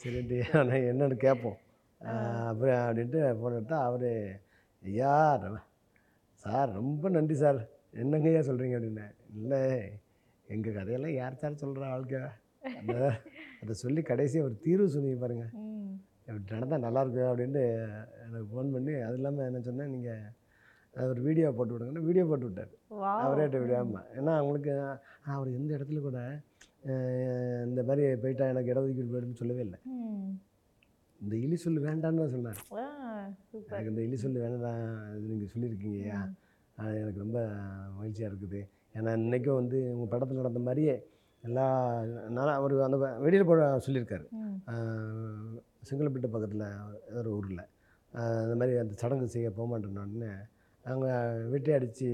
சரின்ட்டு 0.00 0.38
நான் 0.70 0.86
என்னன்னு 0.90 1.16
கேட்போம் 1.26 1.58
அப்புறம் 2.50 2.82
அப்படின்ட்டு 2.86 3.20
ஃபோன் 3.38 3.56
எடுத்தால் 3.58 3.86
அவர் 3.88 4.08
ஐயா 4.82 5.12
சார் 6.44 6.70
ரொம்ப 6.80 7.08
நன்றி 7.16 7.36
சார். 7.42 7.60
என்னங்கய்யா 8.02 8.42
சொல்கிறீங்க 8.48 8.76
அப்படின்னேன் 8.78 9.14
இல்லை 9.38 9.60
எங்கள் 10.46 10.76
கதையெல்லாம் 10.78 11.16
யார் 11.20 11.40
சார் 11.42 11.62
சொல்கிறா 11.62 11.86
வாழ்க்கை 11.94 12.20
அந்த 12.78 12.94
அதை 13.62 13.74
சொல்லி 13.84 14.00
கடைசியாக 14.10 14.46
ஒரு 14.48 14.56
தீர்வு 14.66 14.86
சொன்னீங்க 14.94 15.18
பாருங்கள். 15.22 15.52
இப்படி 16.26 16.54
நடந்தால் 16.56 16.84
நல்லாயிருக்கு 16.86 17.22
அப்படின்ட்டு 17.30 17.64
எனக்கு 18.24 18.46
ஃபோன் 18.52 18.72
பண்ணி 18.74 18.94
அது 19.06 19.16
இல்லாமல் 19.18 19.48
என்ன 19.48 19.60
சொன்னேன் 19.68 19.92
நீங்கள் 19.94 20.22
ஒரு 21.12 21.20
வீடியோ 21.28 21.46
போட்டு 21.56 21.74
விடுங்கன்னு 21.74 22.06
வீடியோ 22.08 22.24
போட்டு 22.30 22.46
விட்டார். 22.48 22.72
Wow. 23.02 23.16
அவரே 23.24 23.46
விடாமல் 23.62 24.06
ஏன்னா 24.18 24.32
அவங்களுக்கு 24.40 24.72
அவர் 25.36 25.56
எந்த 25.58 25.70
இடத்துல 25.76 26.00
கூட 26.08 26.18
இந்த 27.68 27.80
மாதிரி 27.88 28.02
போயிட்டா 28.22 28.44
எனக்கு 28.52 28.72
இடஒதுக்கீடு 28.72 29.12
போயிடுன்னு 29.12 29.40
சொல்லவே 29.40 29.62
இல்லை. 29.66 29.78
இந்த 31.20 31.34
இலி 31.44 31.56
சொல்லு 31.64 31.80
வேண்டான்னு 31.88 32.22
தான் 32.22 32.34
சொன்னார். 32.36 32.60
எனக்கு 33.70 33.92
இந்த 33.92 34.02
இலி 34.06 34.16
சொல்லு 34.24 34.44
வேண்டாம் 34.44 34.82
நீங்கள் 35.28 35.52
சொல்லியிருக்கீங்கய்யா. 35.54 36.20
அது 36.78 36.94
எனக்கு 37.02 37.24
ரொம்ப 37.24 37.38
மகிழ்ச்சியாக 37.98 38.30
இருக்குது. 38.30 38.60
ஏன்னா 38.98 39.12
இன்றைக்கும் 39.22 39.60
வந்து 39.60 39.78
உங்கள் 39.94 40.12
படத்தில் 40.14 40.42
நடந்த 40.42 40.60
மாதிரியே 40.68 40.96
எல்லா 41.44 41.66
நான் 42.36 42.56
அவர் 42.58 42.74
அந்த 42.88 42.98
வெளியில் 43.24 43.48
போட 43.50 43.64
சொல்லியிருக்காரு. 43.86 44.26
செங்கல்பட்டு 45.88 46.34
பக்கத்தில் 46.34 46.66
ஒரு 47.20 47.30
ஊரில். 47.38 47.64
அந்த 48.44 48.54
மாதிரி 48.60 48.78
அந்த 48.82 48.94
சடங்கு 49.02 49.34
செய்ய 49.36 49.48
போக 49.56 49.66
மாட்டேன்னு 49.72 50.30
அவங்க 50.88 51.06
வெட்டி 51.52 51.70
அடித்து 51.76 52.08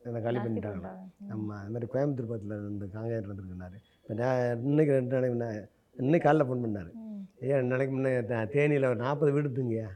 என்னை 0.00 0.20
காலி 0.24 0.38
பண்ணிட்டாங்க. 0.44 0.90
ஆமாம் 1.32 1.58
அது 1.62 1.72
மாதிரி 1.74 1.88
கோயம்புத்தூர் 1.94 2.28
பக்கத்தில் 2.30 2.68
இந்த 2.72 2.86
காங்காயம் 2.94 3.26
இருந்திருக்குனாரு 3.26 3.78
இப்போ 4.02 4.14
நான் 4.20 4.62
இன்னைக்கு 4.70 4.92
ரெண்டு 4.98 5.14
நாளைக்கு 5.14 5.34
முன்னே 5.36 5.50
இன்னைக்கு 5.96 6.26
காலைல 6.26 6.44
ஃபோன் 6.48 6.64
பண்ணார். 6.64 6.90
ஐயா 7.42 7.56
ரெண்டு 7.60 7.72
நாளைக்கு 7.74 7.94
முன்னே 7.96 8.12
தேனியில் 8.54 8.88
ஒரு 8.92 8.98
நாற்பது 9.04 9.30
வீடு 9.34 9.46
இருக்குங்கய்யா. 9.46 9.88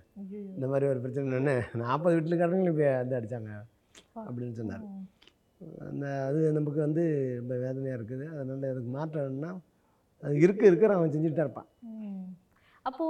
இந்த 0.56 0.66
மாதிரி 0.72 0.86
ஒரு 0.92 1.00
பிரச்சனை 1.04 1.38
என்ன? 1.40 1.54
நாற்பது 1.84 2.16
வீட்டுக்காரங்களும் 2.16 2.72
இப்போ 2.74 2.86
வந்து 3.02 3.16
அடித்தாங்க 3.18 3.52
அப்படின்னு 4.26 4.54
சொன்னார். 4.60 4.84
அந்த 5.90 6.06
அது 6.28 6.38
நமக்கு 6.58 6.80
வந்து 6.86 7.04
ரொம்ப 7.40 7.54
வேதனையாக 7.64 7.98
இருக்குது. 7.98 8.26
அதனால் 8.38 8.70
அதுக்கு 8.72 8.90
மாற்றம்னா 8.98 9.52
அது 10.22 10.34
இருக்க 10.46 10.62
இருக்கிற 10.70 10.92
அவன் 10.98 11.14
செஞ்சுட்டு 11.14 11.38
தான் 11.38 11.48
இருப்பான் 11.48 11.70
ம். 12.84 12.88
அப்போ 12.88 13.04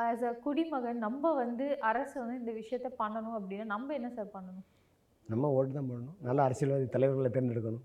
ஆஸ் 0.00 0.24
அ 0.24 0.32
குடிமகன் 0.42 0.98
நம்ம 1.04 1.32
வந்து 1.34 1.66
அரசு 1.90 2.14
வந்து 2.20 2.40
இந்த 2.40 2.52
விஷயத்த 2.58 2.88
பண்ணணும் 2.98 3.36
அப்படின்னா 3.38 3.66
நம்ம 3.70 3.94
என்ன 3.98 4.08
சார் 4.16 4.34
பண்ணணும் 4.34 4.66
நம்ம 5.26 5.50
ஓட்டு 5.56 5.76
தான் 5.76 5.88
போடணும் 5.90 6.16
நல்ல 6.26 6.40
அரசியல்வாதி 6.46 6.86
தலைவர்களை 6.94 7.28
தேர்ந்தெடுக்கணும். 7.30 7.84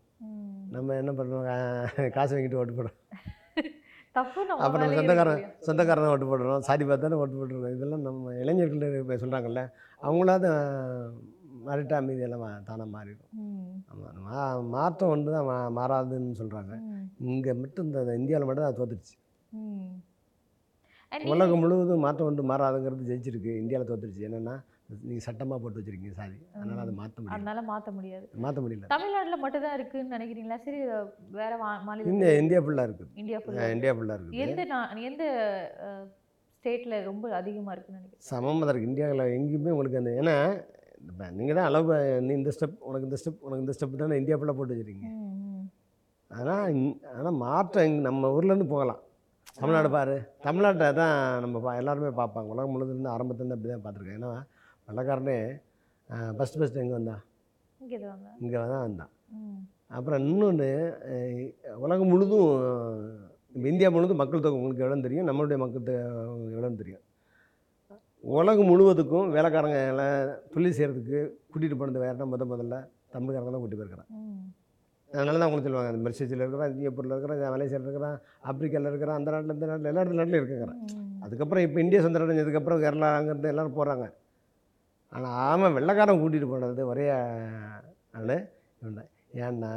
நம்ம 0.73 0.95
என்ன 1.02 1.12
பண்ணுறோம் 1.13 1.45
காசு 2.17 2.34
வாங்கிட்டு 2.36 2.60
ஓட்டு 2.62 2.73
போடுறோம் 2.73 2.97
தப்பு 4.15 4.41
நம்ம 4.45 4.63
அப்புறம் 4.65 4.84
நம்ம 4.84 4.97
சொந்தக்காரன். 4.99 5.41
சொந்தக்காரன் 5.67 6.12
ஓட்டு 6.13 6.30
போடுறோம் 6.30 6.65
சாதி 6.67 6.84
பார்த்தானே 6.86 7.19
ஓட்டு 7.21 7.38
போட்டுருக்கோம் 7.39 7.75
இதெல்லாம் 7.75 8.06
நம்ம 8.08 8.34
இளைஞர்கள் 8.41 8.84
சொல்கிறாங்கல்ல 9.23 9.62
அவங்களாவது 10.02 10.49
மாறிட்டா 11.65 11.97
மீதி 12.06 12.25
எல்லாம் 12.28 12.43
தானாக 12.67 12.89
மாறிடும். 12.93 13.32
ஆமாம் 13.91 14.19
மா 14.28 14.43
மாற்றம் 14.75 15.12
ஒன்று 15.13 15.36
தான் 15.36 15.47
மா 15.49 15.58
மாறாதுன்னு 15.78 16.39
சொல்கிறாங்க. 16.41 16.73
இங்கே 17.28 17.54
மட்டும் 17.62 17.88
இந்த 17.88 18.15
இந்தியாவில் 18.19 18.47
மட்டும் 18.47 18.63
தான் 18.63 18.71
அது 18.71 18.82
தோத்துருச்சு 18.82 19.15
ம். 19.52 19.89
And 19.89 19.97
நீ- 20.89 20.99
உலகம் 21.12 21.60
முழுவதும் 21.60 22.00
மாற்றம் 22.00 22.28
ஒன்று 22.28 22.43
மாறாதுங்கிறது 22.43 23.08
ஜெயிச்சிருக்கு. 23.08 23.52
இந்தியாவில் 23.56 23.89
தோத்துருச்சு. 23.89 24.26
என்னென்னா 24.28 24.56
நீங்கள் 25.02 25.26
சட்டமாக 25.26 25.58
போட்டு 25.62 25.80
வச்சுருக்கீங்க 25.80 26.13
சாதி. 26.13 26.38
அதனால் 26.54 26.80
அதை 26.80 26.93
மாற்ற 26.93 27.15
முடியல. 27.17 27.34
அதனால 27.36 27.60
மாத்த 27.63 27.89
முடியாது. 27.91 28.26
மாற்ற 28.36 28.60
முடியல. 28.62 28.88
தமிழ்நாட்டுல 28.88 29.38
மட்டும் 29.38 29.62
தான் 29.62 29.76
இருக்குன்னு 29.78 30.15
நினைக்கிறீங்களா? 30.15 30.58
சரி 30.60 30.80
வேற 31.32 31.52
மாநிலம் 31.82 32.12
இந்தியா 32.13 32.32
இந்தியா 32.39 32.62
ஃபுல்லாக 32.62 32.88
இருக்குது 32.89 33.12
இந்தியா 33.15 33.39
இந்தியா 33.69 33.93
ஃபுல்லாக 33.93 34.17
இருக்குது. 34.17 34.41
எந்த 34.45 34.65
நா- 34.65 35.04
எந்த 35.04 35.24
ஸ்டேட்ல 36.56 37.04
ரொம்ப 37.04 37.26
அதிகமா 37.34 37.72
இருக்குன்னு 37.72 38.00
நினைக்கிறேன் 38.00 38.28
சமமாக 38.30 38.60
தான் 38.60 38.74
இருக்குது 38.74 38.89
இந்தியாவில் 38.89 39.34
எங்கேயுமே 39.36 39.69
உங்களுக்கு 39.69 39.98
அந்த 39.98 40.13
ஏன்னா 40.19 40.38
நீங்கள் 41.32 41.56
தான் 41.56 41.65
அளவு 41.65 41.93
நீ 42.22 42.34
இந்த 42.34 42.52
ஸ்டெப் 42.56 42.80
உனக்கு 42.82 43.08
இந்த 43.08 43.17
ஸ்டெப் 43.22 43.39
உனக்கு 43.39 43.63
இந்த 43.63 43.74
ஸ்டெப் 43.76 43.95
தானே 43.95 44.17
இந்தியா 44.17 44.38
ஃபுல்லாக 44.38 44.58
போட்டு 44.58 44.74
வச்சுருக்கீங்க. 44.74 45.12
ஆனால் 46.32 46.80
ஆனால் 47.13 47.38
மாற்றம் 47.39 48.00
நம்ம 48.02 48.32
ஊர்லேருந்து 48.32 48.67
போகலாம். 48.67 49.00
தமிழ்நாடு 49.60 49.89
பாரு. 49.95 50.15
தமிழ்நாட்டை 50.45 50.88
தான் 51.00 51.15
நம்ம 51.43 51.60
பா 51.63 51.72
எல்லாருமே 51.80 52.12
பார்ப்பாங்க. 52.19 52.50
உலகம் 52.54 52.74
முழுதுலேருந்து 52.74 53.12
ஆரம்பத்துலேருந்து 53.13 53.56
அப்படி 53.58 53.72
தான் 53.72 53.84
பார்த்துருக்கேன். 53.86 54.19
ஏன்னா 54.19 54.30
வெள்ளக்காரனே 54.88 55.38
ஃபஸ்ட்டு 56.38 56.60
ஃபஸ்ட்டு 56.60 56.84
எங்கே 56.84 56.95
வந்தான் 57.00 57.24
இங்க 58.43 58.58
தான் 58.74 58.86
வந்தான். 58.86 59.12
அப்புறம் 59.98 60.22
இன்னொன்று 60.30 60.69
உலகம் 61.86 62.12
முழுதும் 62.13 62.48
இந்தியா 63.72 63.89
முழுதும் 63.95 64.22
மக்கள் 64.22 64.43
தொகை 64.45 64.58
உங்களுக்கு 64.60 64.84
எவ்வளோன்னு 64.84 65.08
தெரியும்? 65.08 65.28
நம்மளுடைய 65.30 65.58
மக்கள் 65.63 65.86
தொகை 65.88 66.00
எவ்வளோன்னு 66.56 66.82
தெரியும்? 66.82 67.04
உலகம் 68.39 68.69
முழுவதுக்கும் 68.72 69.30
வேலைக்காரங்க 69.36 69.78
எல்லாம் 69.91 70.15
தொழில் 70.54 70.78
செய்கிறதுக்கு 70.78 71.19
கூட்டிகிட்டு 71.52 71.80
போனது 71.82 72.04
வேறுனா 72.06 72.28
முத 72.32 72.45
முதல்ல 72.54 72.78
தமிழ்காரங்க 73.15 73.52
தான் 73.54 73.62
கூட்டிட்டு 73.63 73.82
போயிருக்கிறான். 73.82 74.10
அதனால 75.13 75.36
தான் 75.38 75.48
உங்களுக்கு 75.48 75.67
சொல்லுவாங்க 75.67 75.91
இந்த 75.93 76.02
மெர்சேஜில் 76.06 76.43
இருக்கிறான் 76.43 76.74
சிங்கப்பூரில் 76.76 77.13
இருக்கிறான் 77.15 77.54
மலேசியாவில் 77.56 77.88
இருக்கிறான் 77.88 78.17
ஆப்பிரிக்காவில் 78.50 78.89
இருக்கிறான் 78.91 79.19
அந்த 79.19 79.32
நாட்டில் 79.34 79.56
இந்த 79.56 79.69
நாட்டில் 79.72 79.89
எல்லா 79.91 80.02
இடத்துல 80.04 80.19
நாட்டிலும் 80.22 80.41
இருக்கிறான். 80.41 80.82
அதுக்கப்புறம் 81.26 81.63
இப்போ 81.67 81.80
இந்தியா 81.84 82.02
சுதந்திரம் 82.02 82.28
அடைஞ்சதுக்கப்புறம் 82.28 82.82
கேரளா 82.84 83.10
அங்கேருந்து 83.19 83.52
எல்லோரும் 83.54 83.78
போகிறாங்க 83.78 84.06
ஆனால் 85.15 85.36
ஆமாம் 85.50 85.76
வெள்ளைக்காரன் 85.78 86.22
கூட்டிகிட்டு 86.22 86.52
போனது 86.52 86.84
ஒரே 86.91 87.06
ஆள் 87.15 88.36
இவன் 88.82 89.00
தான் 89.00 89.10
ஏன்னா 89.48 89.72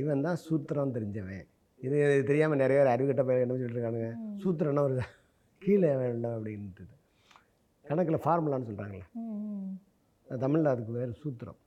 இவன் 0.00 0.24
தான் 0.26 0.40
சூத்திரம் 0.46 0.94
தெரிஞ்சவன் 0.96 1.44
இது 1.80 1.98
தெரியாமல் 2.30 2.60
நிறைய 2.62 2.78
பேர் 2.80 2.94
அறிவுகட்ட 2.94 3.22
பையன் 3.26 3.44
என்ன 3.44 3.54
சொல்லிட்டு 3.58 3.78
இருக்கானுங்க. 3.78 4.08
சூத்திரம்னா 4.42 4.82
ஒரு 4.88 4.96
கீழே 5.62 5.92
வேண்டாம் 6.02 6.34
அப்படின்ட்டு 6.38 6.84
கணக்கில் 7.84 8.24
ஃபார்முலான்னு 8.24 8.68
சொல்கிறாங்களே. 8.70 9.06
தமிழில் 10.26 10.72
அதுக்கு 10.72 10.92
வேறு 10.98 11.12
சூத்திரம். 11.22 11.60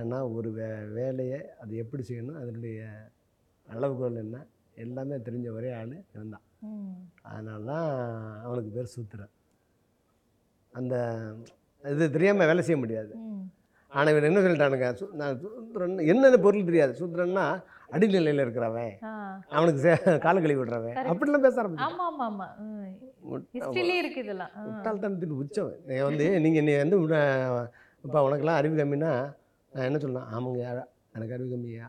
ஏன்னா 0.00 0.18
ஒரு 0.36 0.48
வே 0.58 0.68
வேலையை 0.98 1.38
அது 1.62 1.72
எப்படி 1.82 2.02
செய்யணும் 2.08 2.40
அதனுடைய 2.42 2.80
அளவுகோல் 3.66 4.22
என்ன 4.24 4.38
எல்லாமே 4.84 5.16
தெரிஞ்ச 5.26 5.48
ஒரே 5.58 5.70
ஆள் 5.80 5.96
இவன் 6.14 6.34
தான். 6.34 6.44
அதனால 7.30 7.58
தான் 7.70 7.88
அவனுக்கு 8.46 8.70
பேர் 8.76 8.94
சூத்திரன். 8.94 9.32
அந்த 10.78 10.94
இது 11.84 12.06
தெரியாமல் 12.16 12.48
வேலை 12.50 12.62
செய்ய 12.68 12.78
முடியாது. 12.82 13.12
ஆனால் 13.92 14.10
இவன் 14.12 14.28
என்ன 14.28 14.42
சொல்லிட்டானுங்க 14.44 14.88
நான் 15.20 15.38
சூத்திரன் 15.42 15.98
என்னென்ன 16.12 16.40
பொருள் 16.46 16.68
தெரியாது. 16.70 16.92
சூத்திரன்னா 17.00 17.44
அடிநிலையில் 17.94 18.44
இருக்கிறவன். 18.44 18.94
அவனுக்கு 19.56 19.82
சே 19.84 19.92
கால 20.24 20.36
கழுவி 20.44 20.60
விடுறவன். 20.60 20.96
அப்படிலாம் 21.12 21.44
பேச 21.46 21.60
ஆரம்பிச்சு. 21.62 21.84
முட்டாள்தனத்தின் 24.68 25.38
உச்சம் 25.42 25.70
வந்து 26.08 26.26
நீங்கள் 26.46 26.66
நீ 26.68 26.74
வந்து 26.82 26.98
இப்போ 28.06 28.18
உனக்கெல்லாம் 28.28 28.60
அறிவு 28.60 28.74
கம்மின்னா 28.80 29.12
நான் 29.74 29.86
என்ன 29.88 29.98
சொல்லணும் 30.02 30.28
ஆமாங்க 30.34 30.62
எனக்கு 31.16 31.34
அறிவு 31.36 31.48
கம்மியா. 31.52 31.86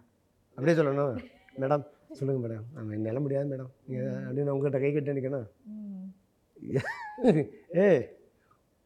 அப்படியே 0.57 0.75
சொல்லணும். 0.79 1.15
மேடம் 1.61 1.83
சொல்லுங்கள் 2.17 2.43
மேடம். 2.45 2.65
நம்ம 2.75 2.93
என்னால் 2.97 3.23
முடியாது 3.25 3.47
மேடம். 3.53 3.71
நீங்கள் 3.89 4.19
அப்படின்னு 4.27 4.53
உங்கள்கிட்ட 4.53 4.79
கை 4.83 4.91
கட்டி 4.95 5.15
நிற்கணும். 5.17 5.47
ஏய் 7.85 8.01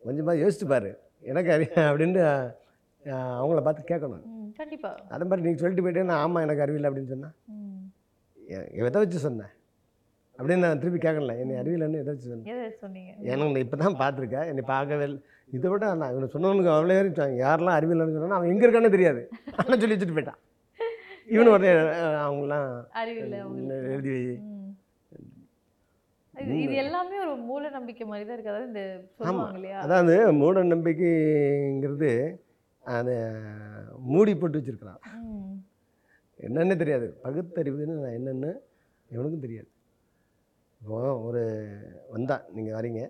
கொஞ்சமாக 0.03 0.41
யோசிச்சு 0.43 0.67
பாரு. 0.73 0.91
எனக்கு 1.31 1.51
அறி 1.55 1.65
அப்படின்ட்டு 1.89 2.23
அவங்கள 3.39 3.59
பார்த்து 3.65 3.89
கேட்கணும். 3.91 4.23
ம். 4.33 4.49
கண்டிப்பா. 4.59 4.89
அதே 5.13 5.25
மாதிரி 5.29 5.45
நீங்கள் 5.45 5.61
சொல்லிட்டு 5.63 5.85
போயிட்டேன்னா 5.85 6.17
ஆமாம் 6.23 6.43
எனக்கு 6.45 6.63
அறிவில்லை 6.65 6.89
அப்படின்னு 6.89 7.13
சொன்னால். 7.13 7.35
எதை 8.81 8.97
வச்சு 9.03 9.25
சொன்னேன் 9.27 9.53
அப்படின்னு 10.39 10.63
நான் 10.65 10.81
திருப்பி 10.83 10.99
கேட்கல. 11.07 11.35
என்னை 11.43 11.55
அறிவில்லைன்னு 11.61 12.01
எதை 12.03 12.11
வச்சு 12.13 12.31
சொன்னேன் 12.31 12.49
எனக்கு 13.33 13.63
இப்போ 13.65 13.77
தான் 13.83 13.99
பார்த்துருக்கேன். 14.03 14.47
என்னை 14.51 14.63
பார்க்கவே 14.73 15.05
இல்லை. 15.09 15.21
இதை 15.55 15.67
விட 15.71 15.85
நான் 15.99 16.11
இவனை 16.13 16.27
சொன்னவனுக்கு 16.33 16.71
அவ்வளோ 16.75 16.95
வரைக்கும் 16.97 17.35
யாரெல்லாம் 17.43 17.77
அறிவில்லைன்னு 17.77 18.15
சொன்னா 18.15 18.37
அவன் 18.39 18.51
எங்கே 18.53 18.65
இருக்கானே 18.65 18.89
தெரியாது. 18.95 19.21
ஆனால் 19.59 19.79
சொல்லி 19.81 19.95
வச்சுட்டு 19.95 20.17
போயிட்டான். 20.17 20.41
இவனு 21.33 21.53
உடனே 21.53 21.71
அவங்களாம் 22.25 22.69
எழுதி 23.93 24.11
வை. 24.15 24.21
இது 26.63 26.73
எல்லாமே 26.81 27.15
ஒரு 27.25 27.33
மூல 27.49 27.69
நம்பிக்கை 27.75 28.05
மாதிரி 28.09 28.25
தான் 28.25 28.35
இருக்கு. 28.35 28.51
அதாவது 28.53 28.69
இந்த 28.71 28.83
சொல்லுவாங்க 29.19 29.59
இல்லையா? 29.59 29.77
அதாவது 29.85 30.15
மூட 30.41 30.63
நம்பிக்கைங்கிறது 30.73 32.11
அதை 32.83 33.15
மூடி 34.11 34.33
போட்டு 34.41 34.59
வச்சுருக்கிறான். 34.59 35.01
என்னன்னே 36.47 36.75
தெரியாது. 36.81 37.07
பகுத்தறிவுன்னு 37.23 37.95
நான் 38.03 38.17
என்னென்னு 38.19 38.51
இவனுக்கும் 39.13 39.45
தெரியாது. 39.45 39.69
இப்போ 40.81 40.99
ஒரு 41.27 41.43
வந்தான் 42.13 42.45
நீங்கள் 42.57 42.77
வரீங்க. 42.77 43.01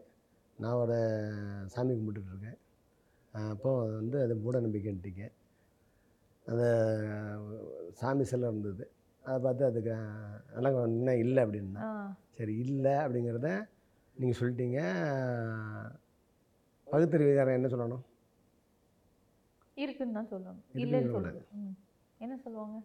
நான் 0.63 0.79
ஒரு 0.83 0.97
சாமி 1.73 1.93
கும்பிட்டுட்டு 1.93 2.31
இருக்கேன் 2.33 2.57
அப்போ 3.33 3.71
வந்து 3.97 4.17
அது 4.23 4.35
மூட 4.43 4.59
நம்பிக்கைன்ட்டீங்க. 4.61 5.23
அந்த 6.45 6.63
சாமி 7.99 8.23
சிலை 8.23 8.47
இருந்தது. 8.49 8.83
அதை 9.25 9.37
பார்த்து 9.45 9.63
அதுக்கு 9.69 9.91
அதெல்லாம் 10.49 10.77
இன்னும் 10.95 11.21
இல்லை 11.23 11.41
அப்படின்னா. 11.45 11.85
சரி 12.37 12.53
இல்லை 12.65 12.93
அப்படிங்கிறத 13.03 13.49
நீங்கள் 14.17 14.39
சொல்லிட்டீங்க. 14.39 14.79
பகுத்தறிவுகாரன் 16.87 17.57
என்ன 17.59 17.69
சொல்லணும்? 17.73 18.05
இருக்குன்னு 19.83 20.17
தான் 20.19 20.31
சொல்லணும். 20.33 20.61
இல்லைன்னு. 20.83 21.73
என்ன 22.23 22.35
சொல்லுவாங்க? 22.43 22.77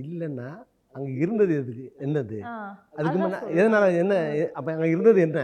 இல்லைன்னா 0.00 0.48
அங்கே 0.94 1.10
இருந்தது 1.24 1.52
எதுக்கு 1.60 1.84
என்னது? 2.04 2.38
அதுக்கு 2.98 3.18
முன்ன 3.22 3.40
எதனால 3.58 3.84
என்ன 4.02 4.14
அப்போ 4.58 4.68
அங்கே 4.74 4.88
இருந்தது 4.94 5.20
என்ன? 5.26 5.40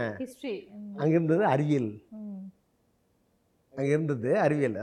அங்கே 1.01 1.13
இருந்தது 1.17 1.43
அறிவியல். 1.53 1.91
அங்கே 3.73 3.91
இருந்தது 3.95 4.29
அறிவியல். 4.45 4.77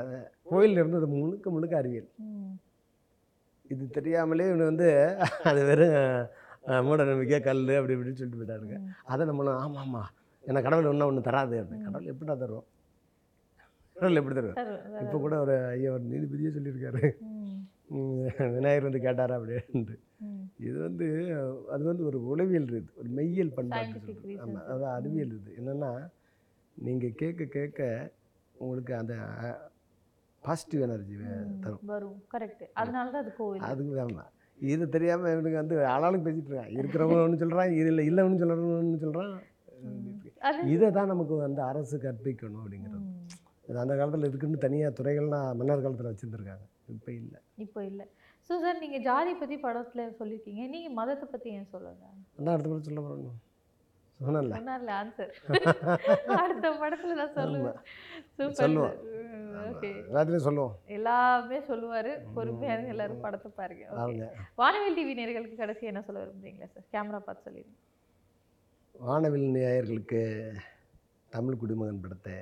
கோயில் 0.50 0.80
இருந்தது 0.80 1.06
முழுக்க 1.14 1.50
முழுக்க 1.56 1.74
அறிவியல். 1.82 2.08
இது 3.72 3.84
தெரியாமலே 3.98 4.48
இவனு 4.50 4.70
வந்து 4.70 4.88
அது 5.50 5.60
வெறும் 5.68 5.94
மூட 6.86 7.04
நம்பிக்கை 7.08 7.38
கல் 7.46 7.62
அப்படி 7.78 7.94
இப்படின்னு 7.96 8.18
சொல்லிட்டு 8.18 8.40
போயிட்டாருங்க. 8.40 8.76
அதை 9.12 9.22
நம்மளும் 9.30 9.58
ஆமாம் 9.64 9.80
ஆமாம் 9.84 10.10
ஏன்னா 10.44 10.60
கடவுள் 10.66 10.90
ஒன்றா 10.92 11.08
ஒன்று 11.10 11.28
தராது. 11.28 11.56
அப்படின்னு 11.62 11.86
கடவுள் 11.88 12.10
எப்படிடா 12.12 12.36
தருவோம் 12.42 12.68
கடவுள் 13.96 14.18
எப்படி 14.20 14.36
தருவோம். 14.38 14.58
இப்போ 15.04 15.18
கூட 15.24 15.34
ஒரு 15.44 15.56
ஐயா 15.74 15.90
ஒரு 15.96 16.04
நீதிபதியே 16.12 16.50
சொல்லியிருக்காரு. 16.56 17.02
விநாயகர் 18.56 18.86
வந்து 18.88 19.04
கேட்டாரா 19.06 19.34
அப்படின்ட்டு. 19.38 19.94
இது 20.66 20.76
வந்து 20.86 21.06
அது 21.74 21.82
வந்து 21.90 22.04
ஒரு 22.10 22.18
உளவியல் 22.32 22.68
இது 22.70 22.80
ஒரு 23.00 23.08
மெய்யியல் 23.18 23.54
பண்பாட்டு 23.56 23.98
reasons 24.10 24.38
ஆமாம் 24.44 24.68
அது 24.74 24.86
அறிவியல் 24.96 25.34
இது. 25.38 25.50
என்னென்னா 25.60 25.90
நீங்கள் 26.76 27.18
கேட்க 27.22 27.44
கேட்க 27.56 27.80
உங்களுக்கு 28.56 28.92
அந்த 29.00 29.14
பாசிட்டிவ் 30.42 30.84
எனர்ஜி. 30.86 31.14
தரும். 31.64 31.82
வரும். 31.92 32.16
கரெக்ட் 32.34 32.64
அதனால 32.80 33.06
தான் 33.14 33.22
அது 33.24 33.32
கோவில். 33.40 33.66
அதுக்கு 33.70 34.00
ஆமாம் 34.06 34.30
இது 34.58 34.84
தெரியாமல் 34.96 35.32
இவனுக்கு 35.34 35.60
வந்து 35.62 35.76
ஆளாளுக்கு 35.94 36.26
பேசிட்டு 36.26 36.50
இருக்கான். 36.50 36.72
இருக்கிறவங்க 36.80 37.24
ஒன்று 37.26 37.42
சொல்கிறான் 37.42 37.72
இது 37.80 37.88
இல்லை 37.92 38.04
இல்லை 38.10 38.24
ஒன்று 38.26 38.40
சொல்கிறான் 39.04 39.34
இதை 40.74 40.88
தான் 40.96 41.10
நமக்கு 41.12 41.34
வந்து 41.46 41.60
அரசு 41.70 41.96
கற்பிக்கணும் 42.04 42.62
அப்படிங்கிறது. 42.62 43.00
அந்த 43.82 43.94
காலத்தில் 43.98 44.28
இருக்குன்னு 44.28 44.64
தனியாக 44.64 44.92
துறைகள்லாம் 44.98 45.48
மன்னர் 45.60 45.84
காலத்தில் 45.84 46.10
வச்சுருந்துருக்காங்க. 46.10 46.64
இப்போ 46.88 47.10
இல்லை. 47.12 47.38
இப்போ 47.58 47.80
இல்லை. 47.84 48.04
ஸோ 48.50 48.54
சார் 48.62 48.82
நீங்க 48.82 48.98
ஜாதி 49.06 49.32
பத்தி 49.34 49.56
படத்துல 49.62 50.02
சொல்லியிருக்கீங்க 50.18 50.64
நீங்க 50.68 50.88
மதத்தை 50.98 51.26
பத்தி 51.28 51.48
ஏன் 51.56 51.70
சொல்லல 51.72 51.92
அதான் 52.36 52.54
அடுத்த 52.54 52.68
படம் 52.70 52.86
சொல்ல 52.88 53.02
போகிறோம் 53.02 53.40
சொன்னல 54.20 54.56
சொன்னார்ல 54.56 54.90
ஆன்சர் 54.98 55.32
அடுத்த 56.42 56.66
படத்துல 56.82 57.14
நான் 57.20 57.32
சொல்லுவேன். 57.38 57.78
சூப்பர். 58.36 58.98
ஓகே. 59.64 59.90
சொல்லுவோம். 60.46 60.74
எல்லாமே 60.96 61.58
சொல்லுவாரு. 61.70 62.12
பொறுமையா 62.36 62.74
இருங்க 62.74 62.92
எல்லாரும் 62.94 63.24
படத்தை 63.24 63.50
பாருங்க. 63.58 63.84
வானவில் 64.60 64.96
டிவி 64.98 65.16
நேயர்களுக்கு 65.18 65.60
கடைசி 65.62 65.90
என்ன 65.90 66.02
சொல்ல 66.08 66.22
விரும்புறீங்களா 66.22 66.68
சார் 66.74 66.86
கேமரா 66.94 67.20
பார்த்து 67.26 67.46
சொல்லிடுங்க. 67.48 67.76
வானவில் 68.94 69.46
நேயர்களுக்கு 69.56 70.20
தமிழ் 71.32 71.60
குடிமகன் 71.62 72.02
படத்தை 72.04 72.36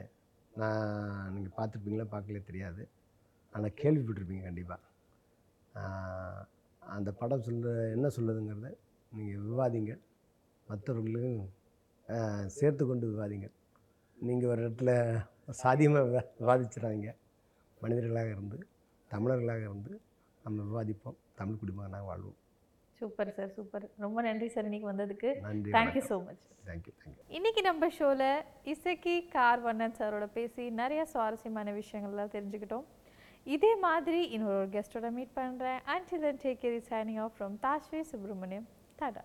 நான் 0.53 0.90
நீங்கள் 1.34 1.57
பார்த்துருப்பீங்களா? 1.59 2.07
பார்க்கல 2.14 2.40
தெரியாது. 2.51 2.82
ஆனால் 3.53 3.76
கேள்விப்பட்டிருப்பீங்க 3.80 4.44
கண்டிப்பாக 4.44 4.80
அந்த 6.82 7.11
படம் 7.20 7.44
சொல்ல 7.44 7.66
என்ன 7.94 8.07
சொல்லுதுங்கிறத 8.16 8.70
நீங்கள் 9.12 9.42
விவாதிங்க 9.46 9.92
மற்றவர்களுக்கும் 10.68 11.42
ஆஹ், 12.09 12.46
சேர்த்து 12.57 12.82
கொண்டு 12.84 13.07
விவாதிங்க 13.11 13.48
நீங்கள் 14.18 14.50
ஒரு 14.53 14.61
இடத்துல 14.62 14.90
சாதியமாக 15.61 16.05
விவா 16.09 16.22
விவாதிச்சிடாதீங்க 16.40 17.11
மனிதர்களாக 17.80 18.30
இருந்து 18.30 18.59
தமிழர்களாக 19.11 19.62
இருந்து 19.62 19.92
நம்ம 20.44 20.59
விவாதிப்போம். 20.68 21.16
தமிழ் 21.34 21.59
குடிமகனாக 21.59 22.05
வாழ்வோம். 22.05 22.38
Super 23.00 23.30
sir 23.36 23.53
super. 23.57 23.84
ரொம்ப 23.98 24.18
நன்றி 24.22 24.48
சார் 24.48 24.66
இன்னைக்கு 24.68 24.88
வந்ததுக்கு. 24.90 25.30
நன்றி 25.46 25.70
thank you 25.76 26.03
so 26.09 26.16
much 26.22 26.42
thank you 26.66 26.92
thank you 26.96 27.24
இன்னைக்கு 27.36 27.62
நம்ம 27.68 27.88
ஷோவில் 27.96 28.26
இசக்கி 28.72 29.14
கார் 29.32 29.62
வண்ணன் 29.64 29.96
சாரோட 29.98 30.26
பேசி 30.36 30.64
நிறைய 30.80 31.03
சுவாரஸ்யமான 31.12 31.72
விஷயங்கள்லாம் 31.78 32.34
தெரிஞ்சுக்கிட்டோம். 32.36 32.86
இதே 33.47 33.70
மாதிரி 33.80 34.20
இன்னொரு 34.28 34.66
கெஸ்ட்டோட 34.68 35.09
மீட் 35.12 35.36
பண்ணுறேன் 35.36 35.80
and 35.86 36.11
then 36.24 36.40
take 36.43 36.61
care 36.61 36.80
signing 36.90 37.20
off 37.24 37.34
from 37.36 37.57
Tashvi 37.64 38.03
Subramaniam 38.12 38.66
tata 38.99 39.22